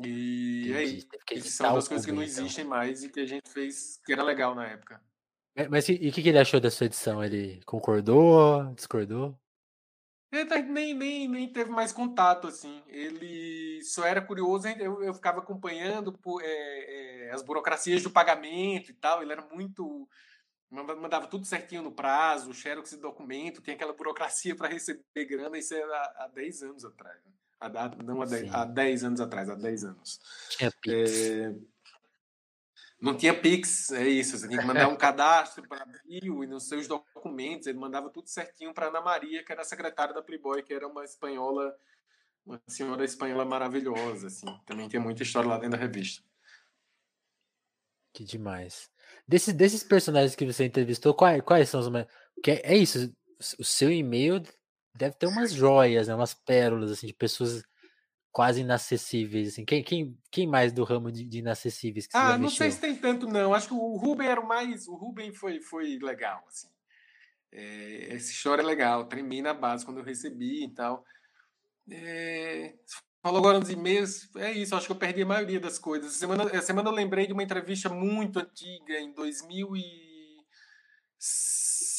E 0.04 0.72
é 0.74 0.84
isso. 0.84 1.08
São 1.50 1.76
das 1.76 1.88
coisas 1.88 2.06
que 2.06 2.12
não 2.12 2.24
então. 2.24 2.44
existem 2.44 2.66
mais 2.66 3.04
e 3.04 3.10
que 3.10 3.20
a 3.20 3.26
gente 3.26 3.50
fez 3.50 4.00
que 4.06 4.14
era 4.14 4.24
legal 4.24 4.56
na 4.56 4.68
época. 4.68 5.02
Mas 5.70 5.90
e 5.90 5.94
o 5.94 6.12
que, 6.12 6.22
que 6.22 6.30
ele 6.30 6.40
achou 6.40 6.60
da 6.60 6.72
sua 6.72 6.86
edição? 6.86 7.24
Ele 7.24 7.60
concordou? 7.66 8.74
Discordou? 8.76 9.38
Ele 10.32 10.46
tá, 10.46 10.62
nem, 10.62 10.94
nem, 10.94 11.28
nem 11.28 11.52
teve 11.52 11.72
mais 11.72 11.92
contato, 11.92 12.48
assim. 12.48 12.84
Ele 12.88 13.82
só 13.84 14.06
era 14.06 14.22
curioso, 14.22 14.68
eu, 14.68 15.04
eu 15.04 15.14
ficava 15.14 15.40
acompanhando 15.40 16.14
por, 16.14 16.42
é, 16.44 16.48
é, 17.28 17.32
as 17.32 17.42
burocracias 17.42 18.04
do 18.04 18.12
pagamento 18.12 18.92
e 18.92 18.94
tal. 18.94 19.22
Ele 19.22 19.32
era 19.32 19.42
muito. 19.42 20.08
Mandava 20.70 21.26
tudo 21.26 21.48
certinho 21.48 21.82
no 21.82 21.92
prazo, 21.92 22.54
xerox 22.54 22.92
de 22.92 22.98
documento, 22.98 23.60
tinha 23.60 23.76
aquela 23.76 23.92
burocracia 23.92 24.56
para 24.56 24.68
receber 24.68 25.26
grana, 25.26 25.58
isso 25.58 25.74
era 25.74 25.98
há, 25.98 26.26
há 26.26 26.28
10 26.28 26.62
anos 26.62 26.86
atrás. 26.86 27.18
Né? 27.26 27.32
Há, 27.60 27.90
não 28.04 28.22
há 28.22 28.26
10, 28.26 28.54
há 28.54 28.66
10 28.66 29.04
anos 29.04 29.22
atrás, 29.22 29.50
há 29.50 29.56
10 29.56 29.84
anos. 29.84 30.20
Tinha 30.50 30.72
Pix. 30.72 31.12
É, 31.12 31.54
não 33.02 33.16
tinha 33.16 33.34
Pix, 33.34 33.92
é 33.92 34.08
isso. 34.08 34.38
Você 34.38 34.48
tinha 34.48 34.60
que 34.60 34.68
mandar 34.68 34.90
um 34.90 34.96
cadastro 34.96 35.68
para 35.68 35.86
Bio 36.06 36.44
e 36.44 36.48
nos 36.48 36.68
seus 36.68 36.88
documentos. 36.88 37.68
Ele 37.68 37.78
mandava 37.78 38.10
tudo 38.10 38.28
certinho 38.28 38.74
para 38.74 38.88
Ana 38.88 39.02
Maria, 39.02 39.44
que 39.44 39.52
era 39.52 39.62
a 39.62 39.66
secretária 39.66 40.14
da 40.14 40.22
Playboy, 40.22 40.62
que 40.64 40.74
era 40.74 40.88
uma 40.88 41.06
espanhola, 41.06 41.74
uma 42.46 42.62
senhora 42.68 43.06
espanhola 43.06 43.46
maravilhosa. 43.46 44.28
Assim. 44.28 44.48
Também 44.66 44.90
tem 44.90 45.00
muita 45.00 45.24
história 45.24 45.50
lá 45.50 45.58
dentro 45.58 45.78
da 45.78 45.86
revista. 45.86 46.22
Que 48.14 48.26
demais. 48.26 48.90
Desses, 49.26 49.54
desses 49.54 49.84
personagens 49.84 50.36
que 50.36 50.46
você 50.46 50.66
entrevistou, 50.66 51.14
quais, 51.14 51.42
quais 51.42 51.70
são 51.70 51.80
os 51.80 51.88
mais. 51.88 52.06
Que 52.44 52.52
é, 52.52 52.74
é 52.74 52.78
isso, 52.78 53.14
o 53.58 53.64
seu 53.64 53.90
e-mail 53.90 54.42
deve 54.96 55.16
ter 55.16 55.28
umas 55.28 55.54
joias, 55.54 56.08
né, 56.08 56.16
umas 56.16 56.34
pérolas 56.34 56.92
assim, 56.92 57.08
de 57.08 57.14
pessoas 57.14 57.64
quase 58.32 58.62
inacessíveis, 58.62 59.50
assim. 59.50 59.66
Quem, 59.66 59.84
quem, 59.84 60.18
quem 60.32 60.48
mais 60.48 60.72
do 60.72 60.84
ramo 60.84 61.12
de, 61.12 61.26
de 61.26 61.40
inacessíveis 61.40 62.08
que 62.08 62.16
Ah, 62.16 62.38
não 62.38 62.50
sei 62.50 62.72
se 62.72 62.80
tem 62.80 62.96
tanto, 62.96 63.28
não. 63.28 63.54
Acho 63.54 63.70
que 63.70 63.74
o 63.74 63.98
Ruben 63.98 64.28
era 64.28 64.40
o 64.40 64.48
mais. 64.48 64.88
O 64.88 64.96
Ruben 64.96 65.34
foi, 65.34 65.60
foi 65.60 65.98
legal, 66.00 66.44
assim. 66.48 66.70
É, 67.52 68.16
essa 68.16 68.32
história 68.32 68.62
é 68.62 68.66
legal. 68.66 69.06
Tremei 69.06 69.42
na 69.42 69.54
base 69.54 69.84
quando 69.84 69.98
eu 69.98 70.04
recebi 70.04 70.66
e 70.66 70.70
tal. 70.70 71.04
É, 71.90 72.76
falou 73.22 73.40
agora 73.40 73.60
nos 73.60 73.70
e-mails. 73.70 74.30
É 74.36 74.52
isso, 74.52 74.76
acho 74.76 74.86
que 74.86 74.92
eu 74.92 74.98
perdi 74.98 75.24
a 75.24 75.26
maioria 75.26 75.60
das 75.60 75.80
coisas. 75.80 76.12
Essa 76.12 76.20
semana, 76.20 76.44
essa 76.54 76.68
semana 76.68 76.90
eu 76.90 76.94
lembrei 76.94 77.26
de 77.26 77.34
uma 77.34 77.44
entrevista 77.44 77.90
muito 77.90 78.40
antiga, 78.40 79.00
em 79.00 79.12
2000 79.14 79.76
e 79.76 80.10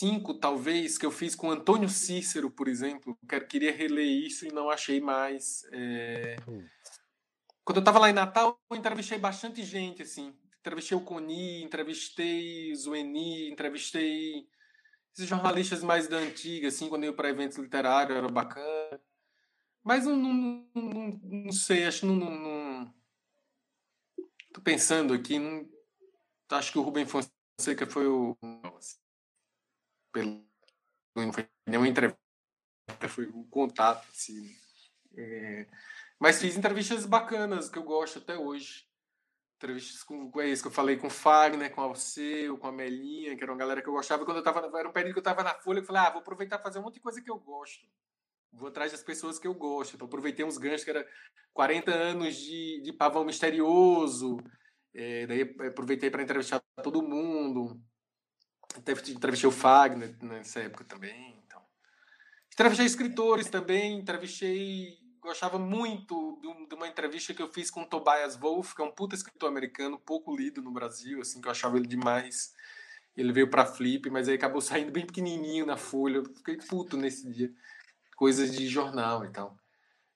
cinco, 0.00 0.32
talvez, 0.32 0.96
que 0.96 1.04
eu 1.04 1.10
fiz 1.10 1.34
com 1.34 1.50
Antônio 1.50 1.88
Cícero, 1.88 2.50
por 2.50 2.68
exemplo. 2.68 3.18
Quero, 3.28 3.46
queria 3.46 3.70
reler 3.70 4.06
isso 4.06 4.46
e 4.46 4.52
não 4.52 4.70
achei 4.70 4.98
mais. 4.98 5.62
É... 5.72 6.36
Quando 7.62 7.76
eu 7.76 7.80
estava 7.80 7.98
lá 7.98 8.08
em 8.08 8.14
Natal, 8.14 8.58
eu 8.70 8.76
entrevistei 8.76 9.18
bastante 9.18 9.62
gente, 9.62 10.02
assim. 10.02 10.34
Entrevistei 10.58 10.96
o 10.96 11.02
Coni, 11.02 11.62
entrevistei 11.62 12.72
o 12.72 12.76
Zueni, 12.76 13.50
entrevistei 13.50 14.46
esses 15.14 15.28
jornalistas 15.28 15.82
mais 15.82 16.08
da 16.08 16.16
antiga, 16.16 16.68
assim, 16.68 16.88
quando 16.88 17.04
eu 17.04 17.10
ia 17.10 17.16
para 17.16 17.28
eventos 17.28 17.58
literários, 17.58 18.16
era 18.16 18.28
bacana. 18.28 19.00
Mas 19.82 20.06
não, 20.06 20.16
não, 20.16 20.66
não, 20.74 21.20
não 21.22 21.52
sei, 21.52 21.84
acho 21.84 22.00
que 22.00 22.06
não, 22.06 22.16
não, 22.16 22.94
Tô 24.52 24.60
pensando 24.60 25.14
aqui, 25.14 25.38
não, 25.38 25.68
acho 26.50 26.72
que 26.72 26.78
o 26.78 26.82
Rubem 26.82 27.06
Fonseca 27.06 27.86
foi 27.86 28.06
o 28.06 28.36
pelo 30.12 30.44
não 31.14 31.32
foi 31.32 31.48
nenhuma 31.66 31.88
entrevista, 31.88 32.18
foi 33.08 33.26
um 33.28 33.44
contato, 33.44 34.06
assim. 34.10 34.54
É, 35.16 35.66
mas 36.18 36.40
fiz 36.40 36.56
entrevistas 36.56 37.04
bacanas 37.04 37.68
que 37.68 37.78
eu 37.78 37.82
gosto 37.82 38.18
até 38.18 38.36
hoje. 38.38 38.86
Entrevistas 39.56 40.02
com, 40.02 40.30
é 40.40 40.48
isso 40.48 40.62
que 40.62 40.68
eu 40.68 40.72
falei 40.72 40.96
com 40.96 41.08
o 41.08 41.10
Fagner, 41.10 41.70
com 41.74 41.80
o 41.80 41.84
Alceu, 41.84 42.56
com 42.56 42.66
a 42.66 42.72
Melinha, 42.72 43.36
que 43.36 43.42
era 43.42 43.52
uma 43.52 43.58
galera 43.58 43.82
que 43.82 43.88
eu 43.88 43.92
gostava. 43.92 44.24
Quando 44.24 44.38
eu 44.38 44.42
tava, 44.42 44.60
era 44.78 44.88
um 44.88 44.92
período 44.92 45.14
que 45.14 45.18
eu 45.18 45.22
estava 45.22 45.42
na 45.42 45.54
Folha, 45.54 45.80
eu 45.80 45.84
falei, 45.84 46.02
ah, 46.02 46.10
vou 46.10 46.20
aproveitar 46.20 46.58
fazer 46.58 46.78
um 46.78 46.82
monte 46.82 46.94
de 46.94 47.00
coisa 47.00 47.20
que 47.20 47.30
eu 47.30 47.38
gosto. 47.38 47.86
Vou 48.52 48.68
atrás 48.68 48.92
das 48.92 49.02
pessoas 49.02 49.38
que 49.38 49.46
eu 49.46 49.54
gosto. 49.54 49.94
Então, 49.94 50.06
aproveitei 50.06 50.44
uns 50.44 50.58
ganchos 50.58 50.84
que 50.84 50.90
era 50.90 51.06
40 51.52 51.90
anos 51.90 52.36
de, 52.36 52.80
de 52.82 52.92
pavão 52.92 53.24
misterioso. 53.24 54.38
É, 54.94 55.26
daí 55.26 55.42
aproveitei 55.68 56.10
para 56.10 56.22
entrevistar 56.22 56.62
todo 56.82 57.02
mundo. 57.02 57.80
Entrevistei 58.78 59.48
o 59.48 59.52
Fagner 59.52 60.14
nessa 60.22 60.60
época 60.60 60.84
também. 60.84 61.36
Então. 61.46 61.60
Entrevistei 62.52 62.86
escritores 62.86 63.48
também, 63.48 63.98
entrevistei. 63.98 64.98
Gostava 65.20 65.58
muito 65.58 66.40
de 66.68 66.74
uma 66.74 66.88
entrevista 66.88 67.34
que 67.34 67.42
eu 67.42 67.52
fiz 67.52 67.70
com 67.70 67.82
o 67.82 67.86
Tobias 67.86 68.36
Wolff, 68.36 68.74
que 68.74 68.80
é 68.80 68.84
um 68.84 68.90
puta 68.90 69.14
escritor 69.14 69.50
americano, 69.50 69.98
pouco 69.98 70.34
lido 70.34 70.62
no 70.62 70.70
Brasil, 70.70 71.20
assim, 71.20 71.40
que 71.40 71.48
eu 71.48 71.52
achava 71.52 71.76
ele 71.76 71.86
demais. 71.86 72.54
Ele 73.16 73.32
veio 73.32 73.50
para 73.50 73.66
Flip, 73.66 74.08
mas 74.08 74.28
aí 74.28 74.36
acabou 74.36 74.60
saindo 74.62 74.92
bem 74.92 75.06
pequenininho 75.06 75.66
na 75.66 75.76
Folha. 75.76 76.18
Eu 76.18 76.24
fiquei 76.24 76.56
puto 76.56 76.96
nesse 76.96 77.30
dia. 77.30 77.52
Coisas 78.16 78.56
de 78.56 78.66
jornal 78.66 79.24
e 79.24 79.30
tal. 79.30 79.58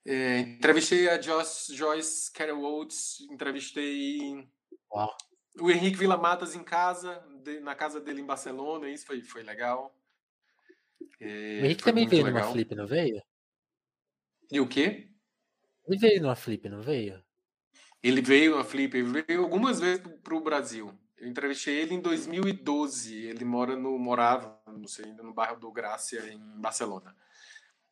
É, 0.07 0.41
entrevistei 0.41 1.09
a 1.09 1.21
Joyce, 1.21 1.75
Joyce 1.75 2.31
Carol 2.31 2.63
Oates, 2.63 3.21
entrevistei 3.31 4.47
Uau. 4.93 5.17
o 5.59 5.71
Henrique 5.71 5.97
Vila 5.97 6.19
Matas 6.19 6.55
em 6.55 6.63
casa, 6.63 7.25
de, 7.45 7.61
na 7.61 7.75
casa 7.75 8.01
dele 8.01 8.21
em 8.21 8.27
Barcelona, 8.27 8.89
isso 8.89 9.07
foi, 9.07 9.23
foi 9.23 9.43
legal. 9.43 9.95
É, 11.21 11.61
o 11.61 11.65
Henrique 11.67 11.85
também 11.85 12.09
veio 12.09 12.25
legal. 12.25 12.43
numa 12.43 12.53
flip, 12.53 12.75
não 12.75 12.87
veio? 12.87 13.23
E 14.51 14.61
o 14.61 14.69
quê? 14.69 15.11
Ele 15.87 15.99
veio 15.99 16.23
numa 16.23 16.37
flip, 16.37 16.69
não 16.69 16.81
veio? 16.81 17.23
Ele 18.03 18.21
veio 18.21 18.53
numa 18.53 18.65
flip, 18.65 18.97
ele 18.97 19.23
veio 19.23 19.43
algumas 19.43 19.81
vezes 19.81 20.03
para 20.23 20.35
o 20.35 20.41
Brasil. 20.41 20.99
Eu 21.17 21.29
entrevistei 21.29 21.81
ele 21.81 21.95
em 21.95 22.01
2012. 22.01 23.27
Ele 23.27 23.45
mora 23.45 23.77
no 23.77 23.99
morava, 23.99 24.61
não 24.67 24.89
sei, 24.89 25.07
ainda 25.07 25.23
no 25.23 25.33
bairro 25.33 25.59
do 25.59 25.71
Grácia 25.71 26.21
em 26.33 26.39
Barcelona. 26.61 27.17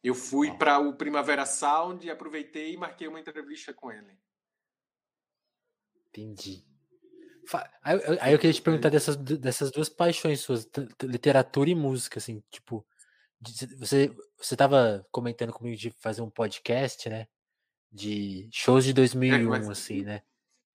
Eu 0.02 0.14
fui 0.14 0.50
para 0.56 0.78
o 0.78 0.96
Primavera 0.96 1.46
Sound 1.46 2.04
e 2.04 2.10
aproveitei 2.10 2.74
e 2.74 2.76
marquei 2.76 3.06
uma 3.06 3.20
entrevista 3.20 3.72
com 3.72 3.90
ele. 3.90 4.18
Entendi. 6.08 6.64
Aí, 7.82 8.00
aí 8.20 8.32
eu 8.32 8.38
queria 8.38 8.52
te 8.52 8.62
perguntar 8.62 8.88
dessas, 8.88 9.16
dessas 9.16 9.70
duas 9.70 9.88
paixões 9.88 10.40
suas, 10.40 10.68
literatura 11.02 11.70
e 11.70 11.74
música, 11.74 12.18
assim, 12.18 12.42
tipo, 12.50 12.86
você 13.78 14.14
você 14.38 14.54
estava 14.54 15.06
comentando 15.10 15.52
comigo 15.52 15.76
de 15.76 15.90
fazer 15.90 16.22
um 16.22 16.30
podcast, 16.30 17.08
né? 17.08 17.26
De 17.90 18.48
shows 18.52 18.84
de 18.84 18.92
2001, 18.92 19.54
é, 19.54 19.70
assim, 19.70 20.02
né? 20.02 20.22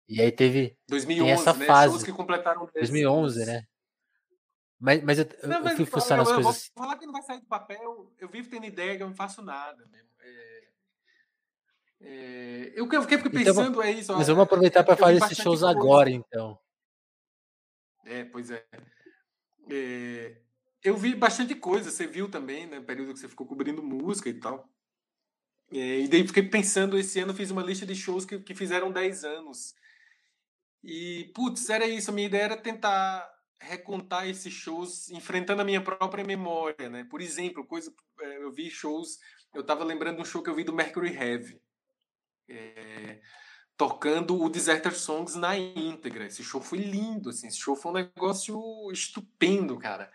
E 0.07 0.21
aí 0.21 0.31
teve 0.31 0.77
2011, 0.87 1.31
essa 1.31 1.53
né? 1.53 1.65
fase. 1.65 1.93
Shows 1.93 2.03
que 2.03 2.11
completaram 2.11 2.69
2011, 2.73 3.45
né? 3.45 3.65
Mas, 4.79 5.01
mas 5.01 5.19
eu, 5.19 5.25
não, 5.43 5.69
eu 5.69 5.75
fui 5.77 5.85
fuçando 5.85 6.23
as 6.23 6.27
coisas. 6.27 6.65
Eu 6.67 6.71
vou 6.75 6.83
falar 6.83 6.97
que 6.97 7.05
não 7.05 7.13
vai 7.13 7.21
sair 7.21 7.39
do 7.39 7.45
papel, 7.45 8.11
eu 8.19 8.27
vivo 8.27 8.49
tendo 8.49 8.65
ideia 8.65 8.97
que 8.97 9.03
eu 9.03 9.07
não 9.07 9.15
faço 9.15 9.41
nada 9.41 9.85
mesmo. 9.87 10.09
É, 10.19 10.62
é, 12.05 12.73
eu, 12.75 12.85
fiquei 13.01 13.17
então 13.17 13.31
pensando 13.31 13.69
então, 13.69 13.81
é 13.81 13.91
isso. 13.91 14.13
Mas 14.13 14.27
vamos 14.27 14.43
aproveitar 14.43 14.83
para 14.83 14.97
fazer 14.97 15.17
esses 15.17 15.37
shows 15.37 15.63
agora, 15.63 16.09
então. 16.09 16.59
É, 18.05 18.25
pois 18.25 18.51
é. 18.51 18.65
é. 19.71 20.37
Eu 20.83 20.97
vi 20.97 21.15
bastante 21.15 21.55
coisa, 21.55 21.89
você 21.89 22.05
viu 22.05 22.29
também, 22.29 22.67
né? 22.67 22.81
Período 22.81 23.13
que 23.13 23.19
você 23.19 23.29
ficou 23.29 23.47
cobrindo 23.47 23.81
música 23.81 24.27
e 24.27 24.33
tal. 24.33 24.69
É, 25.71 26.01
e 26.01 26.07
daí 26.09 26.27
fiquei 26.27 26.43
pensando, 26.43 26.97
esse 26.97 27.19
ano 27.21 27.33
fiz 27.33 27.49
uma 27.49 27.63
lista 27.63 27.85
de 27.85 27.95
shows 27.95 28.25
que, 28.25 28.37
que 28.39 28.53
fizeram 28.53 28.91
10 28.91 29.23
anos. 29.23 29.73
E, 30.83 31.31
putz, 31.33 31.69
era 31.69 31.87
isso. 31.87 32.11
A 32.11 32.13
minha 32.13 32.27
ideia 32.27 32.43
era 32.43 32.57
tentar 32.57 33.31
recontar 33.61 34.27
esses 34.27 34.51
shows 34.51 35.09
enfrentando 35.09 35.61
a 35.61 35.65
minha 35.65 35.81
própria 35.81 36.25
memória, 36.25 36.89
né? 36.89 37.05
Por 37.09 37.21
exemplo, 37.21 37.65
coisa, 37.65 37.93
é, 38.19 38.43
eu 38.43 38.51
vi 38.51 38.69
shows, 38.69 39.19
eu 39.53 39.61
estava 39.61 39.85
lembrando 39.85 40.17
de 40.17 40.21
um 40.23 40.25
show 40.25 40.43
que 40.43 40.49
eu 40.49 40.55
vi 40.55 40.65
do 40.65 40.73
Mercury 40.73 41.15
Heavy. 41.15 41.61
É, 42.49 43.19
tocando 43.77 44.41
o 44.41 44.49
Deserter 44.49 44.95
Songs 44.95 45.35
na 45.35 45.57
íntegra. 45.57 46.25
Esse 46.25 46.43
show 46.43 46.61
foi 46.61 46.79
lindo, 46.79 47.29
assim, 47.29 47.47
esse 47.47 47.57
show 47.57 47.75
foi 47.75 47.91
um 47.91 47.95
negócio 47.95 48.91
estupendo, 48.91 49.77
cara. 49.77 50.11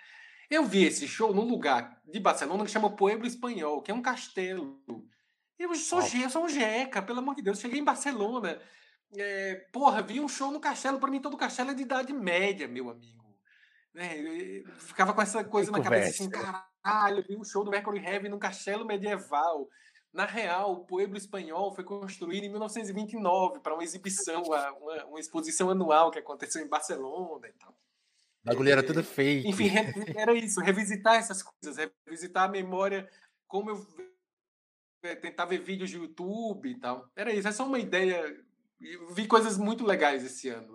Eu 0.50 0.64
vi 0.64 0.84
esse 0.84 1.06
show 1.06 1.34
num 1.34 1.44
lugar 1.44 2.00
de 2.06 2.18
Barcelona 2.18 2.64
que 2.64 2.70
chama 2.70 2.94
Pueblo 2.94 3.26
Espanhol, 3.26 3.82
que 3.82 3.90
é 3.90 3.94
um 3.94 4.00
castelo. 4.00 4.82
Eu 5.58 5.74
sou, 5.74 5.98
oh. 5.98 6.30
sou 6.30 6.44
um 6.44 6.48
jeca, 6.48 7.02
pelo 7.02 7.18
amor 7.18 7.34
de 7.34 7.42
Deus. 7.42 7.58
Cheguei 7.58 7.80
em 7.80 7.84
Barcelona. 7.84 8.60
É, 9.16 9.66
porra, 9.72 10.02
vi 10.02 10.20
um 10.20 10.28
show 10.28 10.50
no 10.50 10.60
castelo. 10.60 10.98
Para 10.98 11.10
mim, 11.10 11.20
todo 11.20 11.36
castelo 11.36 11.70
é 11.70 11.74
de 11.74 11.82
idade 11.82 12.12
média, 12.12 12.66
meu 12.66 12.88
amigo. 12.88 13.18
É, 13.94 14.62
ficava 14.78 15.12
com 15.12 15.20
essa 15.20 15.42
coisa 15.42 15.72
na 15.72 15.82
cabeça 15.82 16.10
assim, 16.10 16.30
caralho, 16.30 17.24
vi 17.26 17.36
um 17.36 17.44
show 17.44 17.64
do 17.64 17.70
Mercury 17.70 17.98
Heavy 17.98 18.28
num 18.28 18.38
castelo 18.38 18.86
medieval. 18.86 19.68
Na 20.12 20.24
real, 20.24 20.72
o 20.72 20.84
Pueblo 20.84 21.16
Espanhol 21.16 21.74
foi 21.74 21.84
construído 21.84 22.44
em 22.44 22.48
1929 22.48 23.60
para 23.60 23.74
uma 23.74 23.84
exibição, 23.84 24.42
uma, 24.42 24.72
uma, 25.04 25.20
exposição 25.20 25.70
anual 25.70 26.10
que 26.10 26.18
aconteceu 26.18 26.64
em 26.64 26.68
Barcelona 26.68 27.46
e 27.46 27.52
tal. 27.52 27.76
A 28.44 28.50
bagulho 28.50 28.70
era 28.70 28.82
tudo 28.82 29.04
feio. 29.04 29.46
Enfim, 29.46 29.70
era 30.16 30.32
isso, 30.32 30.60
revisitar 30.60 31.16
essas 31.16 31.42
coisas, 31.42 31.90
revisitar 32.06 32.44
a 32.44 32.48
memória, 32.48 33.08
como 33.46 33.70
eu 33.70 33.86
é, 35.02 35.14
tentar 35.14 35.44
ver 35.44 35.58
vídeos 35.58 35.90
de 35.90 35.96
YouTube 35.96 36.70
e 36.70 36.78
tal. 36.78 37.10
Era 37.14 37.32
isso, 37.32 37.46
é 37.46 37.52
só 37.52 37.66
uma 37.66 37.78
ideia. 37.78 38.36
Eu 38.80 39.12
vi 39.12 39.26
coisas 39.26 39.58
muito 39.58 39.84
legais 39.84 40.24
esse 40.24 40.48
ano, 40.48 40.72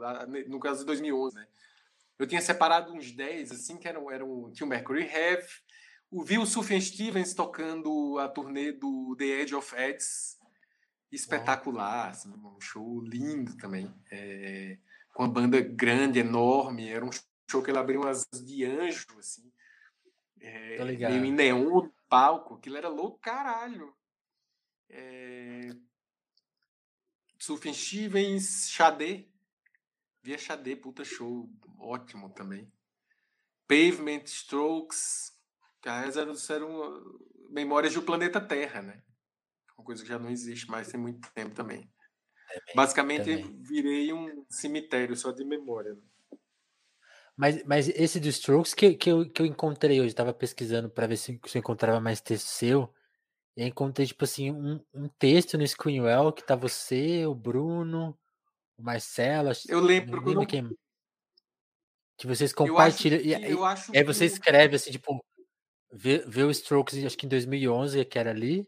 no 0.47 0.59
caso 0.59 0.81
de 0.81 0.85
2011, 0.85 1.35
né? 1.35 1.47
Eu 2.19 2.27
tinha 2.27 2.41
separado 2.41 2.93
uns 2.93 3.11
10, 3.11 3.51
assim, 3.51 3.77
que 3.77 3.87
eram, 3.87 4.11
eram 4.11 4.51
tinha 4.51 4.65
o 4.65 4.69
Mercury 4.69 5.03
Heavy, 5.03 5.47
vi 6.21 6.37
o 6.37 6.45
Sufjan 6.45 6.79
Stevens 6.79 7.33
tocando 7.33 8.19
a 8.19 8.27
turnê 8.27 8.71
do 8.71 9.15
The 9.17 9.25
Edge 9.25 9.55
of 9.55 9.75
Eds, 9.75 10.37
espetacular, 11.11 12.09
assim, 12.09 12.29
um 12.29 12.59
show 12.61 13.01
lindo 13.01 13.55
também, 13.57 13.91
é, 14.11 14.77
com 15.13 15.23
uma 15.23 15.31
banda 15.31 15.59
grande, 15.61 16.19
enorme, 16.19 16.89
era 16.89 17.03
um 17.03 17.09
show 17.49 17.63
que 17.63 17.71
ele 17.71 17.77
abriu 17.77 18.01
umas 18.01 18.27
de 18.31 18.65
anjo, 18.65 19.07
assim, 19.17 19.51
é, 20.39 20.83
meio 20.83 21.25
em 21.25 21.31
neon 21.31 21.89
palco, 22.09 22.55
aquilo 22.55 22.77
era 22.77 22.89
louco 22.89 23.17
caralho. 23.19 23.95
É, 24.89 25.71
Sufjan 27.39 27.73
Stevens, 27.73 28.69
Xadê, 28.69 29.27
via 30.21 30.37
Xadê, 30.37 30.75
puta 30.75 31.03
show, 31.03 31.49
ótimo 31.79 32.29
também. 32.29 32.71
Pavement, 33.67 34.23
Strokes, 34.25 35.32
que 35.83 35.89
eram, 35.89 36.33
eram 36.49 37.19
memórias 37.49 37.93
do 37.93 38.01
planeta 38.01 38.39
Terra, 38.39 38.81
né? 38.81 39.03
Uma 39.77 39.85
coisa 39.85 40.01
que 40.01 40.07
já 40.07 40.17
não 40.17 40.29
existe 40.29 40.69
mais 40.69 40.87
tem 40.87 40.99
muito 40.99 41.29
tempo 41.33 41.53
também. 41.53 41.81
também 41.81 42.75
Basicamente, 42.75 43.37
também. 43.37 43.61
virei 43.61 44.13
um 44.13 44.45
cemitério 44.49 45.15
só 45.15 45.31
de 45.31 45.43
memória. 45.43 45.93
Né? 45.93 46.01
Mas, 47.35 47.63
mas 47.65 47.89
esse 47.89 48.19
do 48.19 48.29
Strokes 48.29 48.73
que, 48.73 48.93
que, 48.93 49.11
eu, 49.11 49.29
que 49.29 49.41
eu 49.41 49.45
encontrei 49.45 49.99
hoje, 49.99 50.09
estava 50.09 50.33
pesquisando 50.33 50.89
para 50.89 51.07
ver 51.07 51.17
se, 51.17 51.39
se 51.45 51.57
eu 51.57 51.59
encontrava 51.59 51.99
mais 51.99 52.21
texto 52.21 52.47
seu. 52.47 52.93
E 53.57 53.65
encontrei, 53.65 54.07
tipo 54.07 54.23
assim, 54.23 54.51
um, 54.51 54.79
um 54.93 55.07
texto 55.07 55.57
no 55.57 55.67
Screenwell 55.67 56.31
que 56.31 56.45
tá 56.45 56.55
você, 56.55 57.25
o 57.25 57.35
Bruno, 57.35 58.17
o 58.77 58.83
Marcelo. 58.83 59.51
Eu 59.67 59.79
lembro, 59.79 60.21
não 60.21 60.27
lembro 60.27 60.47
quem. 60.47 60.69
Que 62.17 62.25
vocês 62.25 62.53
compartilham. 62.53 63.19
Eu 63.19 63.35
acho 63.35 63.45
que, 63.45 63.51
eu 63.51 63.65
acho 63.65 63.91
e 63.93 63.97
aí 63.97 64.03
você 64.03 64.25
escreve 64.25 64.75
assim, 64.75 64.91
tipo, 64.91 65.23
vê, 65.93 66.19
vê 66.27 66.43
o 66.43 66.51
Strokes, 66.51 67.03
acho 67.05 67.17
que 67.17 67.25
em 67.25 67.29
2011, 67.29 68.03
que 68.05 68.19
era 68.19 68.31
ali. 68.31 68.67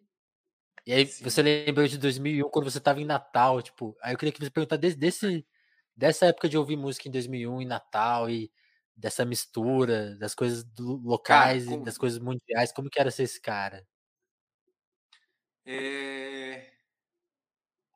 E 0.85 0.93
aí 0.93 1.07
Sim. 1.07 1.23
você 1.23 1.41
lembrou 1.43 1.88
de 1.88 1.97
2001, 1.97 2.49
quando 2.49 2.71
você 2.71 2.79
tava 2.81 3.01
em 3.01 3.05
Natal, 3.05 3.61
tipo. 3.61 3.97
Aí 4.03 4.13
eu 4.13 4.17
queria 4.17 4.33
que 4.33 4.39
você 4.43 4.51
perguntasse 4.51 4.81
desse, 4.81 4.97
desse, 4.97 5.47
dessa 5.95 6.27
época 6.27 6.49
de 6.49 6.57
ouvir 6.57 6.77
música 6.77 7.07
em 7.09 7.11
2001, 7.11 7.61
em 7.61 7.65
Natal, 7.67 8.29
e 8.29 8.51
dessa 8.95 9.25
mistura, 9.25 10.17
das 10.17 10.35
coisas 10.35 10.65
locais 10.79 11.65
cara, 11.65 11.71
e 11.71 11.77
das 11.83 11.97
coisas 11.97 12.19
mundiais, 12.19 12.71
como 12.73 12.89
que 12.89 12.99
era 12.99 13.11
ser 13.11 13.23
esse 13.23 13.41
cara? 13.41 13.85
É... 15.65 16.75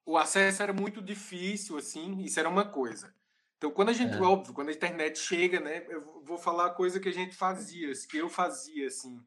O 0.05 0.17
acesso 0.17 0.61
era 0.63 0.73
muito 0.73 1.01
difícil, 1.01 1.77
assim, 1.77 2.19
isso 2.21 2.39
era 2.39 2.49
uma 2.49 2.65
coisa. 2.69 3.13
Então, 3.59 3.71
quando 3.71 3.89
a 3.89 3.93
gente, 3.93 4.15
é. 4.15 4.21
óbvio, 4.21 4.53
quando 4.53 4.69
a 4.69 4.71
internet 4.71 5.19
chega, 5.19 5.59
né, 5.59 5.85
eu 5.89 6.23
vou 6.23 6.37
falar 6.37 6.67
a 6.67 6.73
coisa 6.73 6.97
que 6.97 7.09
a 7.09 7.13
gente 7.13 7.35
fazia, 7.35 7.91
que 8.09 8.17
eu 8.17 8.29
fazia, 8.29 8.87
assim. 8.87 9.21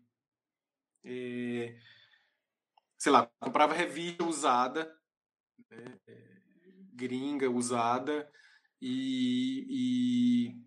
É, 1.04 1.76
sei 2.96 3.12
lá, 3.12 3.30
comprava 3.38 3.74
revista 3.74 4.24
usada, 4.24 4.90
né, 5.70 6.00
gringa 6.94 7.50
usada, 7.50 8.32
e, 8.80 9.66
e 9.68 10.66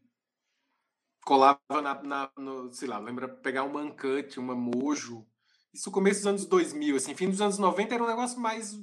colava 1.26 1.60
na, 1.82 2.04
na 2.04 2.32
no, 2.38 2.72
sei 2.72 2.88
lá, 2.88 3.00
lembra 3.00 3.28
pegar 3.28 3.64
uma 3.64 3.82
Uncut, 3.82 4.40
uma 4.40 4.54
Mojo. 4.54 5.26
Isso 5.74 5.90
começo 5.90 6.20
dos 6.20 6.28
anos 6.28 6.46
2000, 6.46 6.98
assim, 6.98 7.16
fim 7.16 7.32
dos 7.32 7.42
anos 7.42 7.58
90 7.58 7.96
era 7.96 8.04
um 8.04 8.08
negócio 8.08 8.40
mais 8.40 8.80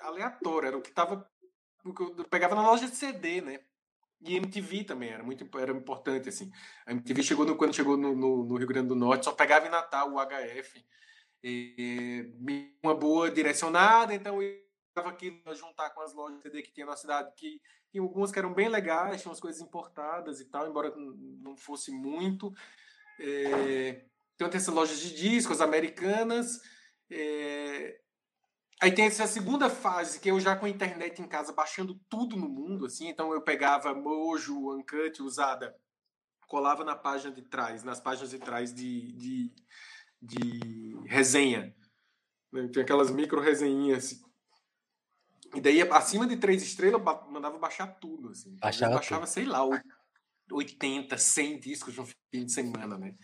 aleatório, 0.00 0.68
era 0.68 0.78
o 0.78 0.80
que 0.80 0.90
tava 0.90 1.30
o 1.84 1.92
que 1.92 2.02
eu 2.02 2.24
pegava 2.24 2.54
na 2.54 2.66
loja 2.66 2.88
de 2.88 2.96
CD, 2.96 3.42
né? 3.42 3.60
E 4.24 4.36
MTV 4.36 4.84
também 4.84 5.10
era 5.10 5.22
muito 5.22 5.46
era 5.58 5.70
importante 5.70 6.30
assim. 6.30 6.50
A 6.86 6.92
MTV 6.92 7.22
chegou 7.22 7.44
no, 7.44 7.56
quando 7.56 7.74
chegou 7.74 7.96
no, 7.96 8.16
no, 8.16 8.44
no, 8.44 8.56
Rio 8.56 8.66
Grande 8.66 8.88
do 8.88 8.96
Norte, 8.96 9.26
só 9.26 9.32
pegava 9.32 9.66
em 9.66 9.70
Natal 9.70 10.10
o 10.10 10.18
HF. 10.18 10.84
E, 11.42 12.32
uma 12.82 12.94
boa 12.94 13.30
direcionada, 13.30 14.14
então 14.14 14.42
eu 14.42 14.58
estava 14.88 15.10
aqui 15.10 15.42
juntar 15.54 15.90
com 15.90 16.00
as 16.00 16.14
lojas 16.14 16.40
CD 16.40 16.62
que 16.62 16.72
tinha 16.72 16.86
na 16.86 16.96
cidade, 16.96 17.34
que 17.36 17.60
tinha 17.92 18.02
algumas 18.02 18.32
que 18.32 18.38
eram 18.38 18.54
bem 18.54 18.70
legais, 18.70 19.20
tinham 19.20 19.30
umas 19.30 19.40
coisas 19.40 19.60
importadas 19.60 20.40
e 20.40 20.46
tal, 20.46 20.66
embora 20.66 20.90
não 20.96 21.54
fosse 21.54 21.90
muito. 21.90 22.50
É, 23.20 24.06
então 24.34 24.48
tem 24.48 24.56
essas 24.56 24.74
lojas 24.74 24.98
de 24.98 25.14
discos 25.14 25.60
americanas. 25.60 26.60
É, 27.10 28.00
Aí 28.80 28.92
tem 28.92 29.06
essa 29.06 29.26
segunda 29.26 29.70
fase, 29.70 30.18
que 30.18 30.30
eu 30.30 30.40
já 30.40 30.56
com 30.56 30.66
a 30.66 30.68
internet 30.68 31.20
em 31.22 31.28
casa 31.28 31.52
baixando 31.52 31.98
tudo 32.08 32.36
no 32.36 32.48
mundo, 32.48 32.86
assim, 32.86 33.08
então 33.08 33.32
eu 33.32 33.40
pegava 33.40 33.94
Mojo, 33.94 34.74
Uncut, 34.74 35.22
usada, 35.22 35.74
colava 36.48 36.84
na 36.84 36.96
página 36.96 37.32
de 37.32 37.42
trás, 37.42 37.84
nas 37.84 38.00
páginas 38.00 38.30
de 38.30 38.38
trás 38.38 38.74
de, 38.74 39.12
de, 39.12 39.54
de 40.20 40.96
resenha. 41.06 41.74
Né? 42.52 42.68
Tinha 42.68 42.82
aquelas 42.82 43.10
micro 43.10 43.40
resenhinhas. 43.40 44.04
Assim. 44.04 44.22
E 45.54 45.60
daí, 45.60 45.80
acima 45.82 46.26
de 46.26 46.36
três 46.36 46.62
estrelas, 46.62 47.00
mandava 47.30 47.58
baixar 47.58 47.86
tudo. 47.86 48.30
Assim. 48.30 48.56
Baixava, 48.56 48.94
baixava 48.94 49.26
sei 49.26 49.44
lá, 49.44 49.60
80, 50.50 51.16
100 51.16 51.60
discos 51.60 51.96
no 51.96 52.04
fim 52.04 52.44
de 52.44 52.52
semana, 52.52 52.98
né? 52.98 53.14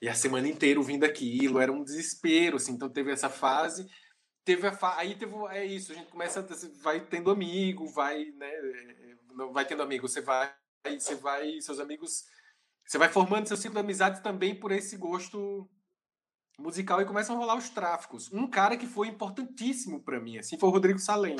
E 0.00 0.08
a 0.08 0.14
semana 0.14 0.48
inteira 0.48 0.80
ouvindo 0.80 1.04
aquilo, 1.04 1.58
era 1.58 1.72
um 1.72 1.84
desespero, 1.84 2.56
assim. 2.56 2.72
Então 2.72 2.88
teve 2.88 3.12
essa 3.12 3.28
fase 3.28 3.86
teve 4.48 4.66
a 4.66 4.72
fa... 4.72 4.96
aí 4.96 5.14
teve 5.14 5.34
é 5.50 5.66
isso 5.66 5.92
a 5.92 5.94
gente 5.94 6.10
começa 6.10 6.40
vai 6.82 7.00
tendo 7.00 7.30
amigo 7.30 7.86
vai 7.86 8.32
né 8.32 8.50
não 9.34 9.52
vai 9.52 9.66
tendo 9.66 9.82
amigo 9.82 10.08
você 10.08 10.22
vai 10.22 10.50
você 10.98 11.14
vai 11.14 11.60
seus 11.60 11.78
amigos 11.78 12.24
você 12.82 12.96
vai 12.96 13.10
formando 13.10 13.46
seu 13.46 13.58
ciclo 13.58 13.74
de 13.74 13.80
amizade 13.80 14.22
também 14.22 14.54
por 14.54 14.72
esse 14.72 14.96
gosto 14.96 15.68
musical 16.58 17.02
e 17.02 17.04
começam 17.04 17.36
a 17.36 17.38
rolar 17.38 17.56
os 17.56 17.68
tráficos. 17.68 18.32
Um 18.32 18.48
cara 18.48 18.78
que 18.78 18.86
foi 18.86 19.08
importantíssimo 19.08 20.02
para 20.02 20.18
mim 20.18 20.38
assim 20.38 20.58
foi 20.58 20.70
o 20.70 20.72
Rodrigo 20.72 20.98
Salem 20.98 21.36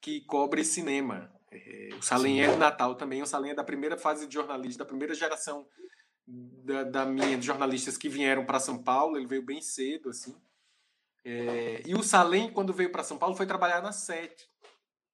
que 0.00 0.22
cobre 0.22 0.64
cinema. 0.64 1.32
É, 1.52 1.90
o 1.96 2.02
Salem 2.02 2.42
é 2.42 2.50
de 2.50 2.56
Natal 2.56 2.96
também 2.96 3.22
o 3.22 3.26
Salem 3.26 3.52
é 3.52 3.54
da 3.54 3.62
primeira 3.62 3.96
fase 3.96 4.26
de 4.26 4.34
jornalista 4.34 4.82
da 4.82 4.88
primeira 4.88 5.14
geração 5.14 5.64
da, 6.26 6.82
da 6.82 7.06
minha 7.06 7.38
de 7.38 7.46
jornalistas 7.46 7.96
que 7.96 8.08
vieram 8.08 8.44
para 8.44 8.58
São 8.58 8.82
Paulo 8.82 9.16
ele 9.16 9.28
veio 9.28 9.44
bem 9.44 9.62
cedo 9.62 10.08
assim 10.08 10.34
é, 11.24 11.82
e 11.86 11.94
o 11.94 12.02
Salem, 12.02 12.52
quando 12.52 12.72
veio 12.72 12.90
para 12.90 13.04
São 13.04 13.18
Paulo, 13.18 13.36
foi 13.36 13.46
trabalhar 13.46 13.80
na 13.80 13.92
Sete. 13.92 14.48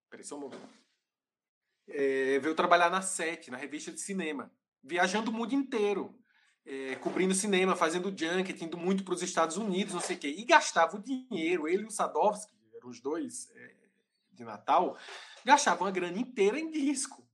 Peraí, 0.08 0.24
só 0.24 0.36
um 0.36 0.40
momento. 0.40 0.68
É, 1.86 2.38
veio 2.38 2.54
trabalhar 2.54 2.90
na 2.90 3.02
Sete, 3.02 3.50
na 3.50 3.56
revista 3.56 3.92
de 3.92 4.00
cinema, 4.00 4.50
viajando 4.82 5.30
o 5.30 5.34
mundo 5.34 5.54
inteiro, 5.54 6.18
é, 6.64 6.96
cobrindo 6.96 7.34
cinema, 7.34 7.76
fazendo 7.76 8.10
junket, 8.10 8.62
indo 8.62 8.76
muito 8.76 9.04
para 9.04 9.14
os 9.14 9.22
Estados 9.22 9.56
Unidos, 9.56 9.94
não 9.94 10.00
sei 10.00 10.16
o 10.16 10.18
quê. 10.18 10.28
E 10.28 10.44
gastava 10.44 10.96
o 10.96 11.02
dinheiro. 11.02 11.68
Ele 11.68 11.82
e 11.82 11.86
o 11.86 11.90
Sadovski, 11.90 12.54
eram 12.74 12.88
os 12.88 13.00
dois 13.00 13.50
é, 13.54 13.74
de 14.32 14.44
Natal, 14.44 14.96
gastavam 15.44 15.86
a 15.86 15.90
grana 15.90 16.18
inteira 16.18 16.58
em 16.58 16.70
disco. 16.70 17.26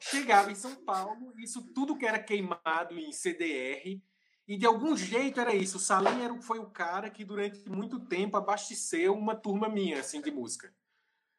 Chegava 0.00 0.50
em 0.50 0.54
São 0.54 0.74
Paulo, 0.74 1.32
isso 1.38 1.62
tudo 1.72 1.96
que 1.96 2.04
era 2.04 2.18
queimado 2.18 2.98
em 2.98 3.12
CDR, 3.12 4.02
e 4.46 4.56
de 4.56 4.66
algum 4.66 4.96
jeito 4.96 5.40
era 5.40 5.54
isso. 5.54 5.76
O 5.76 5.80
Salim 5.80 6.22
era, 6.22 6.34
foi 6.42 6.58
o 6.58 6.66
cara 6.66 7.10
que 7.10 7.24
durante 7.24 7.68
muito 7.68 8.00
tempo 8.00 8.36
abasteceu 8.36 9.14
uma 9.14 9.34
turma 9.34 9.68
minha, 9.68 10.00
assim, 10.00 10.20
de 10.20 10.30
música. 10.30 10.72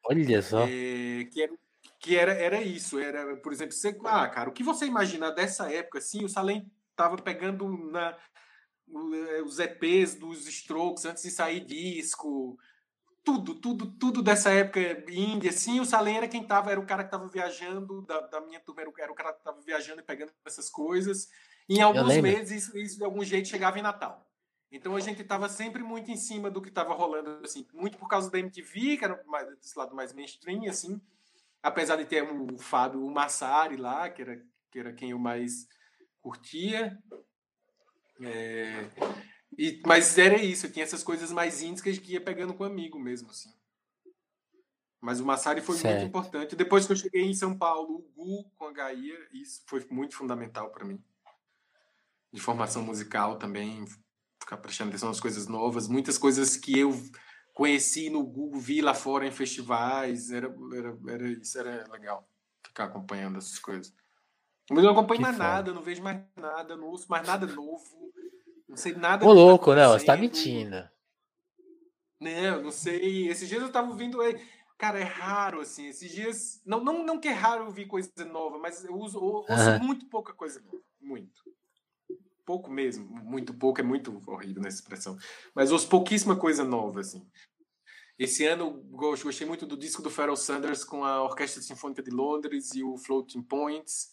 Olha 0.04 0.42
só. 0.42 0.64
É, 0.64 1.24
que 1.24 1.42
era, 1.42 1.52
que 2.00 2.16
era, 2.16 2.32
era 2.32 2.62
isso. 2.62 2.98
Era, 2.98 3.36
por 3.36 3.52
exemplo, 3.52 3.72
você, 3.72 3.98
ah, 4.04 4.28
cara, 4.28 4.50
o 4.50 4.52
que 4.52 4.62
você 4.62 4.86
imagina 4.86 5.30
dessa 5.30 5.72
época, 5.72 5.98
assim, 5.98 6.24
o 6.24 6.28
Salim 6.28 6.70
tava 6.96 7.16
pegando 7.16 7.68
na, 7.90 8.16
é, 9.28 9.42
os 9.42 9.58
EPs 9.58 10.14
dos 10.14 10.46
Strokes 10.46 11.04
antes 11.04 11.22
de 11.22 11.30
sair 11.30 11.64
disco, 11.64 12.58
tudo, 13.24 13.54
tudo, 13.54 13.86
tudo 13.98 14.22
dessa 14.22 14.50
época 14.50 14.80
índia, 15.10 15.50
assim, 15.50 15.80
o 15.80 15.84
Salem 15.84 16.18
era 16.18 16.28
quem 16.28 16.46
tava, 16.46 16.70
era 16.70 16.78
o 16.78 16.86
cara 16.86 17.02
que 17.02 17.10
tava 17.10 17.26
viajando, 17.26 18.02
da, 18.02 18.20
da 18.20 18.40
minha 18.42 18.60
turma, 18.60 18.82
era 18.82 18.90
o, 18.90 18.94
era 18.98 19.12
o 19.12 19.14
cara 19.14 19.32
que 19.32 19.42
tava 19.42 19.60
viajando 19.62 20.00
e 20.00 20.04
pegando 20.04 20.32
essas 20.44 20.68
coisas, 20.68 21.28
em 21.68 21.80
alguns 21.80 22.16
meses, 22.18 22.64
isso, 22.64 22.78
isso, 22.78 22.98
de 22.98 23.04
algum 23.04 23.24
jeito 23.24 23.48
chegava 23.48 23.78
em 23.78 23.82
Natal. 23.82 24.28
Então 24.70 24.96
a 24.96 25.00
gente 25.00 25.22
estava 25.22 25.48
sempre 25.48 25.82
muito 25.82 26.10
em 26.10 26.16
cima 26.16 26.50
do 26.50 26.60
que 26.60 26.68
estava 26.68 26.94
rolando, 26.94 27.40
assim, 27.44 27.66
muito 27.72 27.96
por 27.96 28.08
causa 28.08 28.30
da 28.30 28.38
MTV, 28.38 28.96
que 28.96 29.04
era 29.04 29.22
mais, 29.24 29.48
desse 29.56 29.78
lado 29.78 29.94
mais 29.94 30.12
mainstream, 30.12 30.68
assim. 30.68 31.00
Apesar 31.62 31.96
de 31.96 32.04
ter 32.04 32.22
o 32.22 32.58
Fábio 32.58 33.04
o 33.04 33.10
Massari 33.10 33.76
lá, 33.76 34.10
que 34.10 34.20
era, 34.20 34.42
que 34.70 34.78
era 34.78 34.92
quem 34.92 35.10
eu 35.12 35.18
mais 35.18 35.68
curtia. 36.20 36.98
É, 38.20 38.84
E, 39.56 39.80
mas 39.86 40.18
era 40.18 40.40
isso, 40.42 40.70
tinha 40.70 40.82
essas 40.82 41.02
coisas 41.02 41.30
mais 41.30 41.62
íntimas 41.62 41.80
que 41.80 41.90
a 41.90 41.92
gente 41.92 42.12
ia 42.12 42.20
pegando 42.20 42.54
com 42.54 42.64
amigo 42.64 42.98
mesmo, 42.98 43.30
assim. 43.30 43.52
Mas 45.00 45.20
o 45.20 45.24
Massari 45.24 45.60
foi 45.60 45.76
certo. 45.76 45.96
muito 45.96 46.08
importante. 46.08 46.56
Depois 46.56 46.86
que 46.86 46.92
eu 46.92 46.96
cheguei 46.96 47.22
em 47.22 47.34
São 47.34 47.56
Paulo, 47.56 47.96
o 47.96 48.12
Gu 48.16 48.50
com 48.56 48.66
a 48.66 48.72
Gaia, 48.72 49.28
isso 49.32 49.62
foi 49.66 49.86
muito 49.90 50.16
fundamental 50.16 50.70
para 50.70 50.84
mim. 50.84 51.02
De 52.34 52.40
formação 52.40 52.82
musical 52.82 53.36
também, 53.38 53.84
ficar 54.40 54.56
prestando 54.56 54.90
atenção 54.90 55.08
nas 55.08 55.20
coisas 55.20 55.46
novas, 55.46 55.86
muitas 55.86 56.18
coisas 56.18 56.56
que 56.56 56.78
eu 56.78 56.92
conheci 57.54 58.10
no 58.10 58.24
Google, 58.24 58.60
vi 58.60 58.80
lá 58.80 58.92
fora 58.92 59.26
em 59.26 59.30
festivais, 59.30 60.32
era, 60.32 60.52
era, 60.76 60.98
era 61.08 61.28
isso 61.28 61.56
era 61.56 61.86
legal, 61.90 62.28
ficar 62.66 62.84
acompanhando 62.84 63.38
essas 63.38 63.58
coisas. 63.58 63.94
Mas 64.68 64.78
eu 64.78 64.84
não 64.84 64.92
acompanho 64.92 65.18
que 65.18 65.22
mais 65.22 65.36
foda. 65.36 65.48
nada, 65.48 65.72
não 65.72 65.82
vejo 65.82 66.02
mais 66.02 66.20
nada, 66.36 66.76
não 66.76 66.88
ouço 66.88 67.06
mais 67.08 67.26
nada 67.26 67.46
novo, 67.46 68.12
não 68.68 68.76
sei 68.76 68.94
nada. 68.94 69.24
Ô, 69.24 69.32
louco, 69.32 69.70
tá 69.70 69.76
não, 69.76 69.92
você 69.92 70.04
tá 70.04 70.16
mentindo. 70.16 70.88
Não, 72.20 72.62
não 72.62 72.70
sei. 72.72 73.28
Esses 73.28 73.48
dias 73.48 73.62
eu 73.62 73.70
tava 73.70 73.90
ouvindo. 73.90 74.18
Cara, 74.78 74.98
é 74.98 75.04
raro, 75.04 75.60
assim. 75.60 75.86
Esses 75.86 76.10
dias. 76.10 76.62
Não, 76.64 76.82
não, 76.82 77.04
não 77.04 77.20
que 77.20 77.28
é 77.28 77.32
raro 77.32 77.66
ouvir 77.66 77.86
coisa 77.86 78.10
nova, 78.24 78.58
mas 78.58 78.82
eu 78.84 78.96
uso, 78.96 79.18
eu 79.18 79.22
ouço 79.22 79.52
uhum. 79.52 79.84
muito 79.84 80.06
pouca 80.06 80.32
coisa 80.32 80.60
nova. 80.62 80.82
Muito 80.98 81.43
pouco 82.44 82.70
mesmo, 82.70 83.04
muito 83.06 83.54
pouco, 83.54 83.80
é 83.80 83.84
muito 83.84 84.20
horrível 84.26 84.62
nessa 84.62 84.78
expressão, 84.78 85.16
mas 85.54 85.72
ouço 85.72 85.88
pouquíssima 85.88 86.36
coisa 86.36 86.64
nova, 86.64 87.00
assim. 87.00 87.26
Esse 88.18 88.46
ano 88.46 88.70
gostei 88.92 89.46
muito 89.46 89.66
do 89.66 89.76
disco 89.76 90.00
do 90.00 90.10
Pharoah 90.10 90.36
Sanders 90.36 90.84
com 90.84 91.04
a 91.04 91.22
Orquestra 91.22 91.60
Sinfônica 91.60 92.02
de 92.02 92.10
Londres 92.10 92.72
e 92.74 92.84
o 92.84 92.96
Floating 92.96 93.42
Points. 93.42 94.12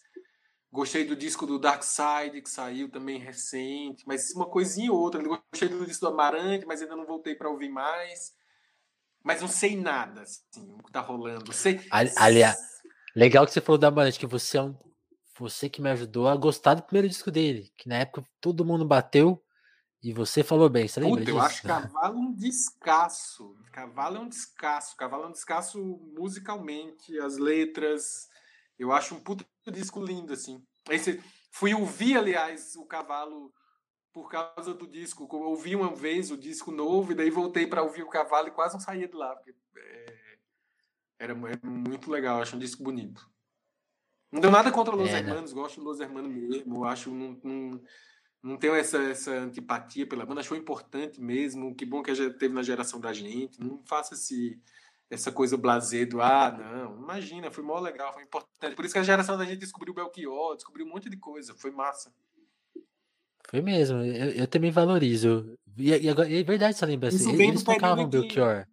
Gostei 0.71 1.05
do 1.05 1.15
disco 1.15 1.45
do 1.45 1.59
Dark 1.59 1.83
Side, 1.83 2.41
que 2.41 2.49
saiu 2.49 2.89
também 2.89 3.19
recente, 3.19 4.03
mas 4.07 4.31
uma 4.31 4.49
coisinha 4.49 4.91
ou 4.91 4.99
outra. 4.99 5.21
Gostei 5.21 5.69
do 5.69 5.85
disco 5.85 6.05
do 6.05 6.13
Amarante, 6.13 6.65
mas 6.65 6.81
ainda 6.81 6.95
não 6.95 7.05
voltei 7.05 7.35
para 7.35 7.49
ouvir 7.49 7.69
mais. 7.69 8.33
Mas 9.23 9.41
não 9.41 9.47
sei 9.47 9.75
nada, 9.75 10.21
assim, 10.21 10.73
o 10.79 10.83
que 10.83 10.91
tá 10.91 11.01
rolando. 11.01 11.53
Sei... 11.53 11.79
Aliás, 11.91 12.57
legal 13.15 13.45
que 13.45 13.51
você 13.51 13.61
falou 13.61 13.77
do 13.77 13.85
Amarante, 13.85 14.17
que 14.17 14.25
você 14.25 14.57
é 14.57 14.63
um 14.63 14.75
você 15.41 15.67
que 15.67 15.82
me 15.82 15.89
ajudou 15.89 16.27
a 16.27 16.36
gostar 16.36 16.75
do 16.75 16.84
primeiro 16.84 17.10
disco 17.10 17.32
dele, 17.32 17.73
que 17.75 17.89
na 17.89 17.95
época 17.95 18.23
todo 18.39 18.63
mundo 18.63 18.86
bateu 18.86 19.43
e 20.04 20.13
você 20.13 20.43
falou 20.43 20.69
bem, 20.69 20.88
você 20.88 20.99
lembra 20.99 21.19
Puta, 21.19 21.25
disso? 21.25 21.38
eu 21.38 21.41
acho 21.41 21.63
Cavalo 21.63 22.19
um 22.19 22.34
descasso. 22.34 23.56
Cavalo 23.71 24.17
é 24.17 24.19
um 24.19 24.30
descasso. 24.30 24.95
Cavalo 24.95 25.23
é 25.23 25.27
um 25.27 25.32
descasso 25.32 25.80
musicalmente, 26.15 27.19
as 27.19 27.38
letras. 27.38 28.27
Eu 28.77 28.91
acho 28.91 29.15
um 29.15 29.19
puto 29.19 29.45
disco 29.71 30.04
lindo, 30.04 30.34
assim. 30.34 30.63
Esse, 30.89 31.21
fui 31.51 31.73
ouvir, 31.73 32.17
aliás, 32.17 32.75
o 32.75 32.86
Cavalo 32.86 33.54
por 34.13 34.30
causa 34.30 34.73
do 34.73 34.88
disco. 34.88 35.27
Eu 35.32 35.39
ouvi 35.41 35.75
uma 35.75 35.93
vez 35.95 36.32
o 36.32 36.38
disco 36.38 36.71
novo 36.71 37.12
e 37.12 37.15
daí 37.15 37.30
voltei 37.30 37.65
para 37.65 37.84
ouvir 37.84 38.04
o 38.04 38.10
Cavalo 38.10 38.47
e 38.47 38.51
quase 38.51 38.73
não 38.73 38.82
saía 38.82 39.08
de 39.08 39.15
lá. 39.15 39.36
Porque, 39.36 39.56
é, 39.77 40.38
era, 41.19 41.34
era 41.34 41.60
muito 41.63 42.12
legal, 42.12 42.41
acho 42.41 42.56
um 42.56 42.60
disco 42.60 42.84
bonito. 42.84 43.30
Não 44.31 44.39
deu 44.39 44.49
nada 44.49 44.71
contra 44.71 44.95
Los 44.95 45.09
é? 45.09 45.17
Hermanos, 45.17 45.51
gosto 45.51 45.79
de 45.79 45.85
Los 45.85 45.99
Hermanos 45.99 46.31
mesmo, 46.31 46.85
acho 46.85 47.11
não, 47.11 47.37
não, 47.43 47.81
não 48.41 48.57
tenho 48.57 48.73
essa, 48.73 48.97
essa 48.97 49.31
antipatia 49.31 50.07
pela 50.07 50.25
banda, 50.25 50.39
achou 50.39 50.55
importante 50.55 51.19
mesmo, 51.19 51.75
que 51.75 51.85
bom 51.85 52.01
que 52.01 52.15
já 52.15 52.29
teve 52.31 52.53
na 52.53 52.63
geração 52.63 52.99
da 52.99 53.11
gente, 53.11 53.59
não 53.59 53.81
faça 53.83 54.13
esse, 54.13 54.57
essa 55.09 55.31
coisa 55.31 55.57
blazer 55.57 56.07
do, 56.07 56.21
ah, 56.21 56.49
não, 56.51 57.03
imagina, 57.03 57.51
foi 57.51 57.63
mó 57.63 57.77
legal, 57.79 58.13
foi 58.13 58.23
importante, 58.23 58.75
por 58.75 58.85
isso 58.85 58.93
que 58.93 58.99
a 58.99 59.03
geração 59.03 59.37
da 59.37 59.43
gente 59.43 59.59
descobriu 59.59 59.93
Belchior, 59.93 60.55
descobriu 60.55 60.85
um 60.85 60.89
monte 60.89 61.09
de 61.09 61.17
coisa, 61.17 61.53
foi 61.53 61.71
massa. 61.71 62.13
Foi 63.49 63.61
mesmo, 63.61 63.97
eu, 63.97 64.31
eu 64.31 64.47
também 64.47 64.71
valorizo, 64.71 65.57
e, 65.77 65.89
e, 65.89 66.09
agora, 66.09 66.31
é 66.33 66.41
verdade 66.41 66.75
essa 66.75 66.85
lembrança, 66.85 67.29
eles 67.29 67.63
tocavam 67.63 68.07
Belchior. 68.07 68.65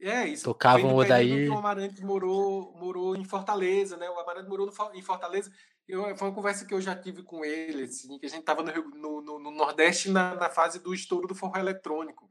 É, 0.00 0.26
isso. 0.28 0.44
Tocavam 0.44 0.94
o. 0.94 0.98
O 0.98 1.58
Amarante 1.58 2.02
morou, 2.02 2.74
morou 2.76 3.16
em 3.16 3.24
Fortaleza, 3.24 3.96
né? 3.96 4.08
O 4.10 4.18
Amarante 4.18 4.48
morou 4.48 4.66
no, 4.66 4.94
em 4.94 5.02
Fortaleza. 5.02 5.50
Eu, 5.86 6.16
foi 6.16 6.28
uma 6.28 6.34
conversa 6.34 6.64
que 6.64 6.72
eu 6.72 6.80
já 6.80 6.96
tive 6.96 7.22
com 7.22 7.44
ele, 7.44 7.84
assim, 7.84 8.18
que 8.18 8.26
a 8.26 8.28
gente 8.28 8.40
estava 8.40 8.62
no, 8.62 9.20
no, 9.22 9.38
no, 9.38 9.50
Nordeste 9.50 10.10
na, 10.10 10.34
na 10.34 10.48
fase 10.48 10.78
do 10.78 10.94
estouro 10.94 11.28
do 11.28 11.34
forró 11.34 11.58
eletrônico. 11.58 12.28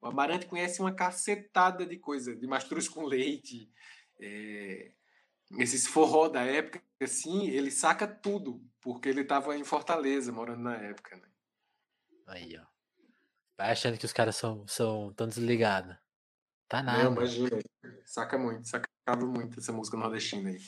O 0.00 0.06
Amarante 0.08 0.46
conhece 0.46 0.80
uma 0.80 0.92
cacetada 0.92 1.86
de 1.86 1.98
coisa, 1.98 2.34
de 2.34 2.46
mastruz 2.46 2.88
com 2.88 3.04
leite, 3.04 3.70
é, 4.20 4.90
esses 5.58 5.86
forró 5.86 6.28
da 6.28 6.42
época, 6.42 6.82
assim, 7.00 7.48
ele 7.48 7.70
saca 7.70 8.06
tudo, 8.06 8.60
porque 8.80 9.08
ele 9.08 9.20
estava 9.20 9.56
em 9.56 9.64
Fortaleza, 9.64 10.32
morando 10.32 10.62
na 10.62 10.76
época, 10.76 11.16
né? 11.16 11.28
Aí, 12.26 12.58
ó. 12.58 12.66
Vai 13.56 13.70
achando 13.70 13.96
que 13.96 14.04
os 14.04 14.12
caras 14.12 14.36
são, 14.36 14.66
são 14.66 15.12
tão 15.14 15.28
desligados. 15.28 15.96
Tá 16.68 16.82
nada. 16.82 17.04
Não, 17.04 17.12
imagina. 17.12 17.58
Saca 18.04 18.36
muito, 18.36 18.66
sacava 18.66 19.26
muito 19.26 19.58
essa 19.58 19.72
música 19.72 19.96
nordestina 19.96 20.50
aí. 20.50 20.60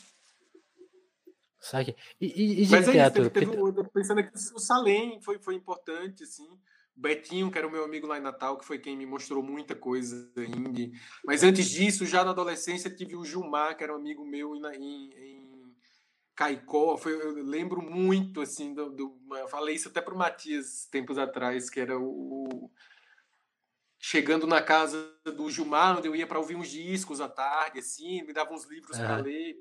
Sabe? 1.61 1.97
E, 2.21 2.27
e, 2.27 2.63
e 2.63 2.67
de 2.67 2.71
Mas? 2.71 2.89
É 2.89 3.03
isso, 3.03 3.11
teve, 3.13 3.31
teve, 3.31 3.91
pensando 3.93 4.23
que 4.23 4.37
o 4.55 4.59
Salem 4.59 5.21
foi, 5.21 5.39
foi 5.39 5.55
importante, 5.55 6.23
assim. 6.23 6.49
O 6.49 7.01
Betinho, 7.01 7.51
que 7.51 7.59
era 7.59 7.67
o 7.67 7.71
meu 7.71 7.85
amigo 7.85 8.07
lá 8.07 8.19
em 8.19 8.23
Natal, 8.23 8.59
que 8.59 8.65
foi 8.65 8.79
quem 8.79 8.97
me 8.97 9.07
mostrou 9.07 9.43
muita 9.43 9.75
coisa 9.75 10.33
indie. 10.37 10.93
Mas 11.25 11.43
antes 11.43 11.69
disso, 11.69 12.07
já 12.07 12.25
na 12.25 12.31
adolescência, 12.31 12.91
tive 12.91 13.17
o 13.17 13.25
Gilmar, 13.25 13.77
que 13.77 13.85
era 13.85 13.93
um 13.93 13.97
amigo 13.97 14.25
meu 14.25 14.55
em, 14.55 14.65
em, 14.77 15.11
em 15.17 15.77
Caicó. 16.35 16.97
Foi, 16.97 17.13
eu 17.13 17.45
lembro 17.45 17.83
muito, 17.83 18.41
assim, 18.41 18.73
do, 18.73 18.91
do, 18.91 19.19
eu 19.33 19.49
falei 19.49 19.75
isso 19.75 19.89
até 19.89 20.01
pro 20.01 20.17
Matias 20.17 20.89
tempos 20.91 21.19
atrás, 21.19 21.69
que 21.69 21.81
era 21.81 21.99
o, 21.99 22.71
chegando 23.99 24.47
na 24.47 24.63
casa 24.63 25.13
do 25.25 25.51
Gilmar, 25.51 25.99
onde 25.99 26.09
eu 26.09 26.15
ia 26.15 26.27
para 26.27 26.39
ouvir 26.39 26.57
uns 26.57 26.71
discos 26.71 27.21
à 27.21 27.29
tarde, 27.29 27.81
assim, 27.81 28.23
me 28.23 28.33
dava 28.33 28.53
uns 28.53 28.65
livros 28.65 28.97
para 28.97 29.17
ler. 29.17 29.57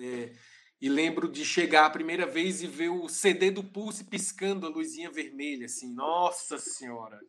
É, 0.00 0.32
e 0.80 0.88
lembro 0.88 1.28
de 1.28 1.44
chegar 1.44 1.86
a 1.86 1.90
primeira 1.90 2.26
vez 2.26 2.62
e 2.62 2.66
ver 2.66 2.90
o 2.90 3.08
CD 3.08 3.50
do 3.50 3.64
Pulse 3.64 4.04
piscando 4.04 4.66
a 4.66 4.70
luzinha 4.70 5.10
vermelha, 5.10 5.66
assim, 5.66 5.92
nossa 5.92 6.58
senhora. 6.58 7.20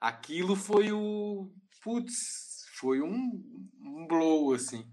Aquilo 0.00 0.54
foi 0.54 0.92
o. 0.92 1.50
Putz, 1.82 2.64
foi 2.74 3.00
um, 3.00 3.42
um 3.80 4.06
blow, 4.06 4.52
assim. 4.52 4.88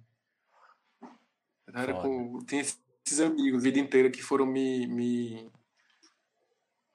Era 1.68 2.02
com, 2.02 2.40
tem 2.46 2.60
esses 2.60 3.20
amigos 3.20 3.62
a 3.62 3.64
vida 3.64 3.80
inteira 3.80 4.10
que 4.10 4.24
foram 4.24 4.46
me, 4.46 4.88
me 4.88 5.52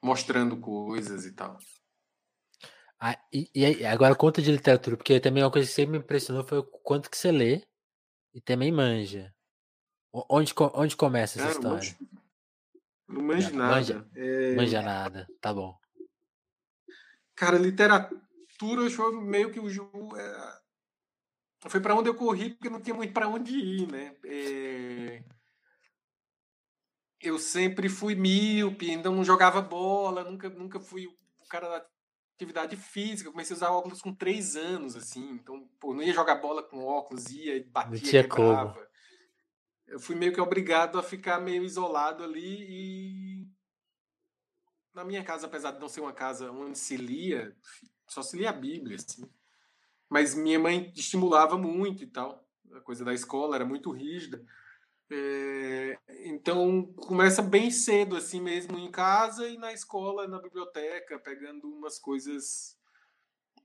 mostrando 0.01 0.57
coisas 0.57 1.25
e 1.25 1.31
tal. 1.31 1.57
Ah, 3.07 3.23
e, 3.31 3.51
e 3.53 3.85
agora 3.85 4.15
conta 4.15 4.41
de 4.41 4.51
literatura, 4.51 4.97
porque 4.97 5.19
também 5.19 5.43
uma 5.43 5.51
coisa 5.51 5.67
que 5.67 5.73
sempre 5.75 5.91
me 5.91 5.97
impressionou 5.99 6.43
foi 6.43 6.57
o 6.57 6.63
quanto 6.63 7.07
que 7.07 7.15
você 7.15 7.31
lê 7.31 7.61
e 8.33 8.41
também 8.41 8.71
manja. 8.71 9.31
Onde, 10.11 10.51
onde 10.73 10.95
começa 10.95 11.37
essa 11.37 11.59
Cara, 11.59 11.79
história? 11.79 12.09
Não 13.07 13.21
manjo 13.21 13.55
nada. 13.55 13.75
Manja, 13.75 14.09
é... 14.15 14.55
manja 14.55 14.81
nada, 14.81 15.27
tá 15.39 15.53
bom. 15.53 15.77
Cara, 17.35 17.59
literatura 17.59 18.87
acho 18.87 19.21
meio 19.21 19.51
que 19.51 19.59
o 19.59 19.69
Ju. 19.69 19.87
É... 20.17 20.59
Foi 21.67 21.79
para 21.79 21.93
onde 21.93 22.09
eu 22.09 22.15
corri, 22.15 22.55
porque 22.55 22.71
não 22.71 22.81
tinha 22.81 22.95
muito 22.95 23.13
para 23.13 23.27
onde 23.27 23.55
ir, 23.55 23.87
né? 23.87 24.15
É... 24.25 25.23
Eu 27.21 27.37
sempre 27.37 27.87
fui 27.87 28.15
míope, 28.15 28.89
então 28.89 29.13
não 29.13 29.23
jogava 29.23 29.61
bola, 29.61 30.23
nunca, 30.23 30.49
nunca 30.49 30.79
fui 30.79 31.05
o 31.05 31.47
cara 31.47 31.69
da 31.69 31.94
atividade 32.35 32.75
física. 32.75 33.31
Comecei 33.31 33.53
a 33.53 33.57
usar 33.57 33.71
óculos 33.71 34.01
com 34.01 34.13
três 34.13 34.55
anos, 34.55 34.95
assim. 34.95 35.31
Então, 35.31 35.67
pô, 35.79 35.93
não 35.93 36.03
ia 36.03 36.13
jogar 36.13 36.35
bola 36.35 36.61
com 36.61 36.83
óculos, 36.83 37.31
ia, 37.31 37.65
batia, 37.69 37.99
tinha 37.99 38.23
quebrava. 38.23 38.73
Como. 38.73 38.85
Eu 39.87 39.99
fui 39.99 40.15
meio 40.15 40.33
que 40.33 40.41
obrigado 40.41 40.97
a 40.97 41.03
ficar 41.03 41.39
meio 41.39 41.63
isolado 41.63 42.23
ali 42.23 42.65
e 42.67 43.47
na 44.93 45.03
minha 45.03 45.23
casa, 45.23 45.45
apesar 45.45 45.71
de 45.71 45.79
não 45.79 45.89
ser 45.89 46.01
uma 46.01 46.13
casa 46.13 46.51
onde 46.51 46.77
se 46.77 46.95
lia, 46.95 47.55
só 48.07 48.23
se 48.23 48.37
lia 48.37 48.49
a 48.49 48.53
Bíblia, 48.53 48.95
assim. 48.95 49.29
Mas 50.09 50.33
minha 50.33 50.57
mãe 50.57 50.91
estimulava 50.95 51.57
muito 51.57 52.03
e 52.03 52.07
tal. 52.07 52.47
A 52.73 52.79
coisa 52.79 53.03
da 53.03 53.13
escola 53.13 53.55
era 53.55 53.65
muito 53.65 53.91
rígida. 53.91 54.43
É, 55.11 55.99
então 56.25 56.83
começa 56.95 57.41
bem 57.41 57.69
cedo, 57.69 58.15
assim 58.15 58.41
mesmo, 58.41 58.77
em 58.77 58.89
casa 58.89 59.47
e 59.47 59.57
na 59.57 59.71
escola, 59.71 60.27
na 60.27 60.39
biblioteca, 60.39 61.19
pegando 61.19 61.67
umas 61.67 61.99
coisas 61.99 62.75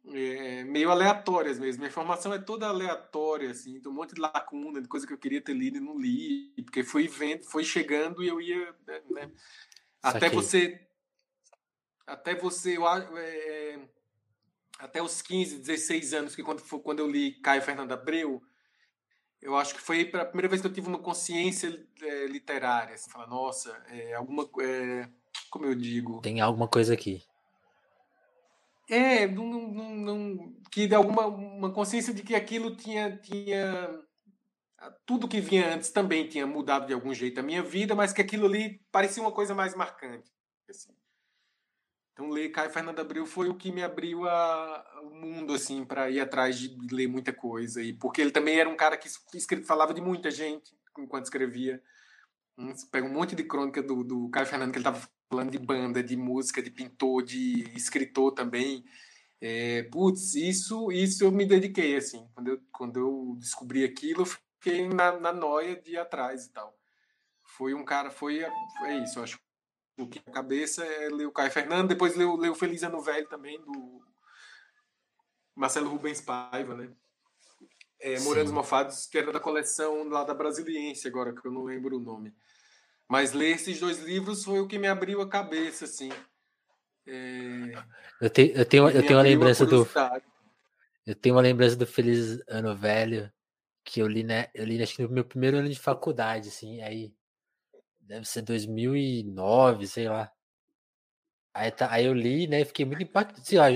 é, 0.09 0.65
meio 0.65 0.91
aleatórias 0.91 1.59
mesmo. 1.59 1.81
Minha 1.81 1.93
formação 1.93 2.33
é 2.33 2.39
toda 2.39 2.69
aleatória, 2.69 3.51
assim, 3.51 3.81
tem 3.81 3.91
um 3.91 3.95
monte 3.95 4.15
de 4.15 4.21
lacuna, 4.21 4.83
de 4.83 4.89
coisa 4.89 5.07
que 5.07 5.13
eu 5.13 5.19
queria 5.19 5.41
ter 5.41 5.55
lido 5.55 5.79
e 5.79 5.81
não 5.81 5.99
li, 5.99 6.53
porque 6.63 6.83
foi 6.83 7.09
vendo, 7.09 7.45
foi 7.45 7.65
chegando 7.65 8.23
e 8.23 8.29
eu 8.29 8.41
ia. 8.41 8.75
Né, 8.87 9.03
né 9.11 9.33
até 10.03 10.29
você. 10.29 10.87
Até 12.07 12.35
você. 12.35 12.77
É, 13.17 13.81
até 14.79 15.03
os 15.03 15.21
15, 15.21 15.59
16 15.59 16.15
anos, 16.15 16.35
que 16.35 16.43
quando, 16.43 16.63
quando 16.83 17.01
eu 17.01 17.11
li 17.11 17.33
Caio 17.41 17.63
Fernando 17.63 17.93
Abreu 17.93 18.43
eu 19.43 19.57
acho 19.57 19.75
que 19.75 19.81
foi 19.81 20.11
a 20.15 20.25
primeira 20.25 20.49
vez 20.49 20.61
que 20.61 20.67
eu 20.67 20.73
tive 20.73 20.89
uma 20.89 20.99
consciência 20.99 21.87
é, 22.03 22.27
literária, 22.27 22.95
assim, 22.95 23.11
falar, 23.11 23.27
nossa, 23.27 23.71
é, 23.89 24.15
alguma, 24.15 24.49
é, 24.61 25.09
como 25.49 25.65
eu 25.67 25.75
digo... 25.75 26.21
Tem 26.21 26.41
alguma 26.41 26.69
coisa 26.69 26.95
aqui. 26.95 27.23
É, 28.89 29.27
não, 29.27 29.45
não, 29.45 29.97
não, 29.97 30.55
que 30.71 30.87
de 30.89 30.95
alguma 30.95 31.25
uma 31.27 31.73
consciência 31.73 32.13
de 32.13 32.23
que 32.25 32.35
aquilo 32.35 32.75
tinha, 32.75 33.17
tinha 33.19 34.03
tudo 35.07 35.29
que 35.29 35.41
vinha 35.41 35.75
antes 35.75 35.91
também 35.91 36.27
tinha 36.27 36.47
mudado 36.47 36.87
de 36.87 36.93
algum 36.93 37.15
jeito 37.15 37.39
a 37.39 37.43
minha 37.43 37.63
vida, 37.63 37.95
mas 37.95 38.13
que 38.13 38.21
aquilo 38.21 38.47
ali 38.47 38.81
parecia 38.91 39.23
uma 39.23 39.33
coisa 39.33 39.55
mais 39.55 39.75
marcante. 39.77 40.31
Assim. 40.69 40.93
Então 42.21 42.29
ler 42.29 42.51
Caio 42.51 42.69
Fernando 42.69 43.01
Abreu 43.01 43.25
foi 43.25 43.49
o 43.49 43.55
que 43.55 43.73
me 43.73 43.83
abriu 43.83 44.29
a, 44.29 45.01
o 45.05 45.15
mundo 45.15 45.55
assim 45.55 45.87
para 45.87 46.11
ir 46.11 46.21
atrás 46.21 46.59
de 46.59 46.77
ler 46.95 47.09
muita 47.09 47.33
coisa 47.33 47.83
e 47.83 47.95
porque 47.95 48.21
ele 48.21 48.31
também 48.31 48.61
era 48.61 48.69
um 48.69 48.77
cara 48.77 48.95
que 48.99 49.09
falava 49.65 49.95
de 49.95 50.03
muita 50.03 50.31
gente 50.31 50.77
enquanto 50.99 51.25
escrevia. 51.25 51.83
Pega 52.93 53.07
um 53.07 53.13
monte 53.13 53.35
de 53.35 53.43
crônica 53.43 53.83
do, 53.83 54.05
do 54.05 54.29
Caio 54.29 54.45
Fernando 54.45 54.71
que 54.71 54.77
ele 54.77 54.87
estava 54.87 55.09
falando 55.31 55.51
de 55.51 55.59
banda, 55.59 56.03
de 56.03 56.15
música, 56.15 56.63
de 56.63 56.71
pintor, 56.71 57.23
de 57.23 57.63
escritor 57.75 58.33
também. 58.33 58.85
É, 59.41 59.85
putz, 59.85 60.35
isso, 60.35 60.93
isso 60.93 61.25
eu 61.25 61.33
me 61.33 61.47
dediquei, 61.47 61.97
assim. 61.97 62.29
Quando 62.35 62.49
eu, 62.49 62.61
quando 62.71 62.97
eu 62.99 63.37
descobri 63.39 63.83
aquilo, 63.83 64.23
eu 64.23 64.27
fiquei 64.27 64.87
na, 64.87 65.19
na 65.19 65.33
noia 65.33 65.75
de 65.75 65.93
ir 65.93 65.99
atrás 65.99 66.45
e 66.45 66.53
tal. 66.53 66.79
Foi 67.43 67.73
um 67.73 67.83
cara, 67.83 68.11
foi, 68.11 68.41
é 68.41 68.99
isso, 68.99 69.19
eu 69.19 69.23
acho. 69.23 69.41
O 69.99 70.07
que 70.07 70.21
a 70.27 70.33
cabeça 70.33 70.85
é 70.85 71.09
ler 71.09 71.27
o 71.27 71.33
Caio 71.33 71.51
Fernando, 71.51 71.89
depois 71.89 72.17
ler 72.17 72.25
o 72.25 72.55
Feliz 72.55 72.83
Ano 72.83 73.03
Velho 73.03 73.29
também, 73.29 73.61
do 73.61 74.01
Marcelo 75.55 75.91
Rubens 75.91 76.21
Paiva, 76.21 76.75
né? 76.75 76.91
É, 78.01 78.19
Moranos 78.21 78.51
Mofados, 78.51 79.07
que 79.07 79.19
era 79.19 79.31
da 79.31 79.39
coleção 79.39 80.09
lá 80.09 80.25
da 80.25 80.33
Brasiliense, 80.33 81.07
agora 81.07 81.35
que 81.35 81.47
eu 81.47 81.53
não 81.53 81.65
lembro 81.65 81.99
o 81.99 82.01
nome. 82.01 82.35
Mas 83.07 83.33
ler 83.33 83.57
esses 83.57 83.79
dois 83.79 84.03
livros 84.03 84.43
foi 84.43 84.61
o 84.61 84.67
que 84.67 84.79
me 84.79 84.89
abriu 84.89 85.21
a 85.21 85.29
cabeça, 85.29 85.85
assim. 85.85 86.11
É... 87.07 87.75
Eu, 88.21 88.31
te, 88.31 88.53
eu 88.55 88.65
tenho, 88.65 88.89
eu 88.89 89.03
tenho 89.03 89.17
uma 89.17 89.23
lembrança 89.23 89.67
do. 89.67 89.87
Eu 91.07 91.15
tenho 91.15 91.35
uma 91.35 91.43
lembrança 91.43 91.77
do 91.77 91.87
Feliz 91.87 92.41
Ano 92.49 92.75
Velho 92.77 93.31
que 93.85 94.01
eu 94.01 94.07
li, 94.07 94.23
né? 94.23 94.49
Eu 94.55 94.65
li 94.65 94.81
acho 94.83 94.97
que 94.97 95.03
no 95.03 95.11
meu 95.11 95.25
primeiro 95.25 95.57
ano 95.57 95.69
de 95.69 95.79
faculdade, 95.79 96.49
assim, 96.49 96.81
aí 96.83 97.13
deve 98.11 98.27
ser 98.27 98.43
2009, 98.43 99.87
sei 99.87 100.09
lá. 100.09 100.31
Aí, 101.55 101.71
tá, 101.71 101.91
aí 101.93 102.07
eu 102.07 102.13
li, 102.13 102.49
né? 102.49 102.65
Fiquei 102.65 102.85
muito 102.85 103.03
impactado. 103.05 103.47
Sei 103.47 103.57
lá, 103.57 103.67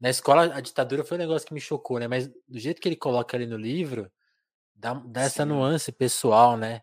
na 0.00 0.10
escola 0.10 0.52
a 0.52 0.60
ditadura 0.60 1.04
foi 1.04 1.16
um 1.16 1.20
negócio 1.20 1.46
que 1.46 1.54
me 1.54 1.60
chocou, 1.60 2.00
né? 2.00 2.08
Mas 2.08 2.26
do 2.26 2.58
jeito 2.58 2.80
que 2.80 2.88
ele 2.88 2.96
coloca 2.96 3.36
ali 3.36 3.46
no 3.46 3.56
livro, 3.56 4.10
dá, 4.74 4.94
dá 4.94 5.22
essa 5.22 5.44
nuance 5.44 5.92
pessoal, 5.92 6.56
né? 6.56 6.82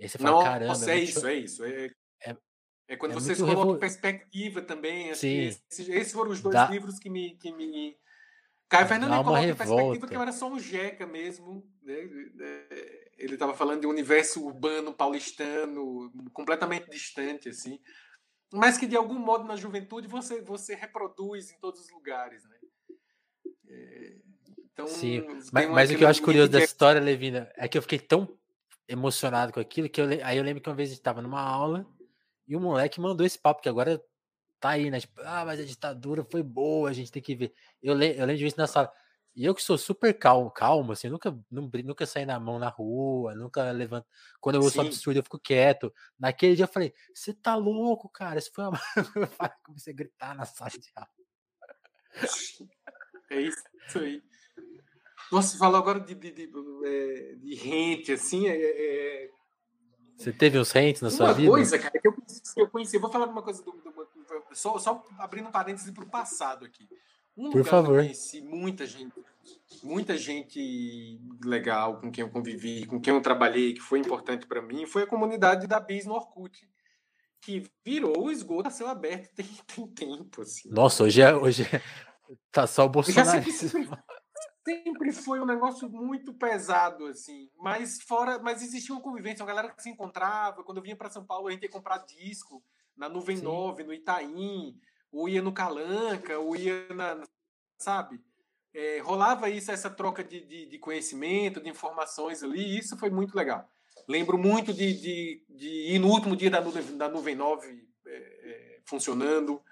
Aí 0.00 0.08
você 0.08 0.16
fala, 0.16 0.30
Nossa, 0.30 0.46
caramba. 0.46 0.90
É, 0.90 0.90
é 0.90 0.98
isso, 0.98 1.26
é 1.26 1.34
isso. 1.34 1.64
É, 1.64 1.90
é, 2.24 2.36
é 2.88 2.96
quando 2.96 3.12
é 3.12 3.14
você 3.14 3.36
coloca 3.36 3.58
revo... 3.58 3.78
perspectiva 3.78 4.62
também. 4.62 5.14
Sim. 5.14 5.40
Esses, 5.40 5.88
esses, 5.88 6.12
foram 6.12 6.30
os 6.30 6.40
dois 6.40 6.54
Dá... 6.54 6.70
livros 6.70 6.98
que 6.98 7.10
me. 7.10 7.36
Que 7.36 7.52
me... 7.52 7.98
Caio 8.66 8.86
Fernando 8.86 9.24
coloca 9.24 9.42
em 9.42 9.54
perspectiva 9.54 10.06
que 10.06 10.16
eu 10.16 10.22
era 10.22 10.32
só 10.32 10.50
um 10.50 10.58
jeca 10.58 11.06
mesmo. 11.06 11.66
Né? 11.82 11.96
Ele 13.18 13.34
estava 13.34 13.52
falando 13.52 13.80
de 13.80 13.86
um 13.86 13.90
universo 13.90 14.44
urbano 14.44 14.94
paulistano, 14.94 16.12
completamente 16.32 16.88
distante, 16.88 17.48
assim. 17.48 17.80
Mas 18.52 18.78
que 18.78 18.86
de 18.86 18.96
algum 18.96 19.18
modo 19.18 19.44
na 19.44 19.56
juventude 19.56 20.06
você, 20.06 20.40
você 20.40 20.74
reproduz 20.74 21.50
em 21.50 21.58
todos 21.58 21.80
os 21.80 21.90
lugares, 21.90 22.44
né? 22.44 22.56
É, 23.66 24.16
então, 24.72 24.86
Sim, 24.86 25.26
mas, 25.52 25.68
mas 25.68 25.90
o 25.90 25.96
que 25.96 26.04
eu 26.04 26.08
acho 26.08 26.22
curioso 26.22 26.50
dessa 26.50 26.64
história, 26.64 27.00
Levina, 27.00 27.50
é 27.56 27.66
que 27.66 27.76
eu 27.76 27.82
fiquei 27.82 27.98
tão 27.98 28.38
emocionado 28.86 29.52
com 29.52 29.60
aquilo 29.60 29.88
que 29.88 30.00
eu, 30.00 30.06
aí 30.24 30.38
eu 30.38 30.44
lembro 30.44 30.62
que 30.62 30.68
uma 30.68 30.76
vez 30.76 30.90
a 30.90 30.94
gente 30.94 31.02
tava 31.02 31.20
numa 31.20 31.40
aula 31.40 31.86
e 32.46 32.56
o 32.56 32.60
moleque 32.60 33.00
mandou 33.00 33.26
esse 33.26 33.38
papo 33.38 33.60
que 33.60 33.68
agora 33.68 34.02
tá 34.58 34.70
aí, 34.70 34.90
né? 34.90 35.00
Tipo, 35.00 35.20
ah, 35.24 35.44
mas 35.44 35.60
a 35.60 35.64
ditadura 35.64 36.24
foi 36.24 36.42
boa, 36.42 36.88
a 36.88 36.92
gente 36.92 37.12
tem 37.12 37.20
que 37.20 37.34
ver. 37.34 37.52
Eu, 37.82 37.94
le, 37.94 38.12
eu 38.12 38.20
lembro 38.20 38.36
de 38.36 38.42
ver 38.42 38.48
isso 38.48 38.56
na 38.56 38.66
sala. 38.66 38.90
E 39.38 39.44
eu 39.44 39.54
que 39.54 39.62
sou 39.62 39.78
super 39.78 40.12
calmo, 40.18 40.50
calmo 40.50 40.90
assim, 40.90 41.08
nunca, 41.08 41.32
nunca 41.48 42.04
saí 42.04 42.26
na 42.26 42.40
mão 42.40 42.58
na 42.58 42.68
rua, 42.68 43.36
nunca 43.36 43.70
levanto. 43.70 44.04
Quando 44.40 44.56
eu 44.56 44.62
ouço 44.62 44.80
absurdo, 44.80 45.20
eu 45.20 45.22
fico 45.22 45.38
quieto. 45.38 45.94
Naquele 46.18 46.56
dia 46.56 46.64
eu 46.64 46.68
falei, 46.68 46.92
você 47.14 47.32
tá 47.32 47.54
louco, 47.54 48.08
cara? 48.08 48.40
Isso 48.40 48.50
foi 48.52 48.64
uma. 48.64 48.80
Comecei 49.64 49.92
a 49.92 49.96
gritar 49.96 50.34
na 50.34 50.44
sala 50.44 50.72
de 50.72 50.90
aula. 50.96 51.08
É 53.30 53.40
isso 53.40 53.62
aí. 53.94 54.20
Nossa, 55.30 55.56
falou 55.56 55.78
agora 55.78 56.00
de, 56.00 56.16
de, 56.16 56.32
de, 56.32 56.50
é, 56.84 57.36
de 57.36 57.54
rente, 57.54 58.10
assim, 58.10 58.48
é, 58.48 58.56
é... 58.56 59.30
Você 60.16 60.32
teve 60.32 60.58
uns 60.58 60.72
rentes 60.72 61.00
na 61.00 61.10
sua 61.10 61.32
vida? 61.32 61.48
Uma 61.48 61.58
coisa, 61.58 61.78
cara, 61.78 61.96
que 61.96 62.08
eu 62.08 62.12
conheci, 62.12 62.52
eu 62.56 62.68
conheci, 62.70 62.98
vou 62.98 63.12
falar 63.12 63.26
de 63.26 63.32
uma 63.32 63.42
coisa, 63.42 63.62
do, 63.62 63.70
do, 63.70 64.08
só, 64.52 64.76
só 64.78 65.06
abrindo 65.16 65.48
um 65.48 65.52
parênteses 65.52 65.92
para 65.92 66.02
o 66.02 66.10
passado 66.10 66.64
aqui. 66.64 66.88
Um 67.38 67.50
Por 67.50 67.64
favor. 67.64 67.94
que 67.94 68.00
eu 68.00 68.04
conheci 68.04 68.40
muita 68.40 68.84
gente, 68.84 69.14
muita 69.82 70.16
gente 70.16 71.20
legal 71.44 72.00
com 72.00 72.10
quem 72.10 72.22
eu 72.22 72.30
convivi, 72.30 72.84
com 72.86 73.00
quem 73.00 73.14
eu 73.14 73.20
trabalhei, 73.20 73.74
que 73.74 73.80
foi 73.80 74.00
importante 74.00 74.46
para 74.46 74.60
mim, 74.60 74.86
foi 74.86 75.04
a 75.04 75.06
comunidade 75.06 75.66
da 75.66 75.78
Bis 75.78 76.04
no 76.04 76.14
Orkut 76.14 76.68
que 77.40 77.70
virou 77.84 78.24
o 78.24 78.30
esgoto 78.32 78.68
a 78.68 78.70
céu 78.70 78.88
aberto 78.88 79.32
tem, 79.34 79.46
tem 79.66 79.86
tempo. 79.86 80.42
Assim. 80.42 80.68
Nossa, 80.70 81.04
hoje 81.04 81.22
é, 81.22 81.34
hoje 81.34 81.62
é, 81.62 81.80
tá 82.50 82.66
só 82.66 82.84
o 82.84 82.88
Bolsonaro 82.88 83.42
sempre 84.68 85.12
foi 85.12 85.40
um 85.40 85.46
negócio 85.46 85.88
muito 85.88 86.34
pesado, 86.34 87.06
assim. 87.06 87.50
Mas 87.56 88.02
fora, 88.02 88.38
mas 88.38 88.62
existia 88.62 88.94
uma 88.94 89.00
convivência, 89.00 89.42
uma 89.42 89.48
galera 89.48 89.70
que 89.70 89.82
se 89.82 89.88
encontrava. 89.88 90.62
Quando 90.62 90.76
eu 90.76 90.82
vinha 90.82 90.96
para 90.96 91.08
São 91.08 91.24
Paulo, 91.24 91.48
a 91.48 91.50
gente 91.50 91.62
ia 91.62 91.70
comprar 91.70 92.04
disco 92.04 92.62
na 92.94 93.08
Nuvem 93.08 93.38
Sim. 93.38 93.44
9, 93.44 93.84
no 93.84 93.94
Itaim, 93.94 94.78
ou 95.12 95.28
ia 95.28 95.42
no 95.42 95.52
Calanca, 95.52 96.38
ou 96.38 96.56
ia 96.56 96.86
na. 96.94 97.22
Sabe? 97.78 98.20
É, 98.74 98.98
rolava 99.00 99.48
isso, 99.48 99.70
essa 99.70 99.88
troca 99.88 100.22
de, 100.22 100.40
de, 100.44 100.66
de, 100.66 100.78
conhecimento, 100.78 101.60
de 101.60 101.68
informações 101.68 102.42
ali, 102.42 102.60
e 102.60 102.78
isso 102.78 102.96
foi 102.96 103.10
muito 103.10 103.34
legal. 103.34 103.68
Lembro 104.06 104.38
muito 104.38 104.72
de, 104.72 104.92
de, 104.94 105.44
de 105.48 105.68
ir 105.94 105.98
no 105.98 106.08
último 106.08 106.36
dia 106.36 106.50
da 106.50 106.60
Nuvem, 106.60 106.96
da 106.96 107.08
nuvem 107.08 107.34
9 107.34 107.88
é, 108.06 108.10
é, 108.10 108.80
funcionando 108.84 109.62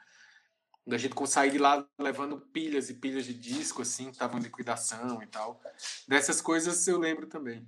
da 0.87 0.97
gente 0.97 1.15
sair 1.27 1.51
de 1.51 1.59
lá 1.59 1.85
levando 1.99 2.41
pilhas 2.41 2.89
e 2.89 2.95
pilhas 2.95 3.25
de 3.25 3.35
disco, 3.35 3.83
assim, 3.83 4.05
que 4.07 4.13
estavam 4.13 4.39
em 4.39 4.43
liquidação 4.43 5.21
e 5.21 5.27
tal. 5.27 5.61
Dessas 6.07 6.41
coisas 6.41 6.87
eu 6.87 6.99
lembro 6.99 7.27
também. 7.27 7.67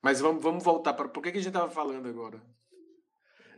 Mas 0.00 0.20
vamos, 0.20 0.42
vamos 0.42 0.62
voltar 0.62 0.94
para. 0.94 1.08
Por 1.08 1.22
que, 1.22 1.32
que 1.32 1.38
a 1.38 1.40
gente 1.40 1.48
estava 1.48 1.70
falando 1.70 2.08
agora? 2.08 2.40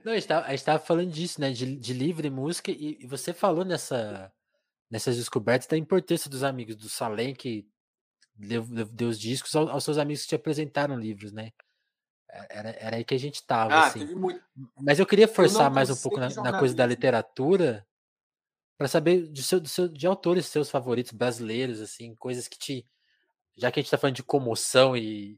Não, 0.07 0.13
a 0.13 0.21
gente 0.21 0.55
estava 0.55 0.79
falando 0.79 1.11
disso, 1.11 1.41
né? 1.41 1.51
De, 1.51 1.75
de 1.75 1.93
livre 1.93 2.31
música, 2.31 2.71
e, 2.71 2.97
e, 3.01 3.07
você 3.09 3.33
falou 3.33 3.65
nessa, 3.65 4.33
nessas 4.89 5.17
descobertas 5.17 5.67
da 5.67 5.77
importância 5.77 6.31
dos 6.31 6.45
amigos 6.45 6.77
do 6.77 6.89
Salem, 6.89 7.35
que 7.35 7.69
deu, 8.33 8.63
deu 8.63 9.09
os 9.09 9.19
discos 9.19 9.57
aos, 9.57 9.69
aos, 9.69 9.83
seus 9.83 9.99
amigos 9.99 10.23
que 10.23 10.29
te 10.29 10.35
apresentaram 10.37 10.97
livros, 10.97 11.33
né? 11.33 11.51
É, 12.31 12.59
era, 12.59 12.71
era 12.79 12.97
aí 12.99 13.05
que 13.05 13.17
a 13.17 13.19
gente 13.19 13.35
estava. 13.35 13.75
Ah, 13.75 13.87
assim. 13.89 14.15
muito... 14.15 14.41
Mas 14.81 15.01
eu 15.01 15.07
queria 15.07 15.27
forçar 15.27 15.67
eu 15.67 15.75
mais 15.75 15.91
um 15.91 15.97
pouco 15.97 16.21
na, 16.21 16.29
na 16.29 16.57
coisa 16.57 16.73
da 16.73 16.87
literatura 16.87 17.85
para 18.79 18.87
saber 18.87 19.27
de, 19.27 19.43
seu, 19.43 19.59
de, 19.59 19.69
seu, 19.69 19.89
de 19.89 20.07
autores 20.07 20.47
seus 20.47 20.71
favoritos 20.71 21.11
brasileiros, 21.11 21.81
assim, 21.81 22.15
coisas 22.15 22.47
que 22.47 22.57
te. 22.57 22.87
Já 23.57 23.73
que 23.73 23.81
a 23.81 23.83
gente 23.83 23.91
tá 23.91 23.99
falando 23.99 24.15
de 24.15 24.23
comoção 24.23 24.97
e. 24.97 25.37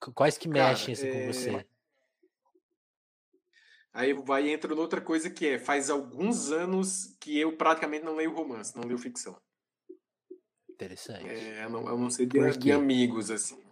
Quais 0.00 0.36
que 0.36 0.48
mexem 0.48 0.96
Cara, 0.96 0.98
assim, 0.98 1.06
é... 1.06 1.12
com 1.12 1.32
você? 1.32 1.73
Aí 3.94 4.12
vai 4.12 4.50
entra 4.50 4.74
outra 4.74 5.00
coisa 5.00 5.30
que 5.30 5.46
é, 5.46 5.58
faz 5.58 5.88
alguns 5.88 6.50
anos 6.50 7.16
que 7.20 7.38
eu 7.38 7.56
praticamente 7.56 8.04
não 8.04 8.16
leio 8.16 8.34
romance, 8.34 8.76
não 8.76 8.84
leio 8.84 8.98
ficção. 8.98 9.40
Interessante. 10.68 11.28
É, 11.28 11.64
eu, 11.64 11.70
não, 11.70 11.88
eu 11.88 11.96
não 11.96 12.10
sei 12.10 12.26
de, 12.26 12.58
de 12.58 12.72
amigos, 12.72 13.30
assim. 13.30 13.62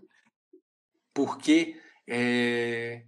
Porque 1.12 1.76
é, 2.08 3.04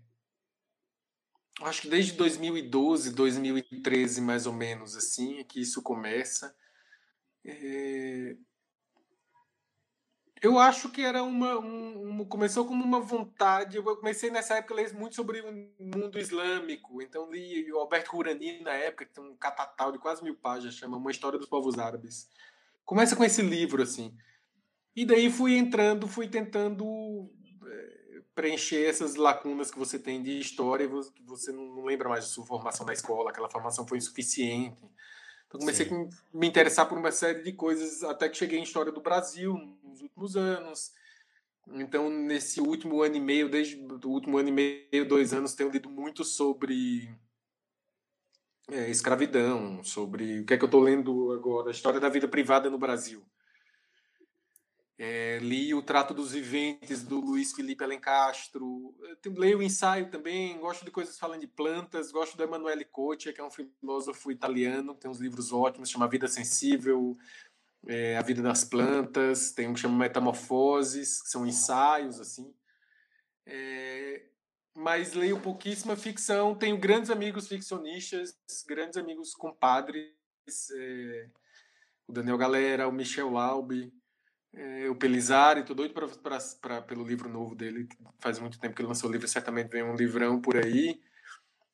acho 1.62 1.82
que 1.82 1.88
desde 1.88 2.12
2012, 2.12 3.14
2013, 3.14 4.20
mais 4.20 4.46
ou 4.46 4.52
menos, 4.52 4.96
assim, 4.96 5.38
é 5.38 5.44
que 5.44 5.60
isso 5.60 5.82
começa. 5.82 6.54
É... 7.44 8.36
Eu 10.44 10.58
acho 10.58 10.90
que 10.90 11.00
era 11.00 11.22
uma, 11.22 11.58
um, 11.58 12.22
começou 12.26 12.66
como 12.66 12.84
uma 12.84 13.00
vontade. 13.00 13.78
Eu 13.78 13.96
comecei 13.96 14.30
nessa 14.30 14.56
época 14.58 14.74
a 14.74 14.76
ler 14.76 14.92
muito 14.92 15.16
sobre 15.16 15.40
o 15.40 15.52
mundo 15.80 16.18
islâmico. 16.18 17.00
Então 17.00 17.30
li 17.32 17.72
o 17.72 17.78
Alberto 17.78 18.10
Curani 18.10 18.60
na 18.60 18.74
época, 18.74 19.06
que 19.06 19.14
tem 19.14 19.24
um 19.24 19.34
catatal 19.36 19.90
de 19.90 19.98
quase 19.98 20.22
mil 20.22 20.36
páginas, 20.36 20.74
chama 20.74 20.98
Uma 20.98 21.10
História 21.10 21.38
dos 21.38 21.48
Povos 21.48 21.78
Árabes. 21.78 22.28
Começa 22.84 23.16
com 23.16 23.24
esse 23.24 23.40
livro 23.40 23.82
assim. 23.82 24.14
E 24.94 25.06
daí 25.06 25.30
fui 25.30 25.56
entrando, 25.56 26.06
fui 26.06 26.28
tentando 26.28 27.30
preencher 28.34 28.84
essas 28.84 29.14
lacunas 29.14 29.70
que 29.70 29.78
você 29.78 29.98
tem 29.98 30.22
de 30.22 30.38
história 30.38 30.86
que 30.88 31.22
você 31.22 31.52
não 31.52 31.84
lembra 31.84 32.08
mais 32.08 32.24
de 32.24 32.30
sua 32.32 32.44
formação 32.44 32.84
na 32.84 32.92
escola, 32.92 33.30
aquela 33.30 33.48
formação 33.48 33.86
foi 33.86 33.96
insuficiente. 33.96 34.82
Então 35.54 35.60
comecei 35.60 35.86
a 35.88 36.36
me 36.36 36.48
interessar 36.48 36.88
por 36.88 36.98
uma 36.98 37.12
série 37.12 37.42
de 37.42 37.52
coisas 37.52 38.02
até 38.02 38.28
que 38.28 38.36
cheguei 38.36 38.58
em 38.58 38.64
história 38.64 38.90
do 38.90 39.00
Brasil 39.00 39.56
nos 39.84 40.00
últimos 40.00 40.36
anos. 40.36 40.92
Então 41.74 42.10
nesse 42.10 42.60
último 42.60 43.02
ano 43.02 43.14
e 43.14 43.20
meio, 43.20 43.48
desde 43.48 43.76
o 43.76 44.08
último 44.08 44.36
ano 44.36 44.48
e 44.48 44.52
meio, 44.52 45.08
dois 45.08 45.32
anos, 45.32 45.54
tenho 45.54 45.70
lido 45.70 45.88
muito 45.88 46.24
sobre 46.24 47.08
é, 48.68 48.90
escravidão, 48.90 49.82
sobre 49.84 50.40
o 50.40 50.44
que 50.44 50.54
é 50.54 50.58
que 50.58 50.64
eu 50.64 50.66
estou 50.66 50.80
lendo 50.80 51.32
agora, 51.32 51.68
a 51.68 51.72
história 51.72 52.00
da 52.00 52.08
vida 52.08 52.26
privada 52.26 52.68
no 52.68 52.78
Brasil. 52.78 53.24
É, 54.96 55.38
li 55.38 55.74
o 55.74 55.82
Trato 55.82 56.14
dos 56.14 56.32
Viventes 56.32 57.02
do 57.02 57.18
Luiz 57.18 57.52
Felipe 57.52 57.82
Alencastro. 57.82 58.94
leio 59.26 59.58
o 59.58 59.62
ensaio 59.62 60.08
também, 60.08 60.56
gosto 60.58 60.84
de 60.84 60.90
coisas 60.90 61.18
falando 61.18 61.40
de 61.40 61.48
plantas, 61.48 62.12
gosto 62.12 62.36
do 62.36 62.42
Emanuele 62.44 62.84
Cotia, 62.84 63.32
que 63.32 63.40
é 63.40 63.44
um 63.44 63.50
filósofo 63.50 64.30
italiano, 64.30 64.94
tem 64.94 65.10
uns 65.10 65.18
livros 65.18 65.52
ótimos, 65.52 65.90
chama 65.90 66.08
Vida 66.08 66.28
Sensível, 66.28 67.18
é, 67.88 68.16
A 68.16 68.22
Vida 68.22 68.40
das 68.40 68.62
Plantas, 68.64 69.50
tem 69.50 69.68
um 69.68 69.74
que 69.74 69.80
chama 69.80 69.98
Metamorfoses, 69.98 71.22
que 71.22 71.28
são 71.28 71.44
ensaios, 71.44 72.20
assim. 72.20 72.54
É, 73.46 74.26
mas 74.76 75.12
leio 75.12 75.40
pouquíssima 75.40 75.96
ficção, 75.96 76.54
tenho 76.54 76.78
grandes 76.78 77.10
amigos 77.10 77.48
ficcionistas, 77.48 78.36
grandes 78.66 78.96
amigos 78.96 79.34
compadres, 79.34 80.12
é, 80.76 81.28
o 82.06 82.12
Daniel 82.12 82.38
Galera, 82.38 82.88
o 82.88 82.92
Michel 82.92 83.30
Laube, 83.30 83.92
é, 84.56 84.88
o 84.88 84.94
Pelizari, 84.94 85.64
tô 85.64 85.74
doido 85.74 85.94
pra, 85.94 86.08
pra, 86.08 86.38
pra, 86.60 86.82
pelo 86.82 87.04
livro 87.04 87.28
novo 87.28 87.54
dele, 87.54 87.88
faz 88.18 88.38
muito 88.38 88.58
tempo 88.58 88.74
que 88.74 88.82
ele 88.82 88.88
lançou 88.88 89.08
o 89.08 89.12
livro, 89.12 89.26
certamente 89.26 89.70
vem 89.70 89.82
um 89.82 89.96
livrão 89.96 90.40
por 90.40 90.56
aí, 90.56 91.00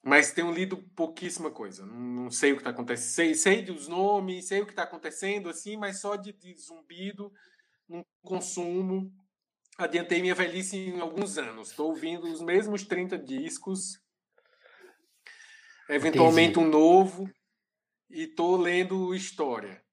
mas 0.03 0.33
tenho 0.33 0.51
lido 0.51 0.78
pouquíssima 0.97 1.51
coisa, 1.51 1.85
não, 1.85 1.97
não 1.97 2.31
sei 2.31 2.53
o 2.53 2.57
que 2.57 2.61
está 2.61 2.70
acontecendo, 2.70 3.14
sei, 3.14 3.35
sei 3.35 3.62
dos 3.62 3.87
nomes, 3.87 4.47
sei 4.47 4.62
o 4.62 4.66
que 4.66 4.72
está 4.72 4.85
acontecendo, 4.85 5.49
assim, 5.49 5.76
mas 5.76 6.01
só 6.01 6.16
de, 6.16 6.33
de 6.33 6.57
zumbido, 6.57 7.33
não 7.89 8.05
consumo, 8.22 9.12
adiantei 9.76 10.20
minha 10.20 10.35
velhice 10.35 10.76
em 10.76 11.01
alguns 11.01 11.39
anos, 11.39 11.70
estou 11.70 11.91
ouvindo 11.91 12.24
os 12.33 12.41
mesmos 12.41 12.85
30 12.85 13.18
discos, 13.18 14.01
eventualmente 15.89 16.59
Entendi. 16.59 16.66
um 16.66 16.70
novo, 16.70 17.31
e 18.09 18.24
estou 18.24 18.57
lendo 18.57 19.14
história, 19.14 19.85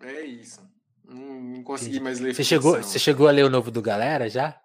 é 0.00 0.22
isso. 0.22 0.75
Não, 1.08 1.40
não 1.40 1.62
consegui 1.62 2.00
mais 2.00 2.18
ler. 2.18 2.34
Você 2.34 2.42
chegou, 2.42 2.76
você 2.82 2.98
chegou 2.98 3.28
a 3.28 3.30
ler 3.30 3.44
o 3.44 3.50
novo 3.50 3.70
do 3.70 3.80
Galera 3.80 4.28
já? 4.28 4.60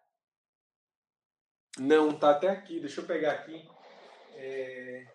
Não, 1.77 2.17
tá 2.17 2.31
até 2.31 2.49
aqui. 2.49 2.79
Deixa 2.79 3.01
eu 3.01 3.05
pegar 3.05 3.31
aqui. 3.33 3.63
É... 4.33 5.07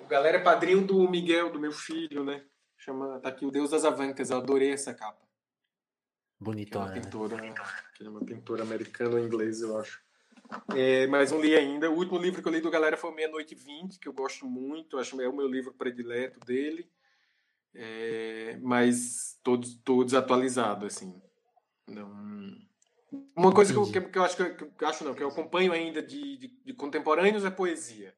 O 0.00 0.06
Galera 0.06 0.38
é 0.38 0.42
padrinho 0.42 0.86
do 0.86 1.08
Miguel, 1.08 1.52
do 1.52 1.60
meu 1.60 1.72
filho, 1.72 2.24
né? 2.24 2.44
Chama, 2.78 3.20
tá 3.20 3.28
aqui 3.28 3.44
o 3.44 3.50
Deus 3.50 3.70
das 3.70 3.84
Avancas. 3.84 4.30
Eu 4.30 4.38
adorei 4.38 4.72
essa 4.72 4.94
capa. 4.94 5.26
Bonitona. 6.40 6.92
Que 6.92 6.98
é 6.98 7.00
uma 7.00 7.00
né? 7.00 7.00
pintura, 7.02 7.36
né? 7.36 7.54
que 7.94 8.04
é 8.04 8.08
uma 8.08 8.24
pintura 8.24 8.62
americana 8.62 9.16
ou 9.16 9.18
inglesa, 9.18 9.66
eu 9.66 9.78
acho. 9.78 10.00
É, 10.74 11.06
mas 11.08 11.30
não 11.30 11.40
li 11.42 11.54
ainda. 11.54 11.90
O 11.90 11.96
último 11.96 12.16
livro 12.16 12.40
que 12.40 12.48
eu 12.48 12.52
li 12.52 12.62
do 12.62 12.70
Galera 12.70 12.96
foi 12.96 13.12
Meia 13.12 13.28
Noite 13.28 13.54
20, 13.54 13.98
que 13.98 14.08
eu 14.08 14.12
gosto 14.14 14.46
muito. 14.46 14.96
Acho 14.96 15.16
que 15.16 15.22
é 15.22 15.28
o 15.28 15.36
meu 15.36 15.46
livro 15.46 15.74
predileto 15.74 16.40
dele 16.40 16.90
é, 17.74 18.58
mas 18.62 19.38
todo, 19.42 19.66
todo 19.84 20.04
desatualizado, 20.04 20.86
assim. 20.86 21.20
Não... 21.86 22.58
Uma 23.34 23.54
coisa 23.54 23.72
que 23.72 23.78
eu, 23.78 23.90
que, 23.90 24.00
que 24.00 24.18
eu 24.18 24.22
acho 24.22 24.36
que, 24.36 24.66
que, 24.66 24.84
acho 24.84 25.04
não, 25.04 25.14
que 25.14 25.22
eu 25.22 25.28
acompanho 25.28 25.72
ainda 25.72 26.02
de, 26.02 26.36
de, 26.36 26.48
de 26.64 26.74
contemporâneos 26.74 27.44
é 27.44 27.50
poesia. 27.50 28.14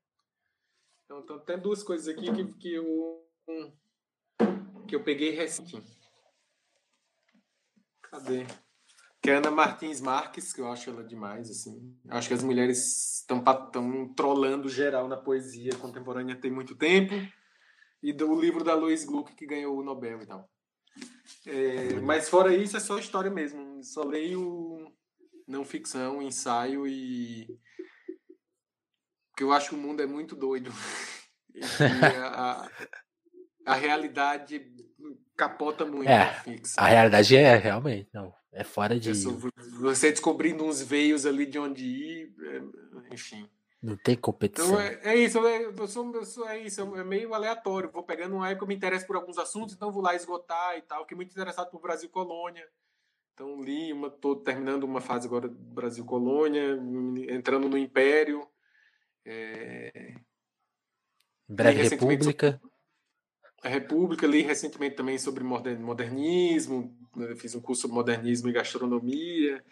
Então, 1.05 1.21
então, 1.21 1.39
tem 1.39 1.59
duas 1.59 1.83
coisas 1.83 2.09
aqui 2.09 2.33
que, 2.33 2.53
que 2.55 2.75
eu 2.75 3.21
que 4.89 4.97
eu 4.97 5.05
peguei 5.05 5.31
recente. 5.31 5.81
Cadê? 8.03 8.45
Que 9.23 9.31
é 9.31 9.37
Ana 9.37 9.51
Martins 9.51 10.01
Marques, 10.01 10.53
que 10.53 10.61
eu 10.61 10.67
acho 10.67 10.91
ela 10.91 11.05
demais, 11.05 11.49
assim. 11.49 11.97
Acho 12.09 12.27
que 12.27 12.35
as 12.35 12.43
mulheres 12.43 13.21
estão 13.21 13.45
trolando 14.17 14.69
geral 14.69 15.07
na 15.07 15.17
poesia 15.17 15.77
contemporânea 15.77 16.35
tem 16.35 16.51
muito 16.51 16.75
tempo 16.75 17.15
e 18.03 18.13
do 18.13 18.39
livro 18.39 18.65
da 18.65 18.75
Louise 18.75 19.07
Gluck 19.07 19.35
que 19.35 19.47
ganhou 19.47 19.79
o 19.79 19.83
Nobel 19.83 20.23
e 20.23 20.27
tal. 20.27 20.49
É, 21.47 21.95
mas 22.01 22.29
fora 22.29 22.55
isso 22.55 22.77
é 22.77 22.81
só 22.81 22.99
história 22.99 23.31
mesmo. 23.31 23.83
Só 23.83 24.03
leio 24.03 24.93
não 25.47 25.65
ficção, 25.65 26.23
ensaio 26.23 26.87
e 26.87 27.47
porque 29.41 29.45
eu 29.45 29.53
acho 29.53 29.71
que 29.71 29.75
o 29.75 29.79
mundo 29.79 30.03
é 30.03 30.07
muito 30.07 30.37
doido. 30.37 30.71
a, 32.23 32.65
a, 32.65 32.71
a, 33.65 33.75
realidade 33.75 34.71
capota 35.35 35.87
muito 35.87 36.11
é, 36.11 36.23
a 36.23 36.35
ficção. 36.35 36.85
A 36.85 36.89
realidade 36.89 37.35
é 37.35 37.57
realmente, 37.57 38.11
não. 38.13 38.35
É 38.53 38.63
fora 38.63 39.01
de. 39.01 39.13
Você 39.81 40.11
descobrindo 40.11 40.63
uns 40.63 40.83
veios 40.83 41.25
ali 41.25 41.47
de 41.47 41.59
onde 41.59 41.87
ir, 41.87 42.35
é, 42.39 43.15
enfim. 43.15 43.49
Não 43.83 43.97
tem 43.97 44.15
competição. 44.15 44.67
Então, 44.67 44.81
é, 44.81 45.01
é 45.05 45.17
isso, 45.17 45.39
eu 45.39 45.89
sou, 45.89 46.15
eu 46.15 46.25
sou, 46.25 46.49
é 46.49 46.59
isso, 46.59 46.83
é 46.97 47.05
meio 47.05 47.33
aleatório. 47.33 47.91
Vou 47.91 48.03
pegando 48.03 48.37
uma 48.37 48.49
época, 48.49 48.65
eu 48.65 48.69
me 48.69 48.75
interesso 48.75 49.07
por 49.07 49.17
alguns 49.17 49.39
assuntos, 49.39 49.75
então 49.75 49.91
vou 49.91 50.03
lá 50.03 50.15
esgotar 50.15 50.77
e 50.77 50.83
tal. 50.83 51.03
Fiquei 51.03 51.17
muito 51.17 51.31
interessado 51.31 51.71
por 51.71 51.81
Brasil 51.81 52.11
Colônia. 52.11 52.69
Então 53.33 53.63
li 53.63 53.91
uma, 53.91 54.11
tô 54.11 54.37
terminando 54.37 54.85
uma 54.85 55.01
fase 55.01 55.27
agora 55.27 55.49
do 55.49 55.55
Brasil 55.55 56.05
Colônia, 56.05 56.79
entrando 57.31 57.71
no 57.71 57.79
Império. 57.79 58.47
É... 59.25 60.15
Breve 61.49 61.89
República. 61.89 62.61
A 63.63 63.69
República, 63.69 64.27
li 64.27 64.43
recentemente 64.43 64.97
também 64.97 65.19
sobre 65.19 65.43
modernismo, 65.43 66.97
né, 67.17 67.35
fiz 67.35 67.55
um 67.55 67.61
curso 67.61 67.83
sobre 67.83 67.97
modernismo 67.97 68.49
e 68.49 68.53
gastronomia. 68.53 69.65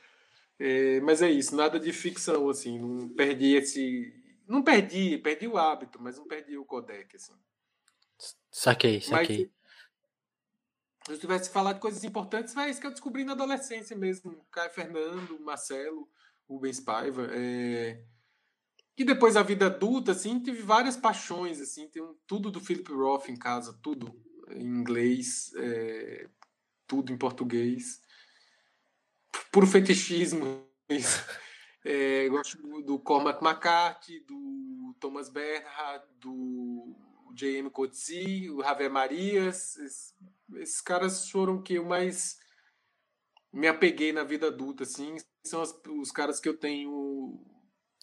É, 0.59 1.01
mas 1.01 1.23
é 1.23 1.31
isso, 1.31 1.55
nada 1.55 1.79
de 1.79 1.93
ficção, 1.93 2.49
assim, 2.49 2.79
não 2.79 3.09
perdi 3.11 3.55
esse. 3.55 4.13
Não 4.47 4.63
perdi, 4.63 5.17
perdi 5.19 5.47
o 5.47 5.57
hábito, 5.57 6.03
mas 6.03 6.17
não 6.17 6.27
perdi 6.27 6.57
o 6.59 6.65
codec, 6.65 7.15
assim. 7.15 7.35
Saquei, 8.51 9.01
saquei. 9.01 9.45
Mas, 9.47 9.59
se 11.07 11.13
eu 11.13 11.19
tivesse 11.19 11.51
falado 11.51 11.77
de 11.77 11.81
coisas 11.81 12.03
importantes, 12.03 12.57
é 12.57 12.69
isso 12.69 12.81
que 12.81 12.87
eu 12.87 12.91
descobri 12.91 13.25
na 13.25 13.33
adolescência 13.33 13.97
mesmo. 13.97 14.45
Caio 14.51 14.71
Fernando, 14.71 15.39
Marcelo, 15.41 16.09
Rubens 16.49 16.81
Paiva. 16.81 17.29
É... 17.31 18.05
E 18.97 19.05
depois 19.05 19.37
a 19.37 19.43
vida 19.43 19.67
adulta, 19.67 20.11
assim, 20.11 20.41
tive 20.41 20.61
várias 20.61 20.97
paixões, 20.97 21.61
assim, 21.61 21.89
tem 21.89 22.03
tudo 22.27 22.51
do 22.51 22.61
Philip 22.61 22.91
Roth 22.93 23.29
em 23.29 23.37
casa, 23.37 23.79
tudo 23.81 24.13
em 24.51 24.67
inglês, 24.67 25.53
é... 25.57 26.29
tudo 26.87 27.13
em 27.13 27.17
português 27.17 28.01
puro 29.51 29.67
fetichismo. 29.67 30.67
Isso. 30.89 31.25
É, 31.85 32.29
gosto 32.29 32.61
do, 32.61 32.83
do 32.83 32.99
Cormac 32.99 33.43
McCarthy, 33.43 34.21
do 34.21 34.95
Thomas 34.99 35.29
Bernhard, 35.29 36.05
do 36.19 36.95
J.M. 37.35 37.71
Coetzee, 37.71 38.51
o 38.51 38.63
Javier 38.63 38.91
Marias. 38.91 39.77
Esses, 39.77 40.15
esses, 40.57 40.81
caras 40.81 41.31
foram 41.31 41.63
que 41.63 41.75
eu 41.75 41.85
mais 41.85 42.39
me 43.53 43.69
apeguei 43.69 44.13
na 44.13 44.25
vida 44.25 44.49
adulta, 44.49 44.83
assim. 44.83 45.17
São 45.45 45.63
as, 45.63 45.75
os 45.89 46.11
caras 46.11 46.41
que 46.41 46.49
eu 46.49 46.57
tenho 46.57 47.41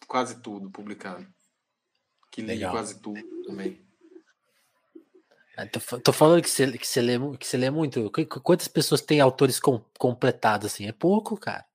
quase 0.08 0.42
tudo 0.42 0.72
publicado. 0.72 1.28
Que 2.32 2.42
li 2.42 2.60
quase 2.62 3.00
tudo 3.02 3.22
também. 3.44 3.85
É, 5.58 5.66
tô, 5.66 6.00
tô, 6.00 6.14
falando 6.14 6.42
que 6.42 6.50
você, 6.50 6.78
que, 6.78 6.86
você 6.86 7.02
lê, 7.02 7.18
que 7.38 7.48
você 7.48 7.58
lê 7.58 7.70
muito. 7.70 8.12
Quantas 8.44 8.68
pessoas 8.68 9.02
têm 9.02 9.22
autores 9.22 9.60
com, 9.60 9.80
completados 9.98 10.74
assim? 10.74 10.88
É 10.88 10.92
pouco, 10.92 11.38
cara. 11.38 11.66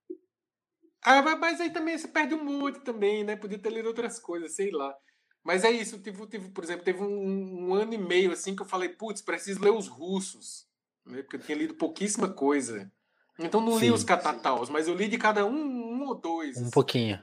Ah, 1.03 1.21
mas 1.37 1.59
aí 1.59 1.71
também 1.71 1.97
você 1.97 2.07
perde 2.07 2.35
um 2.35 2.43
monte 2.43 2.79
também, 2.81 3.23
né? 3.23 3.35
Podia 3.35 3.57
ter 3.57 3.71
lido 3.71 3.87
outras 3.87 4.19
coisas, 4.19 4.53
sei 4.53 4.69
lá. 4.69 4.95
Mas 5.43 5.63
é 5.63 5.71
isso, 5.71 5.97
tive, 5.97 6.27
tive, 6.27 6.49
por 6.49 6.63
exemplo, 6.63 6.83
teve 6.83 7.01
um, 7.01 7.69
um 7.69 7.73
ano 7.73 7.95
e 7.95 7.97
meio 7.97 8.31
assim 8.31 8.55
que 8.55 8.61
eu 8.61 8.67
falei, 8.67 8.89
putz, 8.89 9.21
preciso 9.21 9.63
ler 9.63 9.71
os 9.71 9.87
russos, 9.87 10.67
né? 11.03 11.23
Porque 11.23 11.37
eu 11.37 11.41
tinha 11.41 11.57
lido 11.57 11.73
pouquíssima 11.73 12.29
coisa. 12.29 12.91
Então 13.39 13.59
não 13.59 13.79
Sim. 13.79 13.85
li 13.85 13.91
os 13.91 14.03
catataus, 14.03 14.69
mas 14.69 14.87
eu 14.87 14.93
li 14.93 15.07
de 15.07 15.17
cada 15.17 15.43
um, 15.43 15.55
um 15.55 16.05
ou 16.05 16.13
dois. 16.13 16.57
Um 16.57 16.61
assim. 16.61 16.71
pouquinho. 16.71 17.19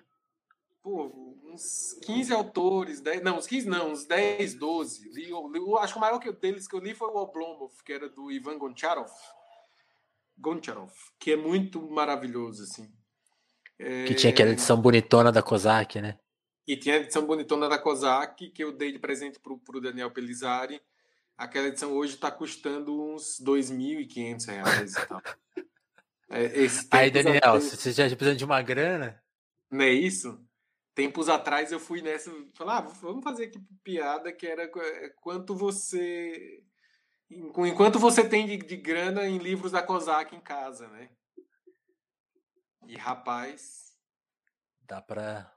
Pô, 0.83 1.28
uns 1.59 1.99
15 2.03 2.33
autores, 2.33 3.01
10, 3.01 3.23
não, 3.23 3.37
uns 3.37 3.47
15 3.47 3.69
não, 3.69 3.91
uns 3.91 4.07
10, 4.07 4.55
12. 4.55 5.09
Li, 5.11 5.31
acho 5.81 5.93
que 5.93 5.99
o 5.99 6.01
maior 6.01 6.19
que, 6.21 6.33
deles 6.33 6.69
que 6.69 6.75
eu 6.75 6.81
li 6.81 6.95
foi 6.95 7.09
o 7.09 7.17
Oblomov, 7.17 7.73
que 7.85 7.93
era 7.93 8.09
do 8.09 8.31
Ivan 8.31 8.57
Goncharov. 8.59 9.11
Goncharov, 10.39 10.93
que 11.19 11.33
é 11.33 11.37
muito 11.37 11.83
maravilhoso, 11.91 12.63
assim. 12.63 12.89
É... 13.79 14.05
Que 14.05 14.15
tinha 14.15 14.33
aquela 14.33 14.51
edição 14.51 14.81
bonitona 14.81 15.33
da 15.33 15.43
Kozak, 15.43 16.01
né? 16.01 16.19
E 16.67 16.77
tinha 16.77 16.97
a 16.97 16.99
edição 16.99 17.27
bonitona 17.27 17.69
da 17.69 17.79
Kozak, 17.79 18.51
que 18.51 18.63
eu 18.63 18.73
dei 18.73 18.93
de 18.93 18.99
presente 18.99 19.41
pro, 19.41 19.59
pro 19.59 19.81
Daniel 19.81 20.11
Pelizari. 20.11 20.81
Aquela 21.37 21.69
edição 21.69 21.93
hoje 21.93 22.15
está 22.15 22.31
custando 22.31 23.01
uns 23.01 23.41
2.500 23.43 24.47
reais 24.47 24.95
e 24.95 25.07
tal. 25.07 25.23
É, 26.31 26.51
Aí, 26.91 27.11
Daniel, 27.11 27.59
você 27.59 27.91
já 27.91 28.05
precisa 28.15 28.37
de 28.37 28.45
uma 28.45 28.61
grana? 28.61 29.19
Não 29.71 29.83
é 29.83 29.89
isso? 29.89 30.39
Tempos 30.99 31.29
atrás 31.29 31.71
eu 31.71 31.79
fui 31.79 32.03
nessa, 32.03 32.29
falar, 32.55 32.79
ah, 32.79 32.81
vamos 32.81 33.23
fazer 33.23 33.45
aqui 33.45 33.61
piada 33.85 34.33
que 34.33 34.45
era 34.45 34.65
é, 34.65 35.09
quanto 35.21 35.55
você 35.55 36.61
enquanto 37.31 38.01
você 38.01 38.29
tem 38.29 38.45
de, 38.47 38.57
de 38.57 38.77
grana 38.77 39.25
em 39.29 39.39
livros 39.39 39.71
da 39.71 39.81
Kozak 39.81 40.35
em 40.35 40.41
casa, 40.41 40.89
né? 40.89 41.09
E 42.89 42.97
rapaz, 42.97 43.97
dá 44.81 45.01
para 45.01 45.55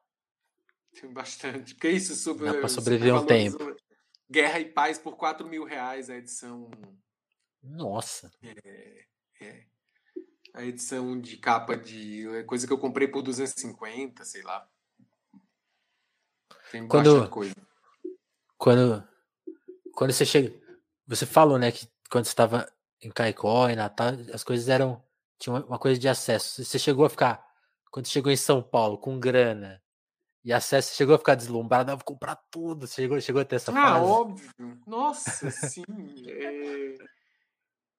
Tem 0.94 1.12
bastante. 1.12 1.74
Porque 1.74 1.90
isso 1.90 2.14
super. 2.14 2.54
Dá 2.54 2.60
pra 2.60 2.70
sobreviver 2.70 3.16
um 3.16 3.26
tempo. 3.26 3.76
Guerra 4.30 4.60
e 4.60 4.66
Paz 4.66 5.00
por 5.00 5.18
4 5.18 5.48
mil 5.48 5.64
reais 5.64 6.08
a 6.12 6.18
edição. 6.18 6.70
Nossa. 7.64 8.30
É, 8.44 9.06
é. 9.42 9.66
A 10.54 10.64
edição 10.64 11.20
de 11.20 11.36
capa 11.38 11.76
de. 11.76 12.28
É 12.36 12.44
coisa 12.44 12.68
que 12.68 12.74
eu 12.74 12.78
comprei 12.78 13.08
por 13.08 13.24
250, 13.24 14.24
sei 14.24 14.44
lá. 14.44 14.70
Tem 16.72 16.88
quando, 16.88 17.12
bastante 17.12 17.32
coisa. 17.32 17.56
Quando, 18.58 19.04
quando 19.94 20.14
você 20.14 20.26
chega. 20.26 20.54
Você 21.08 21.26
falou, 21.26 21.58
né, 21.58 21.72
que 21.72 21.88
quando 22.10 22.26
você 22.26 22.32
estava 22.32 22.72
em 23.02 23.10
Caicó, 23.10 23.70
em 23.70 23.76
Natal, 23.76 24.14
as 24.34 24.44
coisas 24.44 24.70
eram. 24.70 25.04
Tinha 25.38 25.56
uma 25.56 25.80
coisa 25.80 26.00
de 26.00 26.08
acesso. 26.08 26.64
Você 26.64 26.80
chegou 26.80 27.06
a 27.06 27.10
ficar. 27.10 27.46
Quando 27.92 28.08
chegou 28.08 28.32
em 28.32 28.38
São 28.38 28.64
Paulo, 28.64 28.98
com 28.98 29.20
grana, 29.20 29.82
e 30.44 30.52
acesso, 30.52 30.96
chegou 30.96 31.16
a 31.16 31.18
ficar 31.18 31.36
deslumbrado, 31.36 31.92
vou 31.92 32.04
comprar 32.04 32.36
tudo. 32.50 32.88
Chegou, 32.88 33.20
chegou 33.22 33.42
a 33.42 33.46
ter 33.46 33.58
essa 33.58 33.72
ah, 33.72 33.76
fase? 33.76 34.00
Ah, 34.00 34.02
óbvio. 34.04 34.52
Nossa, 34.88 35.52
sim. 35.52 35.84
É... 36.28 36.98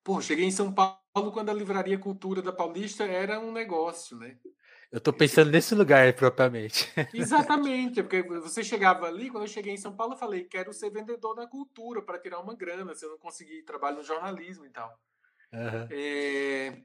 Pô, 0.02 0.20
cheguei 0.20 0.44
em 0.44 0.50
São 0.50 0.72
Paulo 0.72 1.32
quando 1.32 1.50
a 1.50 1.54
Livraria 1.54 1.98
Cultura 1.98 2.42
da 2.42 2.52
Paulista 2.52 3.04
era 3.04 3.38
um 3.38 3.52
negócio, 3.52 4.16
né? 4.16 4.36
Eu 4.92 5.00
tô 5.00 5.10
pensando 5.10 5.50
nesse 5.50 5.74
lugar 5.74 6.12
propriamente. 6.12 6.86
Exatamente, 7.14 8.02
porque 8.02 8.22
você 8.22 8.62
chegava 8.62 9.06
ali, 9.06 9.30
quando 9.30 9.44
eu 9.44 9.48
cheguei 9.48 9.72
em 9.72 9.78
São 9.78 9.96
Paulo, 9.96 10.12
eu 10.12 10.18
falei, 10.18 10.44
quero 10.44 10.70
ser 10.70 10.90
vendedor 10.90 11.34
na 11.34 11.46
cultura 11.46 12.02
para 12.02 12.18
tirar 12.18 12.40
uma 12.40 12.54
grana, 12.54 12.94
se 12.94 13.06
eu 13.06 13.10
não 13.10 13.18
conseguir 13.18 13.62
trabalho 13.62 13.96
no 13.96 14.04
jornalismo 14.04 14.66
e 14.66 14.70
tal. 14.70 14.90
Uhum. 15.50 15.88
É... 15.90 16.82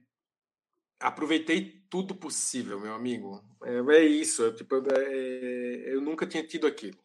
Aproveitei 0.97 1.83
tudo 1.89 2.15
possível, 2.15 2.79
meu 2.79 2.93
amigo. 2.93 3.43
É, 3.61 3.97
é 3.97 4.05
isso, 4.05 4.45
é, 4.45 4.53
tipo, 4.53 4.75
é, 4.75 5.93
eu 5.93 5.99
nunca 5.99 6.25
tinha 6.25 6.47
tido 6.47 6.65
aquilo. 6.65 6.97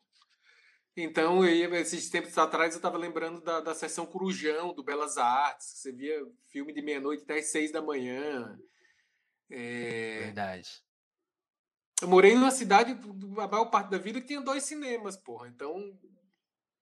Então, 0.97 1.45
eu, 1.45 1.75
esses 1.75 2.09
tempos 2.11 2.39
atrás, 2.39 2.75
eu 2.75 2.79
estava 2.79 2.97
lembrando 2.97 3.41
da, 3.41 3.61
da 3.61 3.75
sessão 3.75 4.07
Corujão, 4.07 4.73
do 4.73 4.85
Belas 4.85 5.19
Artes, 5.19 5.73
que 5.73 5.79
você 5.79 5.93
via 5.93 6.25
filme 6.49 6.73
de 6.73 6.81
meia-noite 6.81 7.25
até 7.25 7.39
as 7.39 7.47
seis 7.47 7.73
da 7.73 7.83
manhã. 7.83 8.57
É... 9.51 10.21
Verdade. 10.27 10.71
Eu 12.03 12.09
morei 12.09 12.35
numa 12.35 12.51
cidade, 12.51 12.99
a 13.39 13.49
maior 13.49 13.67
parte 13.67 13.91
da 13.91 13.97
vida, 13.97 14.21
que 14.21 14.27
tinha 14.27 14.41
dois 14.41 14.65
cinemas, 14.65 15.17
porra. 15.17 15.47
Então, 15.47 15.97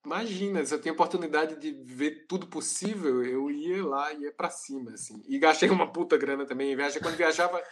imagina, 0.05 0.65
se 0.65 0.75
eu 0.75 0.81
tinha 0.81 0.95
oportunidade 0.95 1.57
de 1.57 1.73
ver 1.85 2.27
tudo 2.27 2.47
possível, 2.47 3.23
eu 3.23 3.51
ia 3.51 3.85
lá, 3.85 4.13
ia 4.15 4.33
para 4.33 4.49
cima, 4.49 4.93
assim. 4.93 5.23
E 5.29 5.39
gastei 5.39 5.69
uma 5.69 5.93
puta 5.93 6.17
grana 6.17 6.47
também. 6.47 6.75
Viaja, 6.75 6.99
quando 7.01 7.17
viajava, 7.17 7.63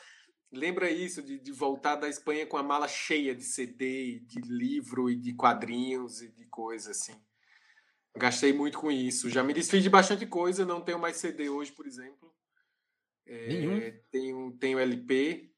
lembra 0.52 0.90
isso, 0.90 1.22
de, 1.22 1.38
de 1.38 1.50
voltar 1.50 1.96
da 1.96 2.06
Espanha 2.06 2.46
com 2.46 2.58
a 2.58 2.62
mala 2.62 2.86
cheia 2.86 3.34
de 3.34 3.44
CD, 3.44 4.20
de 4.26 4.40
livro 4.42 5.08
e 5.08 5.16
de 5.16 5.32
quadrinhos 5.32 6.20
e 6.20 6.28
de 6.28 6.44
coisa, 6.48 6.90
assim. 6.90 7.18
Gastei 8.14 8.52
muito 8.52 8.78
com 8.78 8.90
isso. 8.90 9.30
Já 9.30 9.42
me 9.42 9.54
desfiz 9.54 9.82
de 9.82 9.88
bastante 9.88 10.26
coisa, 10.26 10.66
não 10.66 10.82
tenho 10.82 10.98
mais 10.98 11.16
CD 11.16 11.48
hoje, 11.48 11.72
por 11.72 11.86
exemplo. 11.86 12.30
É, 13.26 14.00
tenho, 14.10 14.52
tenho 14.58 14.78
LP, 14.78 15.50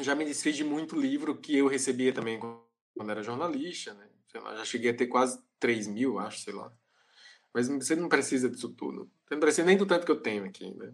já 0.00 0.14
me 0.14 0.24
desfiz 0.24 0.56
de 0.56 0.64
muito 0.64 0.98
livro 0.98 1.36
que 1.36 1.56
eu 1.56 1.68
recebia 1.68 2.12
também 2.12 2.38
quando 2.38 3.10
era 3.10 3.22
jornalista, 3.22 3.94
né? 3.94 4.08
Lá, 4.34 4.56
já 4.56 4.64
cheguei 4.64 4.90
a 4.90 4.96
ter 4.96 5.06
quase 5.06 5.40
3 5.60 5.86
mil, 5.86 6.18
acho, 6.18 6.40
sei 6.40 6.52
lá. 6.52 6.72
Mas 7.52 7.68
você 7.68 7.94
não 7.94 8.08
precisa 8.08 8.50
disso 8.50 8.68
tudo. 8.70 9.08
Você 9.24 9.34
não 9.34 9.40
precisa 9.40 9.64
nem 9.64 9.76
do 9.76 9.86
tanto 9.86 10.04
que 10.04 10.10
eu 10.10 10.20
tenho 10.20 10.44
aqui, 10.44 10.74
né? 10.74 10.92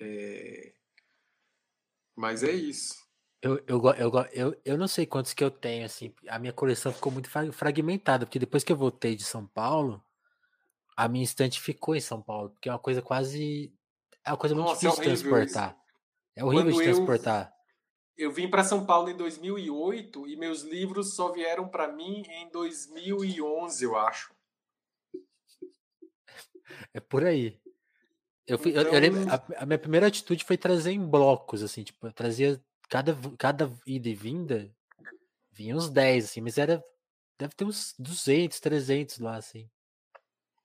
É... 0.00 0.72
Mas 2.16 2.42
é 2.42 2.50
isso. 2.50 3.06
Eu, 3.42 3.62
eu, 3.66 3.80
eu, 3.92 4.12
eu, 4.32 4.60
eu 4.64 4.78
não 4.78 4.88
sei 4.88 5.06
quantos 5.06 5.34
que 5.34 5.44
eu 5.44 5.50
tenho, 5.50 5.84
assim. 5.84 6.14
A 6.26 6.38
minha 6.38 6.52
coleção 6.52 6.90
ficou 6.90 7.12
muito 7.12 7.28
fragmentada, 7.52 8.24
porque 8.24 8.38
depois 8.38 8.64
que 8.64 8.72
eu 8.72 8.76
voltei 8.76 9.14
de 9.14 9.24
São 9.24 9.46
Paulo, 9.46 10.02
a 10.96 11.06
minha 11.06 11.22
estante 11.22 11.60
ficou 11.60 11.94
em 11.94 12.00
São 12.00 12.22
Paulo, 12.22 12.50
porque 12.50 12.68
é 12.68 12.72
uma 12.72 12.78
coisa 12.78 13.02
quase. 13.02 13.72
É 14.24 14.30
uma 14.30 14.38
coisa 14.38 14.54
muito 14.54 14.68
Nossa, 14.68 14.86
é 14.86 14.90
difícil 14.90 15.04
é 15.04 15.14
de 15.14 15.22
transportar. 15.22 15.70
Isso. 15.70 15.80
É 16.34 16.44
horrível 16.44 16.72
Quando 16.72 16.78
de 16.78 16.84
transportar 16.84 17.52
eu 17.52 17.57
vim 18.32 18.50
para 18.50 18.64
São 18.64 18.84
Paulo 18.84 19.08
em 19.08 19.16
2008 19.16 20.26
e 20.26 20.36
meus 20.36 20.62
livros 20.62 21.14
só 21.14 21.30
vieram 21.30 21.68
para 21.68 21.86
mim 21.86 22.24
em 22.28 22.50
2011, 22.50 23.84
eu 23.84 23.96
acho. 23.96 24.34
É 26.92 27.00
por 27.00 27.24
aí. 27.24 27.60
Eu, 28.46 28.58
fui, 28.58 28.72
então... 28.72 28.82
eu, 28.82 28.92
eu 28.92 29.00
lembro, 29.00 29.20
então 29.20 29.34
a, 29.34 29.62
a, 29.62 29.66
minha 29.66 29.78
primeira 29.78 30.06
atitude 30.06 30.44
foi 30.44 30.56
trazer 30.56 30.92
em 30.92 31.06
blocos, 31.06 31.62
assim, 31.62 31.84
tipo, 31.84 32.06
eu 32.06 32.12
trazia 32.12 32.60
cada, 32.88 33.16
cada 33.38 33.70
ida 33.86 34.08
e 34.08 34.14
vinda, 34.14 34.74
vinha 35.52 35.76
uns 35.76 35.90
10, 35.90 36.24
assim, 36.24 36.40
mas 36.40 36.56
era, 36.58 36.82
deve 37.38 37.54
ter 37.54 37.64
uns 37.64 37.94
200, 37.98 38.58
300 38.58 39.18
lá, 39.18 39.36
assim. 39.36 39.70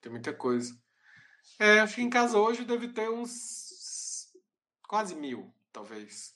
Tem 0.01 0.11
muita 0.11 0.33
coisa. 0.33 0.75
É, 1.59 1.79
acho 1.79 1.95
que 1.95 2.01
em 2.01 2.09
casa 2.09 2.37
hoje 2.37 2.65
deve 2.65 2.87
ter 2.87 3.09
uns 3.09 4.31
quase 4.87 5.13
mil, 5.13 5.53
talvez. 5.71 6.35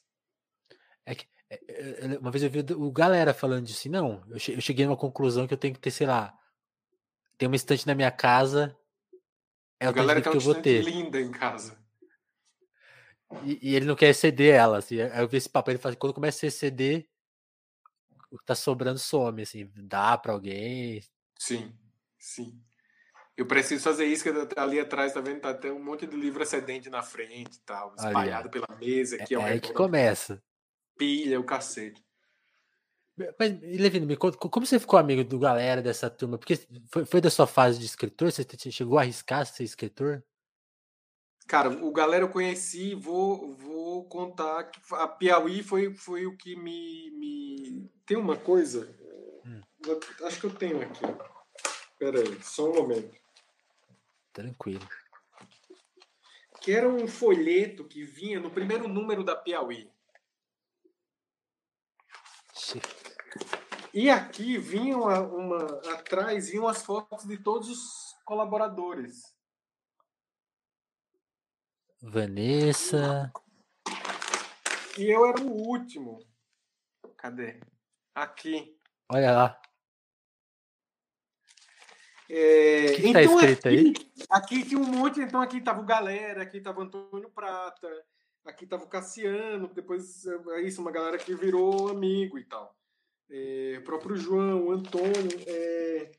É 1.07 1.15
que, 1.15 1.25
é, 1.49 1.55
é, 1.55 2.15
é, 2.15 2.17
uma 2.19 2.29
vez 2.29 2.43
eu 2.43 2.49
vi 2.49 2.59
o 2.73 2.91
galera 2.91 3.33
falando 3.33 3.65
disso, 3.65 3.79
assim, 3.79 3.89
não, 3.89 4.21
eu 4.29 4.59
cheguei 4.59 4.85
numa 4.85 4.97
conclusão 4.97 5.47
que 5.47 5.53
eu 5.53 5.57
tenho 5.57 5.73
que 5.73 5.79
ter, 5.79 5.89
sei 5.89 6.05
lá, 6.05 6.37
tem 7.37 7.47
uma 7.47 7.55
estante 7.55 7.87
na 7.87 7.95
minha 7.95 8.11
casa, 8.11 8.77
é 9.79 9.87
a 9.87 9.91
galera 9.93 10.21
que, 10.21 10.29
que 10.29 10.35
eu 10.35 10.41
vou 10.41 10.55
ter. 10.55 10.83
linda 10.83 11.17
em 11.21 11.31
casa. 11.31 11.81
E, 13.43 13.69
e, 13.69 13.75
ele 13.75 13.85
não 13.85 13.95
quer 13.95 14.09
exceder 14.09 14.53
ela, 14.53 14.79
assim, 14.79 14.99
aí 14.99 15.21
eu 15.21 15.29
vi 15.29 15.37
esse 15.37 15.49
papo, 15.49 15.71
ele 15.71 15.79
fala, 15.79 15.95
quando 15.95 16.13
começa 16.13 16.45
a 16.45 16.47
exceder, 16.47 17.07
o 18.29 18.37
que 18.37 18.45
tá 18.45 18.53
sobrando 18.53 18.99
some, 18.99 19.41
assim, 19.41 19.71
dá 19.77 20.17
para 20.17 20.33
alguém. 20.33 21.01
Sim, 21.39 21.73
sim. 22.19 22.61
Eu 23.37 23.45
preciso 23.45 23.81
fazer 23.81 24.05
isso, 24.05 24.23
que 24.23 24.59
ali 24.59 24.77
atrás, 24.77 25.13
tá 25.13 25.21
vendo? 25.21 25.39
Tá 25.39 25.51
até 25.51 25.71
um 25.71 25.81
monte 25.81 26.05
de 26.05 26.17
livro 26.17 26.43
excedente 26.43 26.89
na 26.89 27.01
frente 27.01 27.55
e 27.55 27.61
tal, 27.61 27.95
espalhado 27.95 28.49
ali, 28.49 28.51
pela 28.51 28.77
mesa. 28.77 29.15
Aqui, 29.15 29.35
é, 29.35 29.39
é 29.39 29.43
aí 29.43 29.61
que 29.61 29.71
começa 29.71 30.43
pilha, 30.97 31.39
o 31.39 31.43
cacete. 31.43 32.03
Mas, 33.39 33.59
Levino, 33.61 34.05
me 34.05 34.15
conta, 34.15 34.37
como 34.37 34.65
você 34.65 34.79
ficou 34.79 34.99
amigo 34.99 35.23
do 35.23 35.39
galera 35.39 35.81
dessa 35.81 36.07
turma? 36.07 36.37
Porque 36.37 36.59
foi, 36.91 37.03
foi 37.03 37.19
da 37.19 37.31
sua 37.31 37.47
fase 37.47 37.79
de 37.79 37.85
escritor? 37.85 38.31
Você 38.31 38.45
chegou 38.71 38.99
a 38.99 39.01
arriscar 39.01 39.45
ser 39.45 39.63
escritor? 39.63 40.23
Cara, 41.47 41.69
o 41.69 41.91
galera 41.91 42.25
eu 42.25 42.29
conheci, 42.29 42.93
vou, 42.93 43.53
vou 43.55 44.03
contar 44.03 44.65
que 44.65 44.79
a 44.91 45.07
Piauí 45.07 45.63
foi, 45.63 45.95
foi 45.95 46.27
o 46.27 46.35
que 46.35 46.55
me, 46.57 47.09
me. 47.11 47.89
Tem 48.05 48.17
uma 48.17 48.35
coisa. 48.35 48.93
Hum. 49.45 49.61
Acho 50.23 50.41
que 50.41 50.45
eu 50.45 50.53
tenho 50.53 50.81
aqui. 50.81 51.01
Pera 51.97 52.19
aí, 52.19 52.37
só 52.43 52.69
um 52.69 52.75
momento. 52.75 53.17
Tranquilo. 54.33 54.87
Que 56.61 56.73
era 56.73 56.87
um 56.87 57.07
folheto 57.07 57.85
que 57.85 58.03
vinha 58.03 58.39
no 58.39 58.51
primeiro 58.51 58.87
número 58.87 59.23
da 59.23 59.35
Piauí. 59.35 59.89
E 63.97 64.11
aqui 64.11 64.59
vinham 64.59 65.01
uma, 65.01 65.19
uma, 65.21 65.65
atrás 65.91 66.51
vinham 66.51 66.67
as 66.67 66.83
fotos 66.83 67.25
de 67.25 67.35
todos 67.35 67.67
os 67.67 68.15
colaboradores. 68.23 69.35
Vanessa. 71.99 73.33
E 74.99 75.05
eu 75.05 75.25
era 75.25 75.41
o 75.41 75.51
último. 75.51 76.19
Cadê? 77.17 77.59
Aqui. 78.13 78.79
Olha 79.09 79.31
lá. 79.31 79.61
É, 82.29 82.93
que 82.93 83.01
tá 83.11 83.23
então, 83.23 83.39
escrito 83.39 83.67
aqui, 83.67 83.77
aí? 83.77 83.93
Aqui 84.29 84.63
tinha 84.63 84.79
um 84.79 84.85
monte, 84.85 85.21
então 85.21 85.41
aqui 85.41 85.59
tava 85.59 85.81
o 85.81 85.85
Galera, 85.85 86.43
aqui 86.43 86.61
tava 86.61 86.81
o 86.81 86.83
Antônio 86.83 87.31
Prata, 87.31 87.89
aqui 88.45 88.67
tava 88.67 88.83
o 88.83 88.89
Cassiano, 88.89 89.67
depois 89.73 90.23
é 90.27 90.61
isso, 90.61 90.81
uma 90.81 90.91
galera 90.91 91.17
que 91.17 91.33
virou 91.33 91.89
amigo 91.89 92.37
e 92.37 92.45
tal. 92.45 92.77
É, 93.29 93.75
o 93.79 93.83
próprio 93.83 94.15
João, 94.15 94.65
o 94.65 94.71
Antônio. 94.71 95.29
É, 95.45 96.11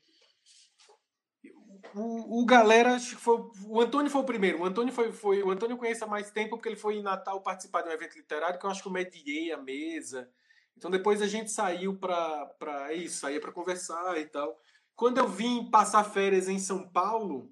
o, 1.95 2.41
o 2.41 2.45
galera, 2.45 2.95
acho 2.95 3.15
que 3.15 3.21
foi. 3.21 3.37
O 3.65 3.81
Antônio 3.81 4.11
foi 4.11 4.21
o 4.21 4.25
primeiro. 4.25 4.61
O 4.61 4.65
Antônio 4.65 4.93
foi, 4.93 5.11
foi. 5.11 5.41
O 5.41 5.51
Antônio 5.51 5.77
conhece 5.77 6.03
há 6.03 6.07
mais 6.07 6.31
tempo 6.31 6.51
porque 6.51 6.69
ele 6.69 6.75
foi 6.75 6.97
em 6.97 7.03
Natal 7.03 7.41
participar 7.41 7.81
de 7.81 7.89
um 7.89 7.93
evento 7.93 8.15
literário 8.15 8.59
que 8.59 8.65
eu 8.65 8.69
acho 8.69 8.81
que 8.81 8.87
eu 8.87 8.93
mediei 8.93 9.51
a 9.51 9.57
mesa. 9.57 10.29
Então 10.77 10.89
depois 10.89 11.21
a 11.21 11.27
gente 11.27 11.51
saiu 11.51 11.97
para 11.97 12.87
é 12.89 12.93
isso, 12.93 13.19
saía 13.19 13.41
para 13.41 13.51
conversar 13.51 14.17
e 14.17 14.25
tal. 14.25 14.57
Quando 14.95 15.17
eu 15.17 15.27
vim 15.27 15.69
passar 15.69 16.03
férias 16.03 16.47
em 16.47 16.59
São 16.59 16.87
Paulo, 16.87 17.51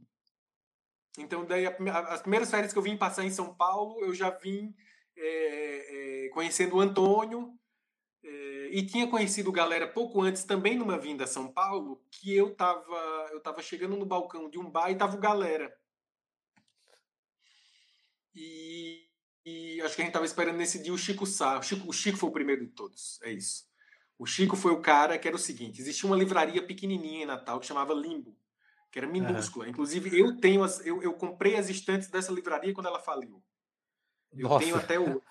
então, 1.17 1.45
daí, 1.45 1.65
as 1.65 2.21
primeiras 2.21 2.51
férias 2.51 2.71
que 2.71 2.77
eu 2.77 2.83
vim 2.83 2.95
passar 2.95 3.25
em 3.25 3.31
São 3.31 3.53
Paulo, 3.53 3.99
eu 4.01 4.13
já 4.13 4.29
vim 4.29 4.75
é, 5.17 6.25
é, 6.25 6.29
conhecendo 6.29 6.75
o 6.75 6.79
Antônio 6.79 7.56
e 8.71 8.85
tinha 8.85 9.07
conhecido 9.07 9.51
galera 9.51 9.87
pouco 9.87 10.21
antes, 10.21 10.43
também 10.43 10.77
numa 10.77 10.97
vinda 10.97 11.23
a 11.23 11.27
São 11.27 11.51
Paulo, 11.51 12.01
que 12.11 12.35
eu 12.35 12.53
tava, 12.55 13.29
eu 13.31 13.39
tava 13.39 13.61
chegando 13.61 13.95
no 13.95 14.05
balcão 14.05 14.49
de 14.49 14.59
um 14.59 14.69
bar 14.69 14.91
e 14.91 14.95
tava 14.95 15.15
o 15.15 15.19
galera. 15.19 15.75
E, 18.35 19.09
e 19.45 19.81
acho 19.81 19.95
que 19.95 20.01
a 20.01 20.05
gente 20.05 20.13
tava 20.13 20.25
esperando 20.25 20.57
nesse 20.57 20.81
dia 20.81 20.93
o 20.93 20.97
Chico 20.97 21.25
Sá. 21.25 21.57
O 21.57 21.63
Chico, 21.63 21.89
o 21.89 21.93
Chico 21.93 22.17
foi 22.17 22.29
o 22.29 22.33
primeiro 22.33 22.65
de 22.65 22.71
todos, 22.71 23.19
é 23.23 23.31
isso. 23.31 23.65
O 24.19 24.25
Chico 24.25 24.55
foi 24.55 24.71
o 24.71 24.81
cara 24.81 25.17
que 25.17 25.27
era 25.27 25.35
o 25.35 25.39
seguinte: 25.39 25.81
existia 25.81 26.09
uma 26.09 26.17
livraria 26.17 26.65
pequenininha 26.65 27.23
em 27.23 27.27
Natal 27.27 27.59
que 27.59 27.65
chamava 27.65 27.93
Limbo, 27.93 28.35
que 28.91 28.99
era 28.99 29.07
minúscula. 29.07 29.65
Uhum. 29.65 29.71
Inclusive, 29.71 30.19
eu 30.19 30.37
tenho 30.37 30.63
as, 30.63 30.85
eu, 30.85 31.01
eu 31.01 31.13
comprei 31.13 31.55
as 31.55 31.69
estantes 31.69 32.09
dessa 32.09 32.31
livraria 32.31 32.73
quando 32.73 32.87
ela 32.87 32.99
faliu. 32.99 33.43
Eu 34.31 34.49
Nossa. 34.49 34.65
tenho 34.65 34.75
até 34.75 34.99
hoje. 34.99 35.21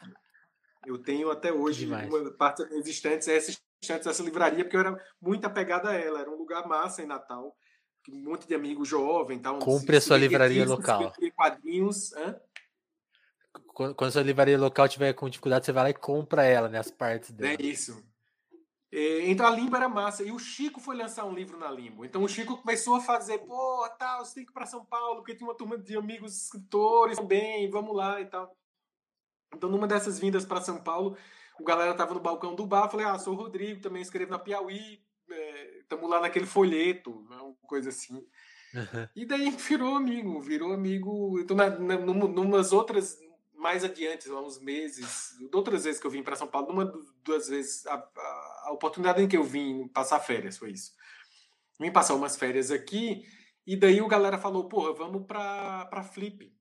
Eu 0.87 0.99
tenho 0.99 1.31
até 1.33 1.53
hoje 1.53 1.85
uma 1.87 2.31
parte 2.31 2.65
das 2.65 2.87
estantes, 2.87 3.27
essas 3.27 3.61
estantes 3.83 4.07
dessa 4.07 4.23
livraria, 4.23 4.65
porque 4.65 4.77
eu 4.77 4.81
era 4.81 5.05
muito 5.21 5.45
apegada 5.45 5.91
a 5.91 5.95
ela. 5.95 6.21
Era 6.21 6.31
um 6.31 6.39
lugar 6.39 6.67
massa 6.69 7.03
em 7.03 7.07
Natal. 7.07 7.57
Um 8.09 8.23
monte 8.23 8.47
de 8.47 8.55
amigos 8.55 8.87
jovem. 8.87 9.41
Tal, 9.41 9.59
Compre 9.59 9.97
a 9.97 10.01
sua 10.01 10.17
livraria 10.17 10.65
local. 10.65 11.13
Quadrinhos. 11.35 12.13
Hã? 12.13 12.41
Quando, 13.67 13.97
quando 13.97 14.09
a 14.09 14.13
sua 14.13 14.23
livraria 14.23 14.57
local 14.57 14.89
tiver 14.89 15.13
com 15.13 15.29
dificuldade, 15.29 15.67
você 15.67 15.73
vai 15.73 15.83
lá 15.83 15.91
e 15.91 15.95
compra 15.95 16.45
ela, 16.45 16.69
né? 16.69 16.79
As 16.79 16.91
partes 16.91 17.33
dela. 17.33 17.57
É 17.61 17.63
isso. 17.63 18.01
É, 18.93 19.29
então 19.29 19.45
a 19.45 19.51
Limbo 19.51 19.75
era 19.75 19.89
massa. 19.89 20.23
E 20.23 20.31
o 20.31 20.39
Chico 20.39 20.79
foi 20.79 20.95
lançar 20.95 21.25
um 21.25 21.35
livro 21.35 21.59
na 21.59 21.69
Limbo. 21.69 22.05
Então 22.05 22.23
o 22.23 22.29
Chico 22.29 22.59
começou 22.59 22.95
a 22.95 23.01
fazer, 23.01 23.39
pô, 23.39 23.89
tal, 23.99 24.25
você 24.25 24.37
tem 24.37 24.45
que 24.45 24.53
ir 24.53 24.55
para 24.55 24.67
São 24.67 24.85
Paulo, 24.85 25.17
porque 25.17 25.35
tinha 25.35 25.49
uma 25.49 25.57
turma 25.57 25.77
de 25.77 25.97
amigos 25.97 26.45
escritores 26.45 27.19
também, 27.19 27.69
vamos 27.69 27.97
lá 27.97 28.21
e 28.21 28.27
tal. 28.27 28.57
Então 29.57 29.71
numa 29.71 29.87
dessas 29.87 30.19
vindas 30.19 30.45
para 30.45 30.61
São 30.61 30.79
Paulo, 30.79 31.17
o 31.59 31.65
galera 31.65 31.95
tava 31.95 32.15
no 32.15 32.21
balcão 32.21 32.55
do 32.55 32.67
bar, 32.67 32.89
falei, 32.89 33.07
ah, 33.07 33.19
sou 33.19 33.35
o 33.35 33.37
Rodrigo, 33.37 33.81
também 33.81 34.03
escrevo 34.03 34.31
na 34.31 34.39
Piauí, 34.39 35.01
estamos 35.81 36.05
é, 36.05 36.09
lá 36.09 36.21
naquele 36.21 36.47
folheto, 36.47 37.27
né, 37.29 37.37
uma 37.37 37.55
coisa 37.63 37.89
assim. 37.89 38.15
Uhum. 38.75 39.09
E 39.15 39.25
daí 39.25 39.51
virou 39.57 39.97
amigo, 39.97 40.41
virou 40.41 40.73
amigo. 40.73 41.39
Então, 41.41 41.57
na, 41.57 41.71
na, 41.71 41.97
numas 41.97 42.73
outras 42.73 43.19
mais 43.55 43.83
adiante, 43.83 44.29
há 44.29 44.41
uns 44.41 44.61
meses, 44.61 45.35
outras 45.53 45.85
vezes 45.85 46.01
que 46.01 46.07
eu 46.07 46.11
vim 46.11 46.23
para 46.23 46.37
São 46.37 46.47
Paulo, 46.47 46.71
uma 46.71 46.93
duas 47.25 47.49
vezes, 47.49 47.87
a, 47.87 47.95
a, 47.95 48.65
a, 48.67 48.73
oportunidade 48.73 49.23
em 49.23 49.27
que 49.27 49.37
eu 49.37 49.43
vim 49.43 49.89
passar 49.89 50.21
férias 50.21 50.59
foi 50.59 50.73
isso. 50.73 50.93
Vim 51.81 51.91
passar 51.91 52.15
umas 52.15 52.37
férias 52.37 52.71
aqui, 52.71 53.25
e 53.67 53.75
daí 53.77 54.01
o 54.01 54.09
galera 54.09 54.39
falou: 54.39 54.69
porra, 54.69 54.93
vamos 54.93 55.27
para 55.27 56.03
Flip. 56.13 56.55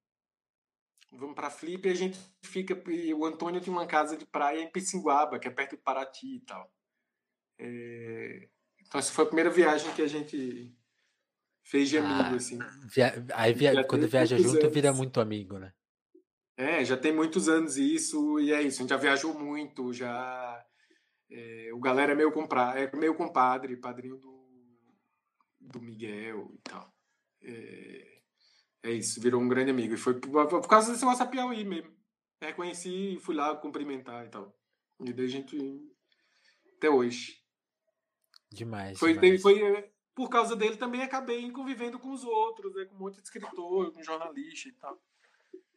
Vamos 1.17 1.35
para 1.35 1.49
Flip 1.49 1.87
e 1.87 1.91
a 1.91 1.95
gente 1.95 2.19
fica. 2.43 2.79
E 2.91 3.13
o 3.13 3.25
Antônio 3.25 3.61
tem 3.61 3.71
uma 3.71 3.87
casa 3.87 4.17
de 4.17 4.25
praia 4.25 4.61
em 4.61 4.71
Pissinguaba, 4.71 5.39
que 5.39 5.47
é 5.47 5.51
perto 5.51 5.75
de 5.75 5.81
Paraty 5.81 6.37
e 6.37 6.39
tal. 6.41 6.71
É, 7.57 8.49
então, 8.81 8.99
essa 8.99 9.11
foi 9.11 9.23
a 9.23 9.27
primeira 9.27 9.49
viagem 9.49 9.93
que 9.93 10.01
a 10.01 10.07
gente 10.07 10.73
fez 11.63 11.89
de 11.89 11.97
amigo, 11.97 12.33
ah, 12.33 12.35
assim. 12.35 12.59
Via... 12.93 13.25
Aí, 13.33 13.53
via... 13.53 13.83
quando 13.83 14.07
viaja 14.07 14.37
junto, 14.37 14.59
anos. 14.59 14.73
vira 14.73 14.93
muito 14.93 15.19
amigo, 15.19 15.57
né? 15.57 15.73
É, 16.57 16.85
já 16.85 16.95
tem 16.95 17.13
muitos 17.13 17.49
anos 17.49 17.77
isso, 17.77 18.39
e 18.39 18.53
é 18.53 18.61
isso. 18.61 18.79
A 18.79 18.81
gente 18.83 18.89
já 18.89 18.97
viajou 18.97 19.33
muito, 19.37 19.91
já. 19.91 20.65
É, 21.29 21.69
o 21.73 21.79
galera 21.79 22.13
é 22.13 22.15
meu, 22.15 22.31
compra, 22.31 22.79
é 22.79 22.95
meu 22.95 23.15
compadre, 23.15 23.75
padrinho 23.75 24.17
do, 24.17 24.47
do 25.59 25.81
Miguel 25.81 26.51
e 26.53 26.57
tal. 26.59 26.93
É, 27.41 28.14
é 28.85 28.91
isso, 28.91 29.19
virou 29.19 29.41
um 29.41 29.47
grande 29.47 29.71
amigo. 29.71 29.95
E 29.95 29.97
foi 29.97 30.19
por, 30.19 30.47
por 30.47 30.67
causa 30.67 30.91
desse 30.91 31.03
WhatsApp 31.03 31.31
Piauí 31.31 31.65
mesmo. 31.65 31.91
Reconheci, 32.39 33.17
fui 33.21 33.35
lá 33.35 33.55
cumprimentar 33.55 34.25
e 34.25 34.29
tal. 34.29 34.55
E 35.03 35.11
daí 35.11 35.25
a 35.25 35.29
gente. 35.29 35.57
Até 36.77 36.89
hoje. 36.89 37.43
Demais. 38.51 38.99
Foi, 38.99 39.13
demais. 39.13 39.41
foi 39.41 39.61
é, 39.61 39.89
por 40.13 40.29
causa 40.29 40.55
dele 40.55 40.77
também 40.77 41.01
acabei 41.01 41.51
convivendo 41.51 41.99
com 41.99 42.11
os 42.11 42.23
outros, 42.23 42.73
né, 42.75 42.85
com 42.85 42.95
um 42.95 42.99
monte 42.99 43.15
de 43.15 43.23
escritor, 43.23 43.91
com 43.91 44.03
jornalista 44.03 44.69
e 44.69 44.73
tal. 44.73 45.01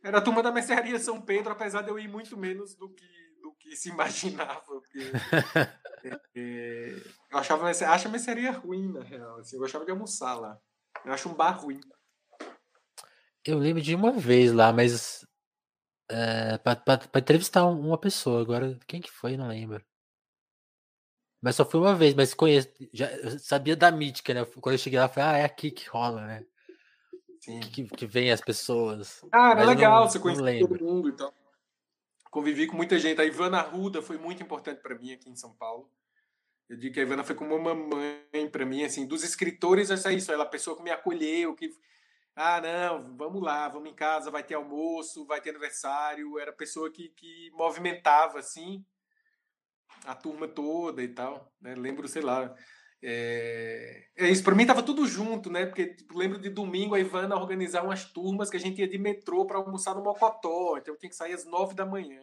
Era 0.03 0.19
a 0.19 0.21
turma 0.23 0.43
da 0.43 0.53
mercearia 0.53 0.99
São 0.99 1.21
Pedro, 1.21 1.53
apesar 1.53 1.83
de 1.83 1.91
eu 1.91 1.99
ir 1.99 2.09
muito 2.09 2.37
menos 2.37 2.75
do 2.75 2.89
que, 2.91 3.09
do 3.43 3.53
que 3.55 3.75
se 3.75 3.89
imaginava. 3.91 4.63
Porque, 4.65 5.01
é, 6.05 6.21
é, 6.37 6.91
eu 7.31 7.39
achava 7.39 7.69
acho 7.69 8.09
a 8.09 8.11
mercearia 8.11 8.53
ruim, 8.53 8.93
na 8.93 9.03
real. 9.03 9.39
Assim, 9.39 9.57
eu 9.57 9.61
gostava 9.61 9.85
de 9.85 9.91
almoçar 9.91 10.35
lá. 10.35 10.57
Eu 11.05 11.13
acho 11.13 11.29
um 11.29 11.35
bar 11.35 11.53
ruim. 11.53 11.81
Eu 13.49 13.59
lembro 13.59 13.81
de 13.81 13.95
uma 13.95 14.13
vez 14.13 14.53
lá, 14.53 14.71
mas. 14.75 15.27
É, 16.11 16.59
para 16.59 17.19
entrevistar 17.19 17.65
uma 17.65 17.97
pessoa. 17.97 18.43
Agora, 18.43 18.79
quem 18.87 19.01
que 19.01 19.11
foi? 19.11 19.39
Não 19.39 19.49
lembro. 19.49 19.83
Mas 21.41 21.57
só 21.57 21.65
foi 21.65 21.81
uma 21.81 21.95
vez, 21.95 22.13
mas 22.13 22.35
conheço. 22.35 22.69
Já 22.93 23.09
sabia 23.39 23.75
da 23.75 23.91
mítica, 23.91 24.35
né? 24.35 24.45
Quando 24.45 24.75
eu 24.75 24.79
cheguei 24.79 24.99
lá, 24.99 25.07
eu 25.07 25.09
falei, 25.09 25.31
ah, 25.31 25.39
é 25.39 25.45
aqui 25.45 25.71
que 25.71 25.89
rola, 25.89 26.27
né? 26.27 26.45
Que, 27.73 27.89
que 27.89 28.07
vem 28.07 28.31
as 28.31 28.43
pessoas. 28.43 29.25
Ah, 29.33 29.53
era 29.53 29.65
legal, 29.65 30.03
não, 30.03 30.11
você 30.11 30.19
conhece 30.19 30.59
todo 30.59 30.85
mundo 30.85 31.09
e 31.09 31.13
então. 31.13 31.31
tal. 31.31 31.39
Convivi 32.31 32.67
com 32.67 32.77
muita 32.77 32.99
gente. 32.99 33.19
A 33.19 33.25
Ivana 33.25 33.63
Ruda 33.63 34.03
foi 34.03 34.19
muito 34.19 34.43
importante 34.43 34.83
para 34.83 34.95
mim 34.99 35.13
aqui 35.13 35.31
em 35.31 35.37
São 35.37 35.55
Paulo. 35.55 35.91
Eu 36.69 36.77
digo 36.77 36.93
que 36.93 37.01
a 37.01 37.03
Ivana 37.03 37.25
foi 37.25 37.35
como 37.35 37.55
uma 37.55 37.75
mamãe 37.75 38.51
para 38.53 38.67
mim, 38.67 38.85
assim, 38.85 39.07
dos 39.07 39.25
escritores, 39.25 39.91
essa 39.91 40.13
é 40.13 40.17
isso, 40.17 40.31
ela 40.31 40.45
é 40.45 40.47
a 40.47 40.51
pessoa 40.51 40.77
que 40.77 40.83
me 40.83 40.91
acolheu, 40.91 41.55
que 41.55 41.71
ah, 42.41 42.61
não, 42.61 43.17
vamos 43.17 43.43
lá, 43.43 43.69
vamos 43.69 43.91
em 43.91 43.95
casa, 43.95 44.31
vai 44.31 44.45
ter 44.45 44.55
almoço, 44.55 45.27
vai 45.27 45.41
ter 45.41 45.51
aniversário, 45.51 46.39
era 46.39 46.53
pessoa 46.53 46.89
que, 46.89 47.09
que 47.09 47.51
movimentava, 47.53 48.39
assim, 48.39 48.87
a 50.05 50.15
turma 50.15 50.47
toda 50.47 51.03
e 51.03 51.09
tal, 51.09 51.53
né? 51.61 51.75
Lembro, 51.75 52.07
sei 52.07 52.23
lá, 52.23 52.55
é, 53.03 54.05
é 54.17 54.29
isso, 54.31 54.45
para 54.45 54.55
mim 54.55 54.65
tava 54.65 54.85
tudo 54.85 55.05
junto, 55.05 55.51
né? 55.51 55.67
Porque 55.67 55.97
tipo, 55.97 56.17
lembro 56.17 56.39
de 56.39 56.49
domingo 56.49 56.95
a 56.95 57.01
Ivana 57.01 57.35
organizar 57.35 57.83
umas 57.83 58.05
turmas 58.05 58.49
que 58.49 58.57
a 58.57 58.61
gente 58.61 58.79
ia 58.79 58.89
de 58.89 58.99
metrô 58.99 59.45
para 59.45 59.59
almoçar 59.59 59.97
no 59.97 60.05
Mocotó, 60.05 60.79
então 60.79 60.95
eu 60.95 60.99
tinha 60.99 61.11
que 61.11 61.17
sair 61.17 61.33
às 61.33 61.45
nove 61.45 61.75
da 61.75 61.85
manhã. 61.85 62.23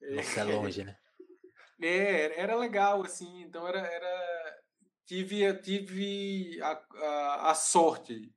Nossa, 0.00 0.40
é 0.40 0.44
longe, 0.44 0.84
né? 0.84 0.96
É, 1.80 2.40
era 2.40 2.56
legal, 2.56 3.04
assim, 3.04 3.42
então 3.42 3.68
era. 3.68 3.78
era 3.78 4.58
tive 5.06 5.54
tive 5.62 6.60
a, 6.60 6.82
a, 6.96 7.50
a 7.52 7.54
sorte 7.54 8.34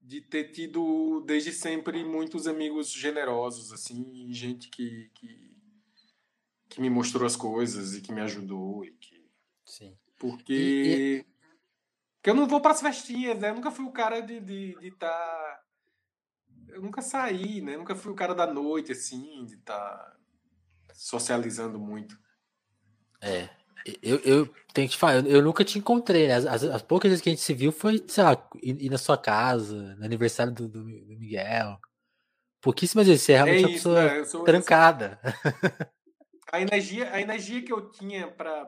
de 0.00 0.20
ter 0.20 0.50
tido 0.52 1.20
desde 1.26 1.52
sempre 1.52 2.02
muitos 2.04 2.46
amigos 2.46 2.90
generosos, 2.90 3.72
assim, 3.72 4.32
gente 4.32 4.68
que, 4.68 5.10
que, 5.14 5.56
que 6.68 6.80
me 6.80 6.88
mostrou 6.88 7.26
as 7.26 7.36
coisas 7.36 7.94
e 7.94 8.00
que 8.00 8.12
me 8.12 8.20
ajudou 8.20 8.84
e 8.84 8.92
que. 8.92 9.30
Sim. 9.64 9.96
Porque. 10.18 10.52
E, 10.52 11.18
e... 11.18 11.26
porque 12.16 12.30
eu 12.30 12.34
não 12.34 12.46
vou 12.46 12.60
para 12.60 12.72
as 12.72 12.80
festinhas, 12.80 13.38
né? 13.38 13.50
Eu 13.50 13.54
nunca 13.54 13.70
fui 13.70 13.84
o 13.84 13.92
cara 13.92 14.20
de 14.20 14.34
estar. 14.34 14.46
De, 14.46 14.74
de 14.80 14.90
tá... 14.92 15.62
Eu 16.68 16.82
nunca 16.82 17.02
saí, 17.02 17.60
né? 17.60 17.74
Eu 17.74 17.80
nunca 17.80 17.96
fui 17.96 18.12
o 18.12 18.16
cara 18.16 18.34
da 18.34 18.46
noite, 18.46 18.92
assim, 18.92 19.44
de 19.44 19.54
estar 19.54 19.76
tá 19.76 20.94
socializando 20.94 21.78
muito. 21.78 22.18
É. 23.20 23.59
Eu, 24.02 24.18
eu 24.18 24.54
tenho 24.74 24.88
que 24.88 24.94
te 24.94 24.98
falar, 24.98 25.16
eu, 25.16 25.26
eu 25.26 25.42
nunca 25.42 25.64
te 25.64 25.78
encontrei, 25.78 26.28
né? 26.28 26.34
As, 26.34 26.46
as, 26.46 26.64
as, 26.64 26.82
poucas 26.82 27.10
vezes 27.10 27.22
que 27.22 27.28
a 27.28 27.32
gente 27.32 27.42
se 27.42 27.54
viu 27.54 27.72
foi, 27.72 28.04
sei 28.06 28.24
lá, 28.24 28.48
ir, 28.62 28.82
ir 28.82 28.90
na 28.90 28.98
sua 28.98 29.16
casa, 29.16 29.94
no 29.96 30.04
aniversário 30.04 30.52
do, 30.52 30.68
do, 30.68 30.82
do 30.82 31.18
Miguel. 31.18 31.78
Pouquíssimas 32.60 33.06
vezes, 33.06 33.22
você 33.22 33.32
é 33.32 33.36
realmente 33.36 33.64
é 33.64 33.66
uma 33.66 33.72
pessoa 33.72 34.02
né? 34.02 34.24
sou, 34.24 34.44
trancada. 34.44 35.18
A 36.52 36.60
energia, 36.60 37.12
a 37.12 37.20
energia 37.20 37.62
que 37.62 37.72
eu 37.72 37.90
tinha 37.90 38.26
para 38.26 38.66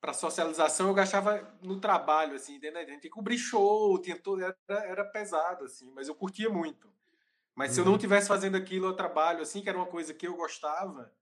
para 0.00 0.14
socialização 0.14 0.88
eu 0.88 0.94
gastava 0.94 1.46
no 1.62 1.78
trabalho, 1.78 2.34
assim, 2.34 2.58
né? 2.58 2.84
Tinha 2.84 2.98
que 2.98 3.08
cobrir 3.10 3.36
show, 3.36 4.00
tinha 4.00 4.16
todo, 4.16 4.42
era, 4.42 4.56
era 4.68 5.04
pesado, 5.04 5.64
assim, 5.64 5.92
mas 5.94 6.08
eu 6.08 6.14
curtia 6.14 6.48
muito. 6.48 6.90
Mas 7.54 7.68
uhum. 7.68 7.74
se 7.74 7.80
eu 7.80 7.84
não 7.84 7.94
estivesse 7.94 8.28
uhum. 8.28 8.34
fazendo 8.34 8.56
aquilo 8.56 8.86
ao 8.86 8.96
trabalho, 8.96 9.42
assim, 9.42 9.60
que 9.60 9.68
era 9.68 9.76
uma 9.76 9.86
coisa 9.86 10.14
que 10.14 10.26
eu 10.26 10.34
gostava. 10.34 11.12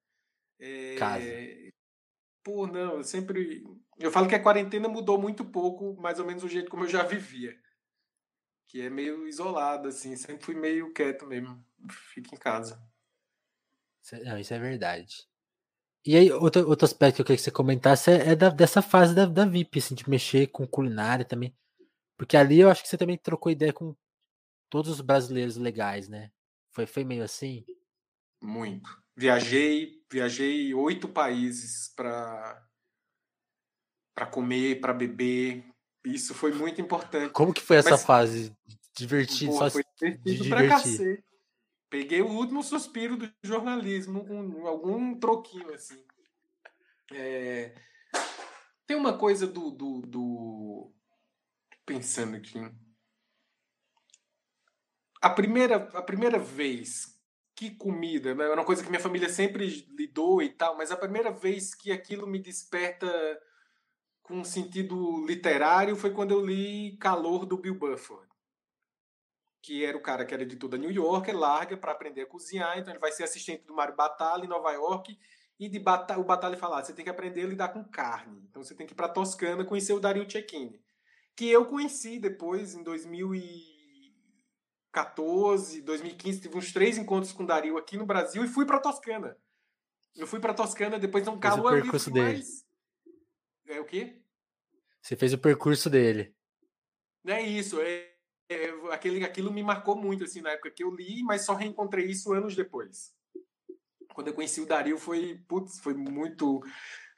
É... 0.59 0.97
Casa. 0.97 1.25
Pô, 2.43 2.67
não, 2.67 2.97
eu 2.97 3.05
sempre. 3.05 3.63
Eu 3.99 4.11
falo 4.11 4.29
que 4.29 4.35
a 4.35 4.43
quarentena 4.43 4.89
mudou 4.89 5.21
muito 5.21 5.45
pouco, 5.45 6.01
mais 6.01 6.19
ou 6.19 6.25
menos 6.25 6.43
o 6.43 6.49
jeito 6.49 6.71
como 6.71 6.85
eu 6.85 6.89
já 6.89 7.03
vivia. 7.03 7.55
Que 8.67 8.83
é 8.83 8.91
meio 8.91 9.27
isolado, 9.27 9.89
assim, 9.89 10.17
sempre 10.17 10.45
fui 10.45 10.55
meio 10.55 10.93
quieto 10.93 11.27
mesmo. 11.27 11.65
Fico 12.13 12.35
em 12.35 12.39
casa. 12.39 12.83
Não, 14.25 14.39
isso 14.39 14.55
é 14.55 14.59
verdade. 14.59 15.29
E 16.07 16.17
aí, 16.17 16.33
outro, 16.33 16.67
outro 16.67 16.87
aspecto 16.87 17.17
que 17.17 17.21
eu 17.23 17.27
queria 17.27 17.37
que 17.37 17.43
você 17.43 17.51
comentasse 17.51 18.11
é, 18.11 18.31
é 18.31 18.37
da, 18.37 18.49
dessa 18.49 18.81
fase 18.81 19.15
da, 19.15 19.27
da 19.27 19.45
VIP, 19.45 19.79
assim, 19.79 19.95
de 19.95 20.09
mexer 20.09 20.47
com 20.47 20.67
culinária 20.67 21.25
também. 21.25 21.55
Porque 22.17 22.37
ali 22.37 22.61
eu 22.61 22.71
acho 22.71 22.83
que 22.83 22.89
você 22.89 22.97
também 22.97 23.19
trocou 23.19 23.53
ideia 23.53 23.73
com 23.73 23.95
todos 24.71 24.91
os 24.91 25.01
brasileiros 25.01 25.57
legais, 25.57 26.09
né? 26.09 26.31
Foi, 26.71 26.87
foi 26.87 27.05
meio 27.05 27.23
assim? 27.23 27.65
Muito. 28.41 28.89
Viajei, 29.19 30.01
viajei 30.09 30.73
oito 30.73 31.09
países 31.09 31.93
para 31.97 32.65
para 34.15 34.27
comer, 34.27 34.81
para 34.81 34.93
beber. 34.95 35.65
Isso 36.05 36.33
foi 36.35 36.53
muito 36.53 36.81
importante. 36.81 37.33
Como 37.33 37.53
que 37.53 37.61
foi 37.61 37.79
essa 37.79 37.91
Mas, 37.91 38.05
fase? 38.05 38.57
Divertido, 38.97 39.55
só 39.55 39.69
foi 39.69 39.83
divertido 40.01 40.45
divertir. 40.45 40.49
pra 40.49 40.69
cacete. 40.69 41.25
Peguei 41.91 42.23
o 42.23 42.31
último 42.31 42.63
suspiro 42.63 43.17
do 43.17 43.29
jornalismo 43.43 44.25
com 44.25 44.69
algum 44.69 45.19
troquinho 45.19 45.75
assim. 45.75 46.01
É... 47.13 47.75
Tem 48.87 48.97
uma 48.97 49.19
coisa 49.19 49.49
do, 49.49 49.73
do, 49.73 50.01
do, 50.03 50.93
Pensando 51.85 52.37
aqui. 52.37 52.61
A 55.21 55.31
primeira, 55.31 55.77
a 55.77 56.03
primeira 56.03 56.39
vez 56.39 57.18
que 57.59 57.73
comida, 57.73 58.37
né? 58.37 58.45
É 58.45 58.53
uma 58.53 58.65
coisa 58.65 58.85
que 58.85 58.89
minha 58.89 59.03
família 59.03 59.29
sempre 59.29 59.67
lidou 59.91 60.41
e 60.41 60.49
tal, 60.49 60.77
mas 60.77 60.93
a 60.93 60.97
primeira 60.97 61.33
vez 61.33 61.75
que 61.75 61.91
aquilo 61.91 62.25
me 62.25 62.39
desperta 62.39 63.09
com 64.23 64.35
um 64.35 64.45
sentido 64.45 65.27
literário 65.27 65.97
foi 65.97 66.13
quando 66.13 66.31
eu 66.31 66.47
li 66.47 66.97
Calor 66.99 67.45
do 67.45 67.59
Bill 67.59 67.75
Bufford, 67.75 68.29
que 69.61 69.85
era 69.85 69.97
o 69.97 70.01
cara 70.01 70.25
que 70.25 70.33
era 70.33 70.45
editor 70.45 70.71
da 70.71 70.77
New 70.77 70.93
Yorker, 70.93 71.37
larga 71.37 71.77
para 71.77 71.91
aprender 71.91 72.23
a 72.23 72.27
cozinhar, 72.27 72.79
então 72.79 72.93
ele 72.93 73.01
vai 73.01 73.11
ser 73.11 73.25
assistente 73.25 73.67
do 73.67 73.75
Mário 73.75 73.97
Batalla 73.97 74.45
em 74.45 74.49
Nova 74.49 74.71
York 74.71 75.19
e 75.59 75.69
de 75.69 75.81
Bata 75.81 76.17
o 76.17 76.23
Batalha 76.23 76.57
falar, 76.57 76.85
você 76.85 76.93
tem 76.93 77.05
que 77.05 77.11
aprender 77.11 77.43
a 77.43 77.49
lidar 77.49 77.71
com 77.71 77.83
carne. 77.83 78.41
Então 78.49 78.63
você 78.63 78.73
tem 78.73 78.87
que 78.87 78.93
ir 78.93 78.97
para 78.97 79.09
Toscana 79.09 79.65
conhecer 79.65 79.95
o 79.95 79.99
Dario 79.99 80.31
Cecchini, 80.31 80.81
que 81.35 81.51
eu 81.51 81.67
conheci 81.67 82.21
depois 82.21 82.73
em 82.73 82.85
2000 82.85 83.35
e 83.35 83.78
2014, 84.93 85.83
2015, 85.83 86.41
tive 86.41 86.57
uns 86.57 86.73
três 86.73 86.99
encontros 86.99 87.33
com 87.33 87.43
o 87.43 87.47
Dario 87.47 87.77
aqui 87.77 87.97
no 87.97 88.07
Brasil 88.07 88.45
e 88.45 88.49
fui 88.49 88.65
para 88.65 88.81
Toscana. 88.81 89.37
Eu 90.17 90.27
fui 90.27 90.41
para 90.41 90.55
Toscana, 90.55 90.99
depois 90.99 91.25
de 91.25 91.31
um 91.31 91.39
calor. 91.39 91.79
o 91.79 91.83
percurso 91.83 92.11
dele. 92.11 92.39
Mais... 92.39 92.67
É 93.67 93.81
o 93.81 93.85
quê? 93.85 94.21
Você 95.01 95.15
fez 95.15 95.33
o 95.33 95.39
percurso 95.39 95.89
dele. 95.91 96.35
É 97.27 97.43
isso, 97.43 97.79
é, 97.81 98.09
é, 98.49 98.71
aquele, 98.91 99.23
aquilo 99.25 99.53
me 99.53 99.63
marcou 99.63 99.95
muito 99.95 100.25
assim 100.25 100.41
na 100.41 100.51
época 100.51 100.71
que 100.71 100.83
eu 100.83 100.95
li, 100.95 101.23
mas 101.23 101.43
só 101.43 101.55
reencontrei 101.55 102.07
isso 102.07 102.33
anos 102.33 102.57
depois. 102.57 103.15
Quando 104.15 104.29
eu 104.29 104.35
conheci 104.35 104.61
o 104.61 104.67
Dario 104.67 104.99
foi, 104.99 105.41
putz, 105.47 105.79
foi 105.81 105.93
muito, 105.93 106.63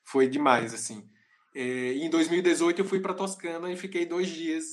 foi 0.02 0.28
demais 0.28 0.74
assim. 0.74 1.08
É, 1.54 1.94
em 1.94 2.10
2018 2.10 2.80
eu 2.80 2.84
fui 2.84 3.00
para 3.00 3.14
Toscana 3.14 3.72
e 3.72 3.76
fiquei 3.76 4.04
dois 4.04 4.28
dias 4.28 4.66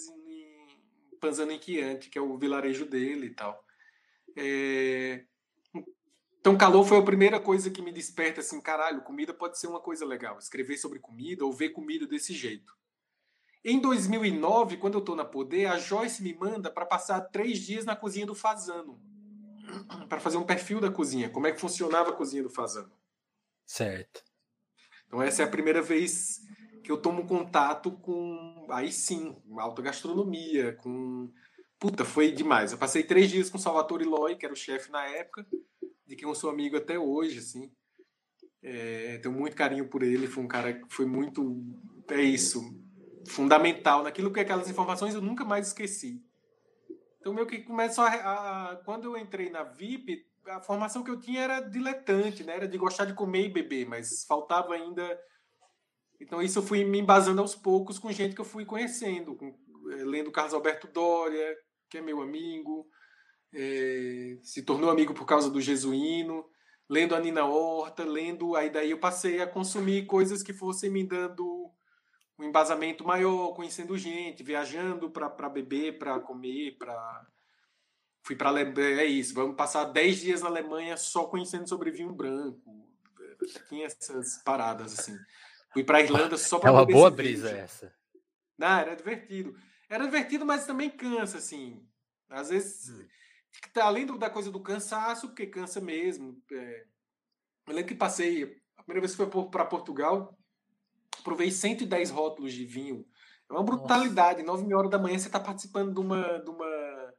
Panzaniquiante, 1.20 2.09
que 2.09 2.18
é 2.18 2.22
o 2.22 2.38
vilarejo 2.38 2.86
dele 2.86 3.28
e 3.28 3.34
tal. 3.34 3.63
É... 4.36 5.26
Então, 6.39 6.57
calor 6.57 6.86
foi 6.86 6.97
a 6.97 7.03
primeira 7.03 7.39
coisa 7.39 7.70
que 7.70 7.82
me 7.82 7.91
desperta 7.91 8.39
assim, 8.39 8.61
caralho, 8.61 9.01
comida 9.01 9.34
pode 9.34 9.59
ser 9.59 9.68
uma 9.68 9.82
coisa 9.82 10.05
legal. 10.05 10.38
Escrever 10.38 10.78
sobre 10.78 10.99
comida 10.99 11.43
ou 11.43 11.51
ver 11.51 11.70
comida 11.70 12.07
desse 12.07 12.34
jeito. 12.34 12.78
Em 13.65 13.80
2009, 13.80 14.78
quando 14.78 14.93
eu 14.93 14.99
estou 14.99 15.15
na 15.15 15.26
Poder, 15.26 15.65
a 15.65 15.78
Joyce 15.78 16.24
me 16.24 16.34
manda 16.34 16.72
para 16.72 16.86
passar 16.86 17.20
três 17.20 17.59
dias 17.59 17.84
na 17.84 17.95
cozinha 17.95 18.26
do 18.26 18.34
Fazano. 18.34 19.01
Para 20.07 20.22
fazer 20.22 20.38
um 20.38 20.45
perfil 20.45 20.80
da 20.80 20.89
cozinha, 20.89 21.30
como 21.30 21.47
é 21.47 21.51
que 21.51 21.59
funcionava 21.59 22.11
a 22.11 22.13
cozinha 22.13 22.43
do 22.43 22.49
Fazano. 22.49 22.93
Certo. 23.65 24.24
Então, 25.05 25.22
essa 25.22 25.41
é 25.41 25.45
a 25.45 25.49
primeira 25.49 25.82
vez 25.82 26.39
que 26.88 26.91
eu 26.91 26.97
tomo 26.97 27.27
contato 27.27 27.91
com, 27.91 28.65
aí 28.69 28.93
sim, 28.93 29.35
alta 29.57 29.81
gastronomia, 29.81 30.71
com... 30.77 31.29
Puta, 31.77 32.05
foi 32.05 32.31
demais. 32.31 32.71
Eu 32.71 32.77
passei 32.77 33.03
três 33.03 33.29
dias 33.29 33.49
com 33.49 33.57
Salvatore 33.57 34.05
Loi, 34.05 34.38
que 34.38 34.45
era 34.45 34.53
o 34.53 34.57
chefe 34.57 34.89
na 34.89 35.05
época, 35.05 35.45
de 36.05 36.15
quem 36.15 36.25
eu 36.25 36.33
sou 36.33 36.49
amigo 36.49 36.77
até 36.77 36.97
hoje, 36.97 37.39
assim. 37.39 37.69
É, 38.63 39.17
tenho 39.17 39.35
muito 39.35 39.53
carinho 39.53 39.89
por 39.89 40.01
ele, 40.01 40.27
foi 40.27 40.41
um 40.41 40.47
cara 40.47 40.75
que 40.75 40.85
foi 40.88 41.05
muito, 41.05 41.61
é 42.09 42.21
isso, 42.21 42.63
fundamental 43.27 44.01
naquilo 44.01 44.31
que 44.31 44.39
aquelas 44.39 44.69
informações 44.69 45.13
eu 45.13 45.21
nunca 45.21 45.43
mais 45.43 45.67
esqueci. 45.67 46.23
Então, 47.19 47.33
meio 47.33 47.47
que 47.47 47.63
começou 47.63 48.05
a, 48.05 48.11
a, 48.71 48.75
Quando 48.77 49.03
eu 49.03 49.17
entrei 49.17 49.49
na 49.49 49.63
VIP, 49.63 50.25
a 50.47 50.61
formação 50.61 51.03
que 51.03 51.11
eu 51.11 51.19
tinha 51.19 51.41
era 51.41 51.59
diletante, 51.59 52.45
né? 52.45 52.55
Era 52.55 52.67
de 52.67 52.77
gostar 52.77 53.03
de 53.03 53.13
comer 53.13 53.47
e 53.47 53.51
beber, 53.51 53.85
mas 53.85 54.23
faltava 54.23 54.73
ainda 54.73 55.19
então, 56.20 56.41
isso 56.41 56.59
eu 56.59 56.63
fui 56.63 56.84
me 56.84 56.99
embasando 56.99 57.41
aos 57.41 57.55
poucos 57.55 57.99
com 57.99 58.11
gente 58.11 58.34
que 58.34 58.41
eu 58.41 58.45
fui 58.45 58.65
conhecendo, 58.65 59.36
com, 59.36 59.55
é, 59.91 60.03
lendo 60.03 60.32
Carlos 60.32 60.53
Alberto 60.53 60.88
Doria, 60.88 61.55
que 61.89 61.99
é 61.99 62.01
meu 62.01 62.22
amigo, 62.22 62.88
é, 63.53 64.38
se 64.41 64.63
tornou 64.63 64.89
amigo 64.89 65.13
por 65.13 65.26
causa 65.26 65.49
do 65.49 65.61
Jesuíno, 65.61 66.45
lendo 66.89 67.15
a 67.15 67.20
Nina 67.20 67.45
Horta, 67.45 68.03
lendo. 68.03 68.55
Aí 68.55 68.70
daí 68.70 68.91
eu 68.91 68.99
passei 68.99 69.41
a 69.41 69.47
consumir 69.47 70.05
coisas 70.05 70.41
que 70.43 70.53
fossem 70.53 70.89
me 70.89 71.03
dando 71.03 71.72
um 72.38 72.43
embasamento 72.43 73.05
maior, 73.05 73.53
conhecendo 73.53 73.97
gente, 73.97 74.43
viajando 74.43 75.09
para 75.09 75.49
beber, 75.49 75.97
para 75.97 76.20
comer, 76.20 76.78
para. 76.78 77.28
Fui 78.24 78.36
para 78.36 78.59
é 78.59 79.05
isso, 79.05 79.34
vamos 79.34 79.55
passar 79.55 79.86
10 79.86 80.20
dias 80.20 80.41
na 80.41 80.49
Alemanha 80.49 80.97
só 80.97 81.24
conhecendo 81.26 81.68
sobre 81.68 81.91
vinho 81.91 82.13
branco. 82.13 82.86
Tinha 83.70 83.86
essas 83.86 84.43
paradas 84.43 84.99
assim. 84.99 85.18
Fui 85.74 85.84
para 85.84 86.01
Irlanda 86.01 86.38
só 86.38 86.59
para 86.59 86.70
É 86.70 86.74
uma 86.74 86.86
boa 86.86 87.09
brisa 87.11 87.49
essa. 87.49 87.93
Não, 88.57 88.80
era 88.80 88.95
divertido. 88.95 89.55
Era 89.89 90.05
divertido, 90.05 90.45
mas 90.45 90.65
também 90.65 90.89
cansa, 90.89 91.38
assim. 91.38 91.86
Às 92.30 92.49
vezes, 92.49 92.89
hum. 92.89 93.07
além 93.82 94.05
da 94.05 94.30
coisa 94.30 94.51
do 94.51 94.61
cansaço, 94.61 95.28
porque 95.28 95.45
cansa 95.45 95.80
mesmo. 95.80 96.41
É... 96.51 96.86
Eu 97.68 97.74
lembro 97.74 97.88
que 97.88 97.95
passei, 97.95 98.43
a 98.76 98.84
primeira 98.84 99.01
vez 99.01 99.11
que 99.15 99.18
foi 99.18 99.45
para 99.49 99.65
Portugal, 99.65 100.38
provei 101.24 101.51
110 101.51 102.09
rótulos 102.09 102.53
de 102.53 102.65
vinho. 102.65 103.05
É 103.49 103.53
uma 103.53 103.63
brutalidade. 103.63 104.43
Nossa. 104.43 104.61
9 104.61 104.74
horas 104.74 104.91
da 104.91 104.99
manhã 104.99 105.18
você 105.18 105.28
está 105.28 105.39
participando 105.39 105.93
de 105.93 105.99
uma, 105.99 106.39
de 106.39 106.49
uma 106.49 107.13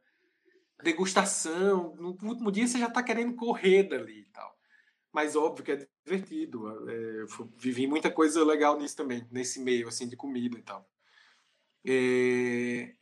degustação. 0.83 1.95
No 1.95 2.09
último 2.09 2.51
dia 2.51 2.67
você 2.67 2.77
já 2.77 2.87
está 2.87 3.01
querendo 3.01 3.35
correr 3.35 3.83
dali 3.83 4.21
e 4.21 4.31
tal. 4.31 4.58
Mas 5.11 5.35
óbvio 5.35 5.65
que 5.65 5.71
é 5.71 5.87
divertido. 6.05 6.89
É, 6.89 7.25
vivi 7.57 7.87
muita 7.87 8.11
coisa 8.11 8.43
legal 8.43 8.77
nisso 8.77 8.95
também, 8.95 9.27
nesse 9.31 9.59
meio 9.59 9.87
assim 9.87 10.07
de 10.07 10.15
comida 10.15 10.57
e 10.57 10.61
tal. 10.61 10.87
É, 11.85 12.93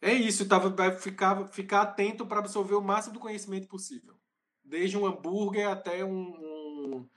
é 0.00 0.12
isso, 0.12 0.48
tava, 0.48 0.68
vai 0.70 0.92
ficar, 0.98 1.46
ficar 1.48 1.82
atento 1.82 2.26
para 2.26 2.40
absorver 2.40 2.74
o 2.74 2.82
máximo 2.82 3.14
do 3.14 3.20
conhecimento 3.20 3.68
possível. 3.68 4.14
Desde 4.62 4.96
um 4.96 5.06
hambúrguer 5.06 5.68
até 5.68 6.04
um, 6.04 6.10
um, 6.10 7.08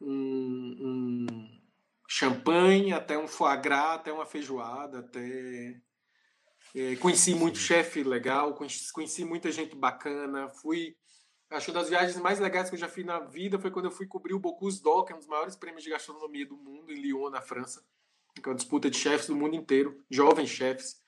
um, 0.00 0.76
um 0.80 1.60
champanhe, 2.08 2.92
até 2.92 3.18
um 3.18 3.28
foie 3.28 3.56
gras, 3.58 3.96
até 3.96 4.12
uma 4.12 4.26
feijoada, 4.26 5.00
até. 5.00 5.80
É, 6.74 6.96
conheci 6.96 7.34
muito 7.34 7.56
chefe 7.58 8.02
legal, 8.02 8.54
conheci, 8.54 8.92
conheci 8.92 9.24
muita 9.24 9.50
gente 9.50 9.74
bacana, 9.74 10.48
fui 10.50 10.96
Acho 11.50 11.66
que 11.66 11.70
uma 11.70 11.80
das 11.80 11.88
viagens 11.88 12.18
mais 12.18 12.38
legais 12.38 12.68
que 12.68 12.76
eu 12.76 12.80
já 12.80 12.88
fiz 12.88 13.04
na 13.06 13.20
vida 13.20 13.58
foi 13.58 13.70
quando 13.70 13.86
eu 13.86 13.90
fui 13.90 14.06
cobrir 14.06 14.34
o 14.34 14.38
Bocuse 14.38 14.82
d'Or, 14.82 15.04
que 15.04 15.12
é 15.12 15.16
um 15.16 15.18
dos 15.18 15.28
maiores 15.28 15.56
prêmios 15.56 15.82
de 15.82 15.90
gastronomia 15.90 16.46
do 16.46 16.56
mundo, 16.56 16.92
em 16.92 17.00
Lyon, 17.00 17.30
na 17.30 17.40
França. 17.40 17.82
Que 18.34 18.46
é 18.46 18.50
uma 18.50 18.54
disputa 18.54 18.90
de 18.90 18.98
chefes 18.98 19.26
do 19.26 19.34
mundo 19.34 19.56
inteiro, 19.56 20.04
jovens 20.10 20.50
chefes. 20.50 21.00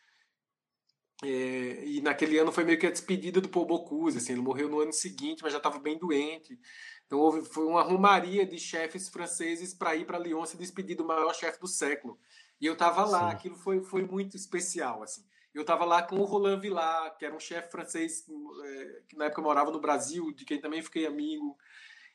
É, 1.23 1.85
e 1.85 2.01
naquele 2.01 2.39
ano 2.39 2.51
foi 2.51 2.65
meio 2.65 2.79
que 2.79 2.87
a 2.87 2.91
despedida 2.91 3.41
do 3.41 3.51
Paul 3.51 3.67
Bocuse. 3.67 4.17
Assim, 4.17 4.33
ele 4.33 4.41
morreu 4.41 4.69
no 4.69 4.81
ano 4.81 4.93
seguinte, 4.93 5.43
mas 5.43 5.53
já 5.53 5.59
estava 5.59 5.79
bem 5.79 5.99
doente. 5.99 6.59
Então 7.07 7.19
houve, 7.19 7.45
foi 7.45 7.67
uma 7.67 7.83
romaria 7.83 8.47
de 8.47 8.59
chefes 8.59 9.09
franceses 9.11 9.75
para 9.75 9.95
ir 9.95 10.07
para 10.07 10.19
Lyon 10.19 10.47
se 10.47 10.57
despedir 10.57 10.97
do 10.97 11.05
maior 11.05 11.35
chefe 11.35 11.61
do 11.61 11.67
século. 11.67 12.19
E 12.59 12.65
eu 12.65 12.73
estava 12.73 13.05
lá, 13.05 13.29
Sim. 13.29 13.37
aquilo 13.37 13.57
foi, 13.57 13.83
foi 13.83 14.03
muito 14.03 14.37
especial. 14.37 15.03
assim. 15.03 15.23
Eu 15.55 15.63
estava 15.63 15.85
lá 15.85 16.03
com 16.03 16.17
o 16.17 16.25
Roland 16.25 16.61
Villar, 16.61 17.17
que 17.19 17.25
era 17.25 17.35
um 17.35 17.41
chefe 17.41 17.71
francês 17.71 18.25
é, 18.65 19.03
que 19.09 19.17
na 19.17 19.27
época 19.27 19.43
morava 19.43 19.71
no 19.71 19.81
Brasil, 19.81 20.33
de 20.33 20.45
quem 20.45 20.61
também 20.61 20.83
fiquei 20.83 21.07
amigo. 21.07 21.57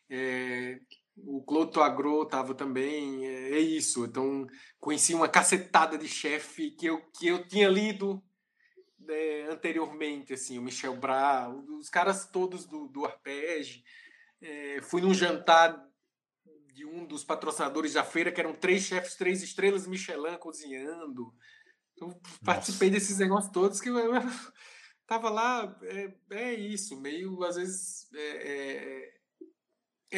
É, 0.10 0.80
o 1.18 1.44
Claude 1.44 1.72
Toagro 1.72 2.24
estava 2.24 2.54
também. 2.54 3.26
É, 3.26 3.52
é, 3.52 3.60
isso. 3.60 4.06
Então, 4.06 4.48
conheci 4.80 5.14
uma 5.14 5.28
cacetada 5.28 5.98
de 5.98 6.08
chefe 6.08 6.72
que 6.72 6.86
eu, 6.86 7.02
que 7.18 7.28
eu 7.28 7.46
tinha 7.48 7.68
lido 7.68 8.24
é, 9.08 9.48
anteriormente, 9.50 10.34
assim, 10.34 10.58
o 10.58 10.62
Michel 10.62 10.96
Bras, 10.96 11.54
os 11.80 11.90
caras 11.90 12.26
todos 12.26 12.66
do, 12.66 12.88
do 12.88 13.06
Arpege. 13.06 13.84
É, 14.42 14.82
fui 14.82 15.02
num 15.02 15.14
jantar 15.14 15.84
de 16.74 16.86
um 16.86 17.06
dos 17.06 17.24
patrocinadores 17.24 17.94
da 17.94 18.04
feira, 18.04 18.32
que 18.32 18.42
eram 18.42 18.54
três 18.54 18.84
chefes, 18.84 19.16
três 19.16 19.42
estrelas 19.42 19.88
Michelin 19.88 20.38
cozinhando. 20.38 21.34
Eu 21.98 22.20
participei 22.44 22.90
Nossa. 22.90 23.00
desses 23.00 23.20
negócios 23.20 23.52
todos 23.52 23.80
que 23.80 23.90
eu, 23.90 23.98
eu 23.98 24.12
tava 25.08 25.30
lá, 25.30 25.78
é, 25.84 26.14
é, 26.32 26.54
isso, 26.54 27.00
meio, 27.00 27.44
às 27.44 27.56
vezes, 27.56 28.12
é, 28.14 28.20
é, 28.20 29.14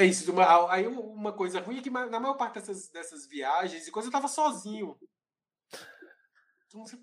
é 0.02 0.06
isso. 0.06 0.32
Uma, 0.32 0.72
aí 0.72 0.88
uma 0.88 1.34
coisa 1.34 1.60
ruim 1.60 1.78
é 1.78 1.82
que 1.82 1.90
na 1.90 2.20
maior 2.20 2.36
parte 2.36 2.56
dessas, 2.56 2.90
dessas 2.90 3.28
viagens 3.28 3.88
e 3.88 3.92
coisas 3.92 4.08
eu 4.08 4.12
tava 4.12 4.28
sozinho. 4.28 4.98
Então, 6.68 6.86
você 6.86 6.98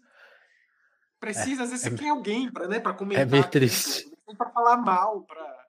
precisa, 1.20 1.62
às 1.62 1.70
vezes, 1.70 1.86
é, 1.86 1.90
você 1.90 1.96
tem 1.96 2.10
alguém 2.10 2.50
para 2.50 2.66
né, 2.66 2.80
comentar. 2.80 3.26
É 3.26 3.30
meio 3.30 3.48
triste. 3.48 4.10
Para 4.36 4.50
falar 4.50 4.76
mal, 4.78 5.22
para... 5.22 5.64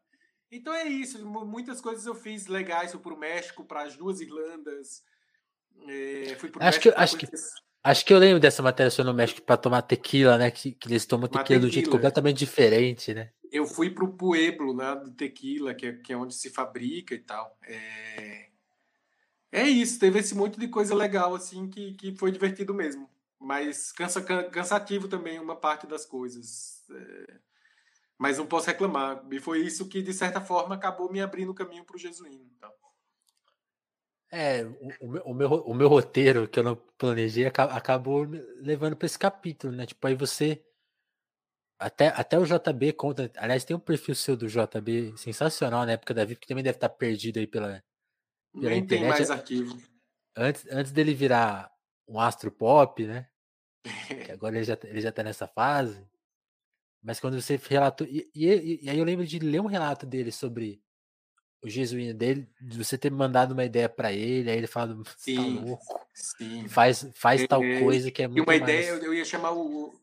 Então 0.51 0.73
é 0.73 0.85
isso, 0.85 1.25
muitas 1.25 1.81
coisas 1.81 2.05
eu 2.05 2.15
fiz 2.15 2.47
legais, 2.47 2.91
fui 2.91 3.01
para 3.01 3.13
o 3.13 3.17
México, 3.17 3.65
para 3.65 3.83
as 3.83 3.97
duas 3.97 4.21
Irlandas, 4.21 5.03
é, 5.87 6.35
fui 6.39 6.49
pro 6.49 6.63
acho 6.63 6.77
México 6.77 6.95
que, 6.95 7.01
acho 7.01 7.17
que 7.17 7.27
Acho 7.85 8.03
que 8.03 8.11
eu 8.11 8.17
lembro 8.17 8.39
dessa 8.39 8.63
matéria 8.63 8.91
no 9.03 9.13
México 9.13 9.43
para 9.43 9.57
tomar 9.57 9.83
tequila, 9.83 10.39
né? 10.39 10.49
Que, 10.49 10.71
que 10.71 10.87
eles 10.87 11.05
tomam 11.05 11.27
tequila, 11.27 11.43
tequila, 11.43 11.59
do 11.59 11.69
jeito 11.69 11.91
completamente 11.91 12.37
diferente, 12.39 13.13
né? 13.13 13.29
Eu 13.51 13.67
fui 13.67 13.91
para 13.91 14.03
o 14.03 14.11
Pueblo, 14.11 14.75
né, 14.75 14.95
de 15.05 15.11
tequila, 15.11 15.71
que 15.75 15.85
é, 15.85 15.93
que 15.93 16.11
é 16.11 16.17
onde 16.17 16.33
se 16.33 16.49
fabrica 16.49 17.13
e 17.13 17.19
tal. 17.19 17.55
É... 17.61 18.47
é 19.51 19.69
isso, 19.69 19.99
teve 19.99 20.17
esse 20.17 20.33
monte 20.33 20.59
de 20.59 20.67
coisa 20.67 20.95
legal, 20.95 21.35
assim, 21.35 21.69
que, 21.69 21.93
que 21.93 22.15
foi 22.15 22.31
divertido 22.31 22.73
mesmo. 22.73 23.07
Mas 23.39 23.91
cansa, 23.91 24.19
cansativo 24.49 25.07
também 25.07 25.39
uma 25.39 25.55
parte 25.55 25.85
das 25.85 26.07
coisas. 26.07 26.83
É... 26.89 27.35
Mas 28.17 28.39
não 28.39 28.47
posso 28.47 28.65
reclamar. 28.65 29.23
E 29.29 29.39
foi 29.39 29.59
isso 29.59 29.87
que, 29.87 30.01
de 30.01 30.11
certa 30.11 30.41
forma, 30.41 30.73
acabou 30.73 31.11
me 31.11 31.21
abrindo 31.21 31.51
o 31.51 31.55
caminho 31.55 31.85
para 31.85 31.97
o 31.97 31.99
jesuíno. 31.99 32.49
Então. 32.57 32.71
É, 34.37 34.65
o, 34.99 35.31
o, 35.31 35.33
meu, 35.33 35.49
o 35.49 35.73
meu 35.73 35.87
roteiro 35.87 36.45
que 36.45 36.59
eu 36.59 36.63
não 36.63 36.75
planejei 36.97 37.45
acabou 37.45 38.27
levando 38.57 38.97
para 38.97 39.05
esse 39.05 39.17
capítulo, 39.17 39.71
né? 39.71 39.85
Tipo, 39.85 40.05
aí 40.05 40.13
você. 40.13 40.61
Até, 41.79 42.09
até 42.09 42.37
o 42.37 42.45
JB 42.45 42.91
conta. 42.93 43.31
Aliás, 43.37 43.63
tem 43.63 43.77
um 43.77 43.79
perfil 43.79 44.13
seu 44.13 44.35
do 44.35 44.47
JB 44.47 45.17
sensacional 45.17 45.85
na 45.85 45.93
época 45.93 46.13
da 46.13 46.25
vida, 46.25 46.37
que 46.37 46.47
também 46.47 46.63
deve 46.63 46.75
estar 46.75 46.89
perdido 46.89 47.39
aí 47.39 47.47
pela, 47.47 47.81
pela 48.53 48.71
Nem 48.71 48.79
internet. 48.79 48.89
tem 48.89 49.09
mais 49.09 49.31
arquivo. 49.31 49.77
Antes, 50.35 50.65
antes 50.69 50.91
dele 50.91 51.13
virar 51.13 51.71
um 52.05 52.19
astro 52.19 52.51
pop, 52.51 53.07
né? 53.07 53.29
que 54.25 54.31
agora 54.33 54.57
ele 54.57 54.65
já, 54.65 54.77
ele 54.83 54.99
já 54.99 55.13
tá 55.13 55.23
nessa 55.23 55.47
fase. 55.47 56.05
Mas 57.01 57.21
quando 57.21 57.39
você 57.39 57.55
relatou. 57.55 58.05
E, 58.05 58.29
e, 58.35 58.83
e, 58.83 58.89
aí 58.89 58.99
eu 58.99 59.05
lembro 59.05 59.25
de 59.25 59.39
ler 59.39 59.61
um 59.61 59.67
relato 59.67 60.05
dele 60.05 60.31
sobre 60.31 60.83
o 61.65 61.69
jesuíno 61.69 62.13
dele, 62.13 62.47
de 62.61 62.77
você 62.77 62.95
ter 62.95 63.11
mandado 63.11 63.53
uma 63.53 63.65
ideia 63.65 63.89
para 63.89 64.13
ele, 64.13 64.51
aí 64.51 64.57
ele 64.57 64.67
fala, 64.67 64.93
você 64.93 65.33
tá 65.33 65.41
louco. 65.41 66.07
Sim. 66.13 66.67
Faz, 66.67 67.09
faz 67.15 67.41
é, 67.41 67.47
tal 67.47 67.59
coisa 67.79 68.11
que 68.11 68.21
é 68.21 68.27
muito. 68.27 68.37
E 68.37 68.41
uma 68.41 68.45
mais... 68.45 68.61
ideia, 68.61 68.91
eu 68.91 69.13
ia 69.13 69.25
chamar 69.25 69.51
o. 69.53 69.99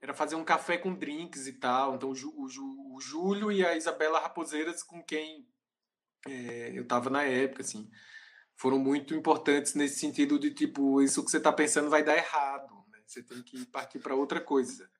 Era 0.00 0.14
fazer 0.14 0.36
um 0.36 0.44
café 0.44 0.78
com 0.78 0.94
drinks 0.94 1.46
e 1.46 1.52
tal. 1.52 1.94
Então 1.94 2.10
o, 2.10 2.14
o, 2.14 2.96
o 2.96 3.00
Júlio 3.00 3.52
e 3.52 3.64
a 3.64 3.76
Isabela 3.76 4.18
Raposeiras, 4.20 4.82
com 4.82 5.02
quem 5.02 5.46
é, 6.26 6.72
eu 6.74 6.86
tava 6.86 7.10
na 7.10 7.22
época, 7.24 7.60
assim, 7.60 7.90
foram 8.56 8.78
muito 8.78 9.14
importantes 9.14 9.74
nesse 9.74 10.00
sentido 10.00 10.38
de 10.38 10.50
tipo, 10.50 11.02
isso 11.02 11.22
que 11.22 11.30
você 11.30 11.38
tá 11.38 11.52
pensando 11.52 11.90
vai 11.90 12.02
dar 12.02 12.16
errado. 12.16 12.74
Né? 12.90 12.98
Você 13.06 13.22
tem 13.22 13.42
que 13.42 13.66
partir 13.66 13.98
para 13.98 14.14
outra 14.14 14.40
coisa. 14.40 14.90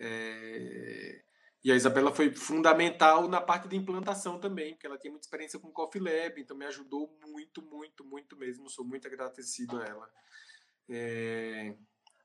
É... 0.00 1.22
E 1.66 1.72
a 1.72 1.74
Isabela 1.74 2.14
foi 2.14 2.32
fundamental 2.32 3.26
na 3.26 3.40
parte 3.40 3.66
de 3.66 3.74
implantação 3.74 4.38
também, 4.38 4.74
porque 4.74 4.86
ela 4.86 4.96
tem 4.96 5.10
muita 5.10 5.26
experiência 5.26 5.58
com 5.58 5.66
o 5.66 5.72
Coffee 5.72 6.00
Lab, 6.00 6.40
então 6.40 6.56
me 6.56 6.64
ajudou 6.64 7.12
muito, 7.26 7.60
muito, 7.60 8.04
muito 8.04 8.36
mesmo. 8.36 8.70
Sou 8.70 8.84
muito 8.84 9.08
agradecido 9.08 9.80
a 9.80 9.84
ela. 9.84 10.08
É... 10.88 11.74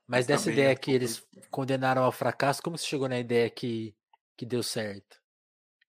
Mas 0.06 0.26
dessa 0.28 0.48
ideia 0.48 0.70
é 0.70 0.76
que 0.76 0.92
eles 0.92 1.26
condenaram 1.50 2.04
ao 2.04 2.12
fracasso, 2.12 2.62
como 2.62 2.78
você 2.78 2.86
chegou 2.86 3.08
na 3.08 3.18
ideia 3.18 3.50
que, 3.50 3.96
que 4.36 4.46
deu 4.46 4.62
certo? 4.62 5.20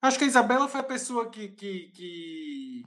Acho 0.02 0.18
que 0.18 0.24
a 0.24 0.28
Isabela 0.30 0.68
foi 0.68 0.80
a 0.80 0.86
pessoa 0.86 1.30
que, 1.30 1.50
que, 1.50 1.92
que 1.92 2.84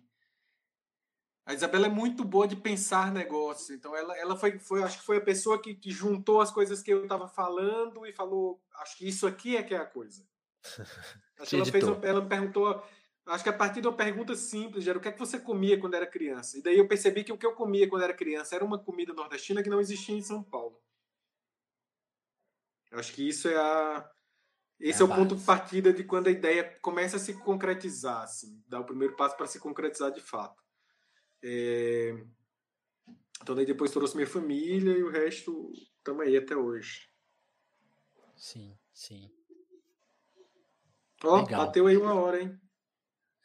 a 1.47 1.55
Isabela 1.55 1.87
é 1.87 1.91
muito 1.91 2.25
boa 2.25 2.49
de 2.49 2.57
pensar 2.57 3.13
negócios. 3.13 3.71
Então, 3.71 3.95
ela, 3.95 4.19
ela 4.19 4.35
foi, 4.35 4.59
foi, 4.59 4.83
acho 4.83 4.99
que 4.99 5.07
foi 5.07 5.19
a 5.19 5.25
pessoa 5.25 5.63
que, 5.63 5.77
que 5.77 5.93
juntou 5.93 6.41
as 6.41 6.51
coisas 6.51 6.83
que 6.83 6.93
eu 6.93 7.05
estava 7.05 7.29
falando 7.29 8.05
e 8.05 8.13
falou: 8.13 8.61
acho 8.81 8.97
que 8.97 9.07
isso 9.07 9.29
aqui 9.29 9.57
é 9.57 9.63
que 9.63 9.73
é 9.73 9.79
a 9.79 9.87
coisa. 9.87 10.27
Acho 11.39 11.51
que 11.51 11.57
ela, 11.57 11.67
fez 11.67 11.85
uma, 11.85 12.07
ela 12.07 12.21
me 12.23 12.29
perguntou. 12.29 12.83
Acho 13.27 13.43
que 13.43 13.51
a 13.51 13.53
partir 13.53 13.81
de 13.81 13.89
uma 13.89 13.97
pergunta 13.97 14.35
simples, 14.35 14.87
era 14.87 14.97
o 14.97 15.01
que 15.01 15.09
é 15.09 15.13
que 15.13 15.19
você 15.19 15.39
comia 15.39 15.79
quando 15.79 15.95
era 15.95 16.07
criança? 16.07 16.59
E 16.59 16.63
daí 16.63 16.79
eu 16.79 16.87
percebi 16.87 17.25
que 17.25 17.33
o 17.33 17.39
que 17.39 17.45
eu 17.45 17.55
comia 17.55 17.89
quando 17.89 18.03
era 18.03 18.15
criança 18.15 18.55
era 18.55 18.65
uma 18.65 18.79
comida 18.79 19.13
nordestina 19.13 19.63
que 19.63 19.69
não 19.69 19.81
existia 19.81 20.15
em 20.15 20.23
São 20.23 20.43
Paulo. 20.43 20.81
Acho 22.93 23.13
que 23.13 23.29
isso 23.29 23.49
é 23.49 23.57
a. 23.57 24.11
Esse 24.79 25.03
é, 25.03 25.07
é 25.07 25.09
o 25.09 25.15
ponto 25.15 25.35
de 25.35 25.45
partida 25.45 25.93
de 25.93 26.05
quando 26.05 26.29
a 26.29 26.31
ideia 26.31 26.79
começa 26.81 27.17
a 27.17 27.21
se 27.21 27.35
concretizar, 27.35 28.23
assim, 28.23 28.63
dá 28.69 28.79
o 28.79 28.85
primeiro 28.85 29.17
passo 29.17 29.37
para 29.37 29.47
se 29.47 29.59
concretizar 29.59 30.13
de 30.13 30.21
fato. 30.21 30.63
É... 31.43 32.15
Então 33.43 33.55
daí 33.55 33.67
depois 33.67 33.91
trouxe 33.91 34.15
minha 34.15 34.27
família 34.27 34.93
e 34.93 35.03
o 35.03 35.11
resto 35.11 35.73
estamos 35.99 36.23
aí 36.23 36.37
até 36.37 36.57
hoje. 36.57 37.09
Sim, 38.37 38.77
sim. 38.93 39.31
Ó, 41.25 41.45
bateu 41.47 41.87
aí 41.87 41.97
uma 41.97 42.15
hora, 42.15 42.43
hein? 42.43 42.59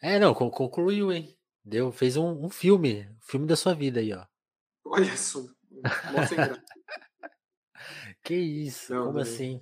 É, 0.02 0.20
não, 0.20 0.34
concluiu, 0.34 1.12
hein? 1.12 1.38
Deu, 1.64 1.92
fez 1.92 2.18
um, 2.18 2.46
um 2.46 2.50
filme, 2.50 3.08
um 3.08 3.22
filme 3.22 3.46
da 3.46 3.56
sua 3.56 3.74
vida 3.74 4.00
aí, 4.00 4.12
ó. 4.14 4.26
Olha 4.84 5.16
só, 5.16 5.40
Que 8.24 8.36
isso, 8.36 8.94
não, 8.94 9.06
como 9.06 9.16
não. 9.16 9.22
assim? 9.22 9.62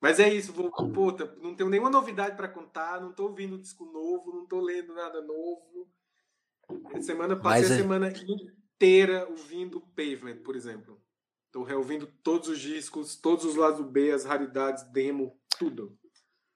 Mas 0.00 0.18
é 0.18 0.32
isso, 0.32 0.52
vou, 0.52 0.70
puta, 0.70 1.36
não 1.42 1.54
tenho 1.54 1.68
nenhuma 1.68 1.90
novidade 1.90 2.34
para 2.36 2.48
contar, 2.48 3.00
não 3.00 3.12
tô 3.12 3.24
ouvindo 3.24 3.58
disco 3.58 3.84
novo, 3.84 4.32
não 4.32 4.46
tô 4.46 4.60
lendo 4.60 4.94
nada 4.94 5.20
novo. 5.20 5.90
Semana 7.02 7.36
passei 7.36 7.62
Mas, 7.62 7.70
a 7.70 7.74
é 7.74 7.76
semana 7.76 8.12
inteira 8.12 9.28
ouvindo 9.28 9.80
Pavement, 9.94 10.42
por 10.42 10.56
exemplo. 10.56 11.00
Estou 11.46 11.64
reouvindo 11.64 12.06
todos 12.22 12.48
os 12.48 12.58
discos, 12.60 13.16
todos 13.16 13.44
os 13.44 13.56
lados 13.56 13.84
B, 13.86 14.12
as 14.12 14.24
raridades, 14.24 14.84
demo, 14.84 15.38
tudo. 15.58 15.98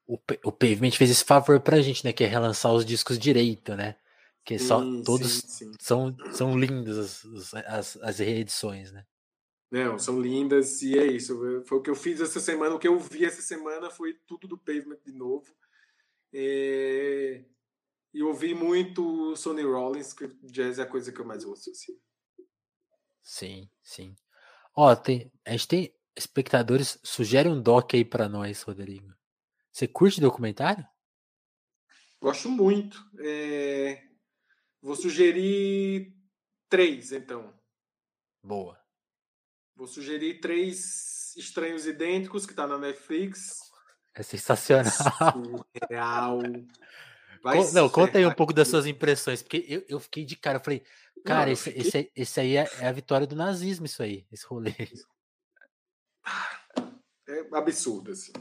O, 0.07 0.19
o 0.45 0.53
Pavement 0.53 0.93
fez 0.93 1.11
esse 1.11 1.25
favor 1.25 1.61
pra 1.61 1.81
gente, 1.81 2.05
né? 2.05 2.13
Que 2.13 2.25
é 2.25 2.27
relançar 2.27 2.73
os 2.73 2.85
discos 2.85 3.19
direito, 3.19 3.75
né? 3.75 3.97
Que 4.45 4.59
sim, 4.59 4.67
só 4.67 4.81
todos 5.03 5.33
sim, 5.33 5.49
sim. 5.49 5.73
São, 5.81 6.15
são 6.33 6.59
lindos 6.59 6.99
as, 6.99 7.55
as, 7.67 7.97
as 7.97 8.19
reedições, 8.19 8.93
né? 8.93 9.07
Não, 9.71 9.99
são 9.99 10.21
lindas 10.21 10.83
e 10.83 10.99
é 10.99 11.07
isso. 11.07 11.37
Foi 11.67 11.79
o 11.79 11.83
que 11.83 11.91
eu 11.91 11.97
fiz 11.97 12.21
essa 12.21 12.39
semana. 12.39 12.75
O 12.75 12.79
que 12.79 12.87
eu 12.87 12.99
vi 12.99 13.25
essa 13.25 13.43
semana 13.43 13.91
foi 13.91 14.15
tudo 14.27 14.47
do 14.47 14.59
Pavement 14.59 14.99
de 15.05 15.13
novo. 15.13 15.53
É... 16.33 17.43
E 18.13 18.23
ouvi 18.23 18.55
muito 18.55 19.35
Sonny 19.35 19.63
Rollins, 19.63 20.13
que 20.13 20.29
jazz 20.45 20.79
é 20.79 20.83
a 20.83 20.87
coisa 20.87 21.11
que 21.11 21.21
eu 21.21 21.25
mais 21.25 21.45
ouço. 21.45 21.71
Assim. 21.71 21.99
Sim, 23.21 23.69
sim. 23.83 24.15
Ó, 24.77 24.95
tem, 24.95 25.33
a 25.45 25.51
gente 25.53 25.67
tem 25.67 25.95
espectadores. 26.17 26.99
Sugere 27.03 27.49
um 27.49 27.61
doc 27.61 27.95
aí 27.95 28.05
para 28.05 28.29
nós, 28.29 28.63
Rodrigo. 28.63 29.13
Você 29.75 29.89
curte 29.89 30.21
documentário? 30.21 30.87
Gosto 32.21 32.49
muito. 32.49 33.05
É... 33.19 34.05
Vou 34.81 34.95
sugerir 34.95 36.15
três, 36.69 37.11
então. 37.11 37.53
Boa. 38.41 38.81
Vou 39.75 39.89
sugerir 39.89 40.39
três 40.39 41.35
estranhos 41.37 41.87
idênticos 41.87 42.47
que 42.47 42.55
tá 42.55 42.69
na 42.69 42.79
Netflix. 42.79 43.59
É 44.15 44.23
sensacional. 44.23 44.93
Surreal. 44.93 46.39
Vai 47.43 47.59
não, 47.73 47.91
conta 47.91 48.19
aí 48.19 48.25
um 48.25 48.33
pouco 48.33 48.53
das 48.53 48.69
suas 48.69 48.87
impressões, 48.87 49.43
porque 49.43 49.65
eu, 49.69 49.85
eu 49.89 49.99
fiquei 49.99 50.25
de 50.25 50.37
cara, 50.37 50.59
eu 50.59 50.63
falei, 50.63 50.85
cara, 51.25 51.47
não, 51.47 51.53
esse, 51.53 51.65
fiquei... 51.65 51.83
esse, 51.83 52.13
esse 52.15 52.41
aí 52.41 52.57
é, 52.57 52.71
é, 52.79 52.87
a 52.87 52.93
vitória 52.93 53.27
do 53.27 53.35
nazismo, 53.35 53.87
isso 53.87 54.05
aí, 54.05 54.25
esse 54.31 54.47
rolê. 54.47 54.73
É 57.27 57.41
absurdo, 57.57 58.13
assim. 58.13 58.33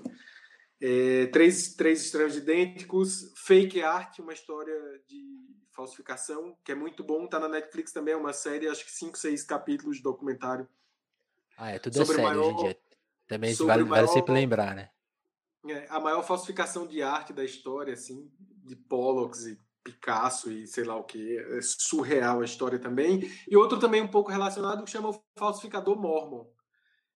É, 0.86 1.28
três, 1.28 1.76
três 1.76 2.04
estranhos 2.04 2.36
idênticos, 2.36 3.32
Fake 3.38 3.82
Art, 3.82 4.20
uma 4.20 4.34
história 4.34 4.76
de 5.08 5.24
falsificação, 5.72 6.58
que 6.62 6.74
é 6.74 6.76
muito 6.76 7.06
bom, 7.06 7.26
tá 7.26 7.40
na 7.40 7.48
Netflix 7.48 7.94
também, 7.94 8.14
é 8.14 8.18
uma 8.18 8.34
série, 8.34 8.68
acho 8.68 8.84
que 8.84 8.92
cinco, 8.92 9.18
seis 9.18 9.46
capítulos 9.46 9.96
de 9.96 10.04
documentário. 10.04 10.68
Ah, 11.58 11.72
é 11.72 11.80
tudo 11.80 12.02
é 12.02 12.06
sério 12.06 12.22
maior, 12.22 12.38
hoje 12.38 12.52
em 12.52 12.64
dia. 12.66 12.78
Também 13.26 13.54
vale, 13.54 13.84
maior, 13.86 14.06
vale 14.06 14.08
sempre 14.10 14.34
lembrar, 14.34 14.76
né? 14.76 14.90
É, 15.70 15.88
a 15.90 16.02
maior 16.02 16.22
falsificação 16.22 16.86
de 16.86 17.02
arte 17.02 17.32
da 17.32 17.46
história, 17.46 17.94
assim, 17.94 18.30
de 18.66 18.76
Pollock 18.76 19.38
e 19.48 19.58
Picasso 19.86 20.52
e 20.52 20.68
sei 20.68 20.84
lá 20.84 20.98
o 20.98 21.06
que. 21.06 21.38
É 21.38 21.62
surreal 21.62 22.42
a 22.42 22.46
história 22.46 22.78
também. 22.78 23.22
E 23.50 23.56
outro 23.56 23.80
também 23.80 24.02
um 24.02 24.08
pouco 24.08 24.32
relacionado 24.32 24.84
que 24.84 24.92
chama 24.92 25.12
o 25.12 25.24
Falsificador 25.40 25.98
Mormon, 25.98 26.46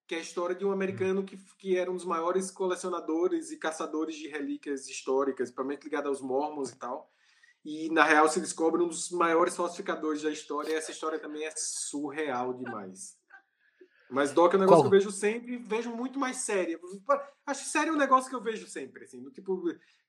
que 0.08 0.16
é 0.16 0.20
a 0.20 0.22
história 0.22 0.56
de 0.56 0.66
um 0.66 0.72
americano 0.72 1.24
que, 1.24 1.38
que 1.58 1.78
era 1.78 1.92
um 1.92 1.96
dos 1.96 2.06
maiores 2.06 2.50
colecionadores 2.50 3.52
e 3.52 3.58
caçadores 3.58 4.16
de 4.16 4.30
relíquias 4.30 4.88
históricas, 4.88 5.52
provavelmente 5.52 5.84
ligado 5.84 6.08
aos 6.08 6.22
Mormons 6.22 6.70
e 6.70 6.78
tal. 6.78 7.12
E 7.66 7.90
na 7.90 8.06
real 8.06 8.30
se 8.30 8.40
descobre 8.40 8.82
um 8.82 8.88
dos 8.88 9.12
maiores 9.12 9.56
falsificadores 9.56 10.22
da 10.22 10.32
história. 10.32 10.72
E 10.72 10.76
essa 10.76 10.92
história 10.92 11.20
também 11.20 11.44
é 11.44 11.52
surreal 11.58 12.54
demais. 12.54 13.18
Mas 14.10 14.32
Doc 14.32 14.54
é 14.54 14.56
um 14.56 14.62
negócio 14.62 14.84
Qual? 14.84 14.90
que 14.90 14.96
eu 14.96 15.00
vejo 15.00 15.12
sempre, 15.12 15.58
vejo 15.58 15.90
muito 15.94 16.18
mais 16.18 16.38
sério. 16.38 16.80
Acho 17.46 17.66
sério 17.66 17.92
é 17.92 17.94
um 17.94 18.00
negócio 18.00 18.30
que 18.30 18.36
eu 18.36 18.42
vejo 18.42 18.66
sempre, 18.66 19.04
assim, 19.04 19.22
do 19.22 19.30
tipo, 19.30 19.62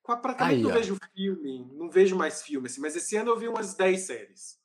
praticamente 0.05 0.63
não 0.63 0.71
vejo 0.71 0.97
filme, 1.13 1.69
não 1.73 1.91
vejo 1.91 2.15
mais 2.15 2.41
filme, 2.43 2.69
assim, 2.69 2.81
mas 2.81 2.95
esse 2.95 3.17
ano 3.17 3.33
eu 3.33 3.37
vi 3.37 3.49
umas 3.49 3.75
10 3.75 4.01
séries. 4.01 4.59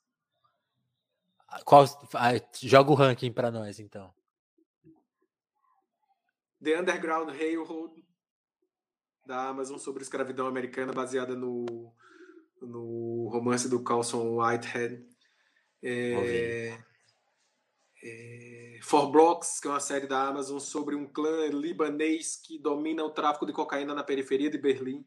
Qual, 1.64 1.84
ah, 2.14 2.30
joga 2.60 2.92
o 2.92 2.94
ranking 2.94 3.32
para 3.32 3.50
nós, 3.50 3.80
então. 3.80 4.14
The 6.64 6.80
Underground 6.80 7.30
Railroad, 7.30 7.92
da 9.26 9.48
Amazon, 9.48 9.78
sobre 9.78 10.02
escravidão 10.02 10.46
americana, 10.46 10.92
baseada 10.92 11.36
no, 11.36 11.92
no 12.60 13.28
romance 13.30 13.68
do 13.68 13.82
Carlson 13.82 14.38
Whitehead. 14.38 15.06
É, 15.82 16.78
é, 18.02 18.78
For 18.82 19.10
Blocks, 19.10 19.60
que 19.60 19.68
é 19.68 19.70
uma 19.70 19.80
série 19.80 20.06
da 20.06 20.26
Amazon 20.26 20.58
sobre 20.58 20.94
um 20.94 21.06
clã 21.06 21.46
libanês 21.48 22.36
que 22.36 22.58
domina 22.58 23.04
o 23.04 23.10
tráfico 23.10 23.46
de 23.46 23.52
cocaína 23.52 23.94
na 23.94 24.02
periferia 24.02 24.50
de 24.50 24.58
Berlim 24.58 25.04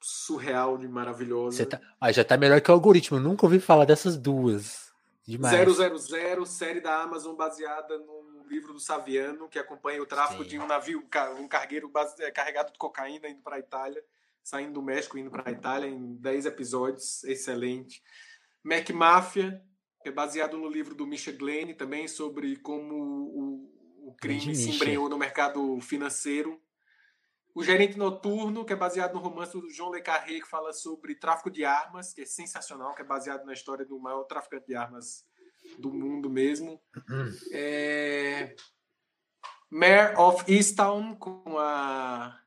surreal 0.00 0.78
de 0.78 0.88
maravilhosa. 0.88 1.66
Tá... 1.66 1.80
Ah, 2.00 2.12
já 2.12 2.24
tá 2.24 2.36
melhor 2.36 2.60
que 2.60 2.70
o 2.70 2.74
algoritmo. 2.74 3.18
Eu 3.18 3.22
nunca 3.22 3.46
ouvi 3.46 3.60
falar 3.60 3.84
dessas 3.84 4.16
duas. 4.16 4.92
Demais. 5.26 5.76
000, 5.76 6.46
série 6.46 6.80
da 6.80 7.02
Amazon 7.02 7.36
baseada 7.36 7.98
no 7.98 8.27
livro 8.48 8.72
do 8.72 8.80
Saviano, 8.80 9.48
que 9.48 9.58
acompanha 9.58 10.02
o 10.02 10.06
tráfico 10.06 10.42
Sim. 10.42 10.48
de 10.48 10.58
um 10.58 10.66
navio, 10.66 11.06
um 11.38 11.48
cargueiro 11.48 11.90
é, 12.20 12.30
carregado 12.30 12.72
de 12.72 12.78
cocaína 12.78 13.28
indo 13.28 13.42
para 13.42 13.56
a 13.56 13.58
Itália, 13.58 14.02
saindo 14.42 14.74
do 14.74 14.82
México 14.82 15.18
indo 15.18 15.30
para 15.30 15.48
a 15.48 15.52
Itália 15.52 15.88
em 15.88 16.16
10 16.16 16.46
episódios, 16.46 17.22
excelente. 17.24 18.02
Mac 18.64 18.88
Máfia, 18.90 19.62
que 20.02 20.08
é 20.08 20.12
baseado 20.12 20.56
no 20.56 20.68
livro 20.68 20.94
do 20.94 21.06
Misha 21.06 21.32
Glenn, 21.32 21.74
também 21.74 22.08
sobre 22.08 22.56
como 22.56 22.94
o, 22.94 24.08
o 24.08 24.16
crime 24.16 24.54
se 24.54 24.70
embrenhou 24.70 25.08
no 25.08 25.18
mercado 25.18 25.78
financeiro. 25.80 26.60
O 27.54 27.62
Gerente 27.62 27.98
Noturno, 27.98 28.64
que 28.64 28.72
é 28.72 28.76
baseado 28.76 29.14
no 29.14 29.20
romance 29.20 29.52
do 29.52 29.68
João 29.70 29.90
Le 29.90 30.00
Carré, 30.00 30.40
que 30.40 30.48
fala 30.48 30.72
sobre 30.72 31.14
tráfico 31.14 31.50
de 31.50 31.64
armas, 31.64 32.14
que 32.14 32.22
é 32.22 32.24
sensacional, 32.24 32.94
que 32.94 33.02
é 33.02 33.04
baseado 33.04 33.44
na 33.44 33.52
história 33.52 33.84
do 33.84 33.98
maior 33.98 34.24
traficante 34.24 34.66
de 34.66 34.74
armas 34.74 35.27
do 35.78 35.92
mundo 35.92 36.28
mesmo. 36.28 36.80
É... 37.52 38.54
Mare 39.70 40.16
of 40.16 40.50
Easttown, 40.50 41.14
com 41.16 41.58
a 41.58 42.40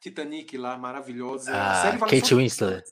Titanic 0.00 0.56
lá, 0.56 0.76
maravilhosa. 0.76 1.50
Ah, 1.54 1.98
Kate 1.98 2.34
Winslet. 2.34 2.84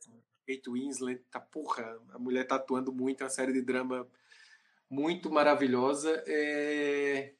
Kate 0.46 0.70
Winslet, 0.70 1.22
tá, 1.30 1.40
porra, 1.40 1.98
a 2.12 2.18
mulher 2.18 2.46
tá 2.46 2.56
atuando 2.56 2.92
muito, 2.92 3.22
é 3.22 3.24
uma 3.24 3.30
série 3.30 3.52
de 3.52 3.62
drama 3.62 4.06
muito 4.88 5.30
maravilhosa. 5.30 6.22
É 6.26 7.32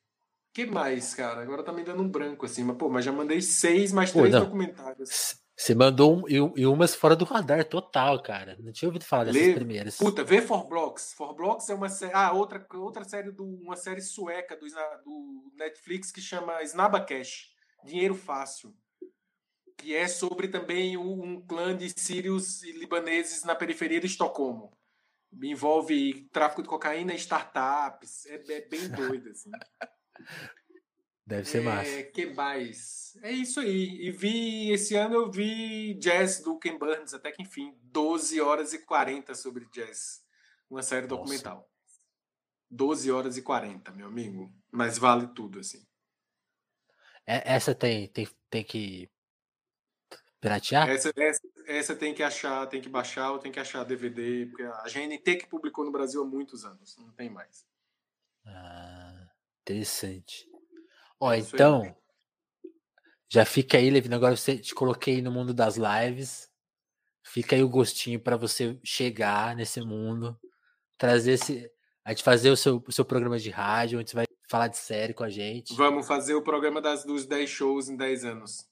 que 0.57 0.65
mais, 0.65 1.15
cara? 1.15 1.43
Agora 1.43 1.63
tá 1.63 1.71
me 1.71 1.85
dando 1.85 2.03
um 2.03 2.09
branco, 2.09 2.47
assim. 2.47 2.65
Mas, 2.65 2.79
pô, 2.79 2.89
mas 2.89 3.05
já 3.05 3.13
mandei 3.13 3.43
seis, 3.43 3.93
mais 3.93 4.11
pô, 4.11 4.21
três 4.21 4.35
não. 4.35 4.45
documentários. 4.45 5.39
Você 5.57 5.75
mandou 5.75 6.19
um, 6.19 6.29
e, 6.29 6.35
e, 6.35 6.67
umas 6.67 6.95
fora 6.95 7.17
do 7.17 7.25
radar 7.25 7.65
total, 7.65 8.23
cara. 8.23 8.59
Não 8.61 8.71
tinha 8.71 8.89
ouvido 8.91 9.07
falar 9.07 9.25
dessas 9.25 9.41
Lê, 9.41 9.55
primeiras. 9.55 9.97
Puta, 9.97 10.23
vê 10.23 10.43
For 10.43 10.69
Blocks. 10.69 11.15
For 11.15 11.35
Blocks 11.35 11.71
é 11.71 11.75
uma 11.75 11.89
série. 11.89 12.13
Ah, 12.15 12.33
outra, 12.33 12.65
outra 12.75 13.05
série 13.05 13.33
do. 13.33 13.45
Uma 13.45 13.75
série 13.75 14.03
sueca 14.03 14.55
do, 14.55 14.67
do 14.67 15.53
Netflix 15.57 16.13
que 16.13 16.21
chama 16.21 16.63
Snabacash. 16.63 17.55
Dinheiro 17.83 18.15
Fácil. 18.15 18.77
Que 19.79 19.95
é 19.95 20.07
sobre 20.07 20.49
também 20.49 20.99
um 20.99 21.41
clã 21.47 21.75
de 21.75 21.89
sírios 21.89 22.63
e 22.63 22.73
libaneses 22.73 23.43
na 23.43 23.55
periferia 23.55 24.01
de 24.01 24.07
Estocolmo. 24.07 24.77
Envolve 25.43 26.29
tráfico 26.33 26.63
de 26.63 26.69
cocaína 26.69 27.15
e 27.15 27.17
startups. 27.17 28.27
É, 28.27 28.35
é 28.35 28.69
bem 28.69 28.89
doido, 28.91 29.31
assim. 29.31 29.51
Deve 31.27 31.49
ser 31.49 31.59
é, 31.59 31.61
massa. 31.63 32.03
que 32.05 32.27
mais? 32.27 33.19
É 33.23 33.33
isso 33.33 33.59
aí. 33.59 34.07
E 34.07 34.11
vi, 34.11 34.71
esse 34.71 34.95
ano 34.95 35.15
eu 35.15 35.31
vi 35.31 35.95
Jazz 35.95 36.41
do 36.41 36.59
Ken 36.59 36.79
Burns, 36.79 37.15
até 37.15 37.33
que 37.33 37.43
enfim, 37.43 37.77
12 37.83 38.41
horas 38.41 38.73
e 38.73 38.85
40 38.85 39.35
sobre 39.35 39.67
jazz. 39.71 40.25
Uma 40.71 40.83
série 40.83 41.07
Nossa. 41.07 41.17
documental. 41.17 41.69
12 42.71 43.11
horas 43.11 43.37
e 43.37 43.43
40, 43.43 43.91
meu 43.93 44.07
amigo. 44.07 44.53
Mas 44.71 44.99
vale 44.99 45.27
tudo, 45.29 45.59
assim. 45.59 45.85
É, 47.27 47.55
essa 47.55 47.75
tem, 47.75 48.09
tem, 48.09 48.29
tem 48.49 48.63
que 48.63 49.11
piratear? 50.41 50.89
Essa, 50.89 51.13
essa, 51.17 51.41
essa 51.67 51.97
tem 51.97 52.15
que 52.15 52.23
achar, 52.23 52.67
tem 52.69 52.81
que 52.81 52.89
baixar 52.89 53.33
ou 53.33 53.39
tem 53.39 53.51
que 53.51 53.59
achar 53.59 53.85
DVD, 53.85 54.47
porque 54.47 54.63
a 54.63 54.85
GNT 54.85 55.37
que 55.37 55.49
publicou 55.49 55.85
no 55.85 55.91
Brasil 55.91 56.23
há 56.23 56.25
muitos 56.25 56.65
anos, 56.65 56.97
não 56.99 57.11
tem 57.13 57.29
mais. 57.29 57.67
Ah. 58.45 59.27
Interessante. 59.69 60.49
Ó, 61.21 61.33
então, 61.33 61.97
já 63.29 63.45
fica 63.45 63.79
aí, 63.79 63.91
Levino. 63.91 64.15
Agora 64.15 64.37
você 64.37 64.59
te 64.59 64.75
coloquei 64.75 65.21
no 65.21 65.31
mundo 65.31 65.53
das 65.53 65.77
lives. 65.77 66.51
Fica 67.25 67.57
aí 67.57 67.63
o 67.63 67.69
gostinho 67.69 68.21
para 68.21 68.37
você 68.37 68.79
chegar 68.85 69.57
nesse 69.57 69.81
mundo, 69.81 70.39
trazer 70.97 71.33
esse. 71.33 71.71
A 72.05 72.11
gente 72.11 72.23
fazer 72.23 72.51
o 72.51 72.57
seu, 72.57 72.83
o 72.87 72.93
seu 72.93 73.05
programa 73.05 73.39
de 73.39 73.51
rádio, 73.51 73.99
onde 73.99 74.11
você 74.11 74.17
vai 74.17 74.27
falar 74.49 74.69
de 74.69 74.77
série 74.77 75.13
com 75.13 75.25
a 75.25 75.29
gente. 75.29 75.75
Vamos 75.75 76.07
fazer 76.07 76.35
o 76.35 76.43
programa 76.43 76.81
das, 76.81 77.05
dos 77.05 77.27
10 77.27 77.51
shows 77.51 77.89
em 77.89 77.97
10 77.97 78.25
anos. 78.25 78.69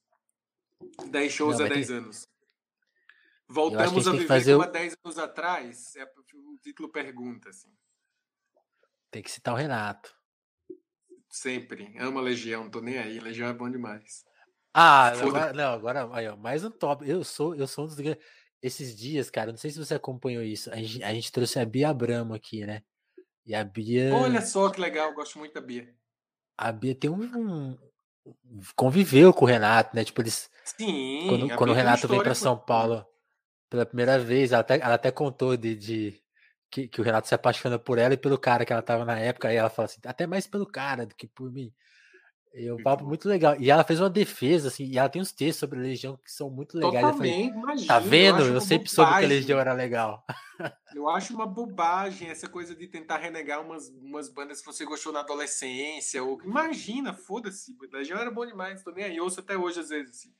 10 1.06 1.32
shows 1.32 1.58
Não, 1.58 1.66
a 1.66 1.68
10 1.68 1.86
ter... 1.86 1.92
anos. 1.94 2.28
Voltamos 3.48 4.06
a, 4.06 4.10
a 4.10 4.12
viver 4.12 4.26
fazer 4.26 4.52
como 4.52 4.64
há 4.64 4.70
10 4.70 4.96
anos 5.04 5.18
atrás? 5.18 5.96
É, 5.96 6.04
o 6.04 6.58
título 6.58 6.88
pergunta, 6.90 7.48
assim. 7.48 7.68
Tem 9.10 9.22
que 9.22 9.30
citar 9.30 9.54
o 9.54 9.56
Renato. 9.56 10.14
Sempre. 11.34 11.92
Amo 11.98 12.20
a 12.20 12.22
Legião, 12.22 12.70
tô 12.70 12.80
nem 12.80 12.96
aí. 12.96 13.18
Legião 13.18 13.48
é 13.48 13.52
bom 13.52 13.68
demais. 13.68 14.24
Ah, 14.72 15.08
agora, 15.08 15.52
não, 15.52 15.72
agora 15.72 16.08
aí, 16.12 16.28
ó, 16.28 16.36
mais 16.36 16.62
um 16.62 16.70
top. 16.70 17.08
Eu 17.10 17.24
sou, 17.24 17.56
eu 17.56 17.66
sou 17.66 17.84
um 17.84 17.88
dos 17.88 17.96
Esses 18.62 18.94
dias, 18.94 19.30
cara, 19.30 19.50
não 19.50 19.58
sei 19.58 19.72
se 19.72 19.78
você 19.84 19.94
acompanhou 19.94 20.44
isso. 20.44 20.70
A 20.70 20.76
gente, 20.76 21.02
a 21.02 21.12
gente 21.12 21.32
trouxe 21.32 21.58
a 21.58 21.64
Bia 21.64 21.88
Abramo 21.88 22.34
aqui, 22.34 22.64
né? 22.64 22.84
E 23.44 23.52
a 23.52 23.64
Bia. 23.64 24.14
Olha 24.14 24.40
só 24.42 24.70
que 24.70 24.80
legal, 24.80 25.12
gosto 25.12 25.40
muito 25.40 25.52
da 25.52 25.60
Bia. 25.60 25.92
A 26.56 26.70
Bia 26.70 26.94
tem 26.94 27.10
um. 27.10 27.24
um 27.24 27.78
conviveu 28.76 29.34
com 29.34 29.44
o 29.44 29.48
Renato, 29.48 29.96
né? 29.96 30.04
Tipo, 30.04 30.22
eles. 30.22 30.48
Sim. 30.64 31.26
Quando, 31.28 31.56
quando 31.56 31.70
o 31.70 31.74
Renato 31.74 32.06
veio 32.06 32.22
para 32.22 32.36
São 32.36 32.56
Paulo 32.56 33.04
pela 33.68 33.84
primeira 33.84 34.20
vez, 34.20 34.52
ela 34.52 34.60
até, 34.60 34.76
ela 34.76 34.94
até 34.94 35.10
contou 35.10 35.56
de, 35.56 35.74
de 35.74 36.23
que, 36.74 36.88
que, 36.88 37.00
o 37.00 37.04
Renato 37.04 37.28
se 37.28 37.34
apaixona 37.36 37.78
por 37.78 37.98
ela 37.98 38.14
e 38.14 38.16
pelo 38.16 38.36
cara 38.36 38.64
que 38.64 38.72
ela 38.72 38.82
tava 38.82 39.04
na 39.04 39.16
época, 39.16 39.46
aí 39.46 39.54
ela 39.54 39.70
fala 39.70 39.86
assim, 39.86 40.00
até 40.04 40.26
mais 40.26 40.44
pelo 40.44 40.66
cara 40.66 41.06
do 41.06 41.14
que 41.14 41.28
por 41.28 41.52
mim. 41.52 41.72
E 42.52 42.66
é 42.66 42.74
um 42.74 42.82
papo 42.82 43.04
muito 43.04 43.28
legal. 43.28 43.56
E 43.60 43.70
ela 43.70 43.84
fez 43.84 44.00
uma 44.00 44.10
defesa, 44.10 44.68
assim, 44.68 44.84
e 44.84 44.98
ela 44.98 45.08
tem 45.08 45.22
uns 45.22 45.30
textos 45.30 45.58
sobre 45.58 45.78
a 45.78 45.82
Legião 45.82 46.16
que 46.16 46.32
são 46.32 46.50
muito 46.50 46.76
legais. 46.76 47.04
Totalmente, 47.04 47.50
falei, 47.50 47.62
imagina, 47.62 47.86
tá 47.86 47.98
vendo? 48.00 48.42
Eu, 48.42 48.54
eu 48.54 48.60
sempre 48.60 48.88
bobagem. 48.88 48.94
soube 48.94 49.18
que 49.18 49.24
a 49.24 49.28
Legião 49.28 49.60
era 49.60 49.72
legal. 49.72 50.24
Eu 50.94 51.08
acho 51.08 51.32
uma 51.32 51.46
bobagem 51.46 52.28
essa 52.28 52.48
coisa 52.48 52.74
de 52.74 52.88
tentar 52.88 53.18
renegar 53.18 53.60
umas, 53.60 53.88
umas 53.90 54.28
bandas 54.28 54.60
que 54.60 54.66
você 54.66 54.84
gostou 54.84 55.12
na 55.12 55.20
adolescência. 55.20 56.22
Ou... 56.24 56.40
Imagina, 56.42 57.12
foda-se. 57.12 57.76
Legião 57.92 58.18
era 58.18 58.30
bom 58.30 58.46
demais, 58.46 58.82
tô 58.82 58.90
nem 58.90 59.04
aí, 59.04 59.20
ouço 59.20 59.38
até 59.38 59.56
hoje 59.56 59.78
às 59.78 59.88
vezes. 59.90 60.10
Assim. 60.10 60.32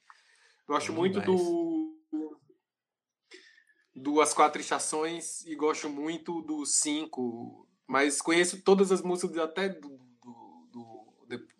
Eu 0.69 0.77
acho 0.77 0.93
bom 0.93 1.01
muito 1.01 1.21
demais. 1.21 1.41
do 1.41 1.95
do 3.95 4.21
As 4.21 4.35
Quatro 4.35 4.61
Estações 4.61 5.45
e 5.47 5.55
gosto 5.55 5.89
muito 5.89 6.43
do 6.43 6.67
Cinco, 6.67 7.69
mas 7.87 8.21
conheço 8.21 8.61
todas 8.63 8.91
as 8.91 9.03
músicas 9.03 9.39
até 9.39 9.69
do, 9.69 10.01
do, 10.21 10.69
do 10.73 11.05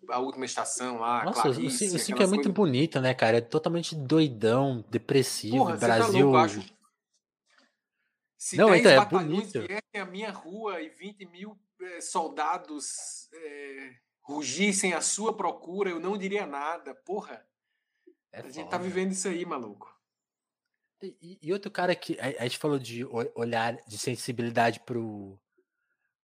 a 0.09 0.19
última 0.19 0.45
estação 0.45 0.99
lá. 0.99 1.23
Nossa, 1.23 1.43
Clarice, 1.43 1.95
o 1.95 1.99
Cinco 1.99 2.21
é 2.21 2.27
muito 2.27 2.43
coisas... 2.43 2.53
bonito, 2.53 2.99
né, 2.99 3.13
cara? 3.13 3.37
É 3.37 3.41
totalmente 3.41 3.95
doidão, 3.95 4.83
depressivo, 4.89 5.57
Porra, 5.57 5.77
tá 5.77 5.87
Brasil. 5.87 6.31
Tá 6.31 6.45
louco, 6.45 6.65
Se 8.37 8.57
Não, 8.57 8.75
então 8.75 8.91
é 8.91 9.05
bonito. 9.05 9.59
viessem 9.59 10.01
a 10.01 10.05
minha 10.05 10.31
rua 10.31 10.81
e 10.81 10.89
20 10.89 11.25
mil 11.27 11.57
é, 11.81 12.01
soldados 12.01 13.29
é, 13.33 13.93
rugissem 14.21 14.93
à 14.93 14.99
sua 14.99 15.33
procura, 15.33 15.89
eu 15.89 15.99
não 15.99 16.17
diria 16.17 16.45
nada. 16.45 16.93
Porra, 16.93 17.45
é 18.31 18.39
a 18.39 18.41
foda. 18.41 18.53
gente 18.53 18.69
tá 18.69 18.77
vivendo 18.77 19.11
isso 19.11 19.27
aí, 19.29 19.45
maluco. 19.45 19.94
E, 21.01 21.37
e, 21.41 21.53
outro 21.53 21.69
cara 21.69 21.93
que 21.93 22.17
a, 22.19 22.43
a, 22.43 22.43
gente 22.43 22.57
falou 22.57 22.79
de 22.79 23.05
olhar, 23.35 23.77
de 23.87 23.97
sensibilidade 23.97 24.79
pro. 24.79 25.39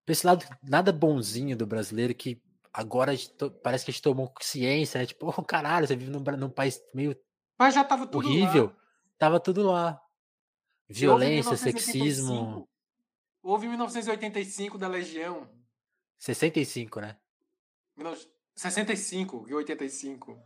Pra 0.06 0.14
esse 0.14 0.26
lado 0.26 0.46
nada 0.64 0.92
bonzinho 0.92 1.56
do 1.58 1.66
brasileiro 1.66 2.14
que 2.14 2.42
agora 2.74 3.18
to, 3.18 3.52
parece 3.52 3.86
que 3.86 3.92
a 3.92 3.94
gente 3.94 4.02
tomou 4.02 4.30
consciência, 4.30 5.00
né? 5.00 5.06
Tipo, 5.06 5.28
oh, 5.36 5.44
caralho, 5.44 5.88
você 5.88 5.96
vive 5.96 6.12
num, 6.12 6.20
num 6.20 6.50
país 6.50 6.82
meio. 6.94 7.18
Mas 7.58 7.74
já 7.74 7.84
tava 7.84 8.06
tudo 8.08 8.28
horrível. 8.28 8.66
Lá. 8.66 8.76
Tava 9.18 9.40
tudo 9.40 9.64
lá. 9.64 10.02
Violência, 10.88 11.58
sexismo. 11.58 12.68
Houve 13.44 13.68
1985 13.68 14.78
da 14.78 14.88
Legião. 14.88 15.48
65, 16.18 17.02
né? 17.02 17.18
65 18.56 19.46
e 19.48 19.54
85. 19.54 20.42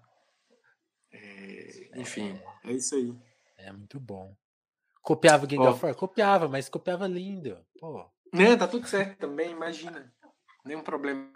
É, 1.12 2.00
enfim, 2.00 2.40
é 2.64 2.72
isso 2.72 2.96
aí. 2.96 3.16
É 3.64 3.72
muito 3.72 4.00
bom. 4.00 4.36
Copiava 5.02 5.46
Gang 5.46 5.62
oh. 5.62 5.70
of 5.70 5.86
War? 5.86 5.96
Copiava, 5.96 6.48
mas 6.48 6.70
copiava 6.70 7.08
lindo. 7.08 7.58
Pô. 7.80 8.06
Né, 8.34 8.58
tá 8.58 8.68
tudo 8.68 8.88
certo 8.88 9.18
também, 9.18 9.52
imagina. 9.52 10.12
Nenhum 10.66 10.82
problema. 10.82 11.32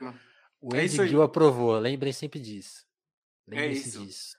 O 0.60 0.76
é 0.76 0.82
Andy 0.82 1.08
Gill 1.08 1.22
aprovou, 1.22 1.78
lembrem 1.78 2.12
sempre 2.12 2.40
disso. 2.40 2.86
Lembrem 3.48 3.70
é 3.70 3.74
isso. 3.74 4.00
disso. 4.00 4.38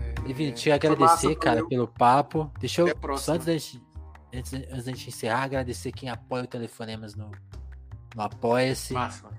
É, 0.00 0.30
Evin, 0.30 0.52
te 0.52 0.70
agradecer, 0.70 1.36
cara, 1.36 1.66
pelo 1.66 1.86
papo. 1.86 2.50
Deixa 2.58 2.80
eu, 2.80 3.18
só 3.18 3.34
antes 3.34 3.46
da, 3.46 3.52
gente, 3.52 3.82
antes, 4.32 4.52
antes 4.52 4.84
da 4.84 4.92
gente 4.92 5.08
encerrar, 5.08 5.42
agradecer 5.42 5.92
quem 5.92 6.08
apoia 6.08 6.44
o 6.44 6.48
Telefonemas 6.48 7.14
no, 7.14 7.30
no 8.16 8.22
Apoia-se. 8.22 8.94
Massa. 8.94 9.37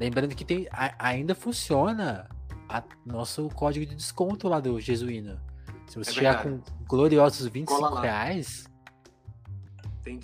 Lembrando 0.00 0.34
que 0.34 0.46
tem, 0.46 0.66
ainda 0.98 1.34
funciona 1.34 2.26
a, 2.66 2.82
nosso 3.04 3.50
código 3.50 3.84
de 3.84 3.94
desconto 3.94 4.48
lá 4.48 4.58
do 4.58 4.80
Jesuíno. 4.80 5.38
Se 5.86 5.98
você 5.98 6.10
é 6.10 6.14
chegar 6.14 6.42
com 6.42 6.58
gloriosos 6.88 7.46
25 7.46 7.96
reais. 7.96 8.64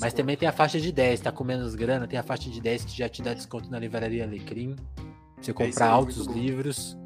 Mas 0.01 0.15
também 0.15 0.35
tem 0.35 0.49
a 0.49 0.53
faixa 0.53 0.81
de 0.81 0.91
10, 0.91 1.21
tá 1.21 1.31
com 1.31 1.45
menos 1.45 1.75
grana, 1.75 2.09
tem 2.09 2.19
a 2.19 2.23
faixa 2.23 2.49
de 2.49 2.59
10 2.59 2.87
que 2.87 2.97
já 2.97 3.07
te 3.07 3.21
dá 3.21 3.35
desconto 3.35 3.71
na 3.71 3.79
livraria 3.79 4.25
Alecrim. 4.25 4.77
Você 5.39 5.51
é 5.51 5.55
comprar 5.55 5.87
é 5.87 5.91
altos 5.91 6.27
livros. 6.27 6.97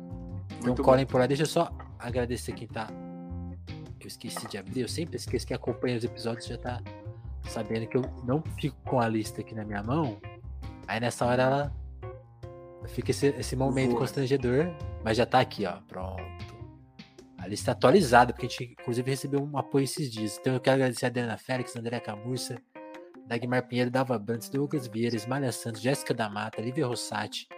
Então 0.61 0.77
colhem 0.77 1.05
por 1.05 1.19
lá. 1.19 1.27
Deixa 1.27 1.43
eu 1.43 1.49
só 1.49 1.73
agradecer 1.99 2.53
quem 2.53 2.69
tá. 2.69 2.89
Eu 4.01 4.07
esqueci 4.07 4.47
de 4.47 4.59
abrir, 4.59 4.83
eu 4.83 4.89
sempre 4.89 5.17
esqueço 5.17 5.45
que 5.45 5.53
acompanha 5.53 5.97
os 5.97 6.05
episódios 6.05 6.47
já 6.47 6.57
tá 6.57 6.81
sabendo 7.49 7.89
que 7.89 7.97
eu 7.97 8.03
não 8.25 8.41
fico 8.61 8.77
com 8.85 9.01
a 9.01 9.09
lista 9.09 9.41
aqui 9.41 9.57
na 9.57 9.65
minha 9.65 9.83
mão. 9.83 10.19
Aí 10.87 11.01
nessa 11.01 11.27
hora 11.27 11.43
ela 11.43 11.80
fica 12.91 13.11
esse, 13.11 13.29
esse 13.29 13.57
momento 13.57 13.91
Boa. 13.91 14.01
constrangedor, 14.01 14.75
mas 15.05 15.17
já 15.17 15.27
tá 15.27 15.41
aqui, 15.41 15.67
ó. 15.67 15.79
Pronto. 15.89 16.23
A 17.39 17.47
lista 17.47 17.73
atualizada, 17.73 18.33
porque 18.33 18.47
a 18.47 18.49
gente 18.49 18.77
inclusive 18.79 19.11
recebeu 19.11 19.43
um 19.43 19.57
apoio 19.57 19.85
esses 19.85 20.11
dias. 20.11 20.39
Então 20.39 20.53
eu 20.53 20.61
quero 20.61 20.77
agradecer 20.77 21.07
a 21.07 21.09
Adriana 21.09 21.39
Félix, 21.39 21.75
André 21.75 21.99
Camurça, 21.99 22.61
Dagmar 23.27 23.67
Pinheiro, 23.67 23.91
Dava 23.91 24.19
Brantes, 24.19 24.51
Douglas 24.51 24.87
Vieira, 24.87 25.17
Ismália 25.17 25.51
Santos, 25.53 25.81
Jéssica 25.81 26.13
da 26.13 26.29
Mata, 26.29 26.61
Lívia 26.61 26.87
Rossati, 26.87 27.49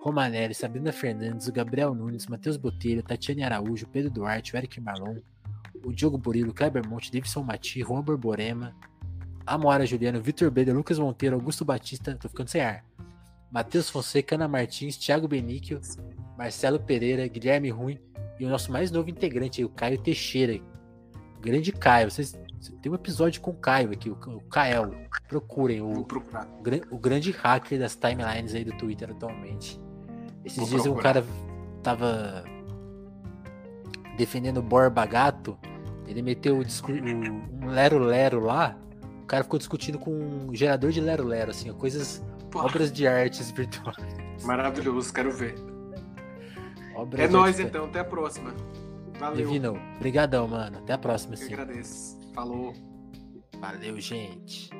Romanelli, 0.00 0.54
Sabrina 0.54 0.92
Fernandes, 0.92 1.48
o 1.48 1.52
Gabriel 1.52 1.94
Nunes, 1.94 2.26
Matheus 2.28 2.56
Botelho, 2.56 3.02
Tatiane 3.02 3.42
Araújo, 3.42 3.88
Pedro 3.88 4.10
Duarte, 4.10 4.54
o 4.54 4.56
Eric 4.56 4.80
Marlon, 4.80 5.16
o 5.84 5.92
Diogo 5.92 6.16
Burilo, 6.16 6.54
Kleber 6.54 6.88
Monte, 6.88 7.10
Davidson 7.10 7.42
Mati, 7.42 7.82
Juan 7.82 8.02
Borborema, 8.02 8.74
Amora 9.44 9.84
Juliano, 9.84 10.20
Vitor 10.20 10.50
Beda, 10.50 10.72
Lucas 10.72 10.98
Monteiro, 10.98 11.36
Augusto 11.36 11.64
Batista, 11.64 12.16
tô 12.16 12.28
ficando 12.28 12.48
sem 12.48 12.62
ar. 12.62 12.84
Matheus 13.50 13.88
Fonseca, 13.88 14.34
Ana 14.34 14.48
Martins, 14.48 14.96
Thiago 14.96 15.28
Benício, 15.28 15.80
Marcelo 16.36 16.80
Pereira, 16.80 17.26
Guilherme 17.28 17.70
Ruim 17.70 17.98
e 18.38 18.44
o 18.44 18.48
nosso 18.48 18.70
mais 18.70 18.90
novo 18.90 19.08
integrante, 19.08 19.64
o 19.64 19.68
Caio 19.68 19.98
Teixeira. 19.98 20.60
O 21.36 21.40
grande 21.40 21.72
Caio. 21.72 22.10
Vocês 22.10 22.34
tem 22.82 22.90
um 22.90 22.94
episódio 22.94 23.40
com 23.40 23.50
o 23.50 23.54
Caio 23.54 23.92
aqui, 23.92 24.10
o, 24.10 24.16
Kael. 24.50 24.92
Procurem 25.28 25.80
o, 25.80 26.00
o, 26.00 26.06
o, 26.90 26.98
grande 26.98 27.30
hacker 27.30 27.78
das 27.78 27.96
timelines 27.96 28.54
aí 28.54 28.64
do 28.64 28.72
Twitter 28.72 29.10
atualmente. 29.10 29.80
Esses 30.44 30.58
Vou 30.58 30.68
dias 30.68 30.82
procurar. 30.82 31.00
um 31.00 31.02
cara 31.02 31.26
tava 31.82 32.44
defendendo 34.16 34.58
o 34.58 34.62
Borba 34.62 35.04
Gato, 35.04 35.58
ele 36.06 36.22
meteu 36.22 36.56
um 36.56 37.66
lero-lero 37.66 38.40
lá, 38.40 38.76
o 39.22 39.26
cara 39.26 39.44
ficou 39.44 39.58
discutindo 39.58 39.98
com 39.98 40.10
um 40.10 40.54
gerador 40.54 40.90
de 40.90 41.00
lero-lero, 41.00 41.50
assim, 41.50 41.72
coisas. 41.72 42.24
Obras 42.64 42.92
de 42.92 43.06
artes 43.06 43.50
virtuais. 43.50 44.44
Maravilhoso, 44.44 45.12
quero 45.12 45.30
ver. 45.32 45.54
Obras 46.94 47.20
é 47.20 47.28
nóis 47.28 47.60
então, 47.60 47.84
até 47.86 48.00
a 48.00 48.04
próxima. 48.04 48.54
Valeu. 49.18 49.46
Divino, 49.46 49.78
obrigadão, 49.96 50.46
mano. 50.48 50.78
Até 50.78 50.92
a 50.92 50.98
próxima, 50.98 51.34
Eu 51.34 51.38
sim. 51.38 51.52
agradeço. 51.54 52.18
Falou. 52.34 52.72
Valeu, 53.60 53.98
gente. 54.00 54.70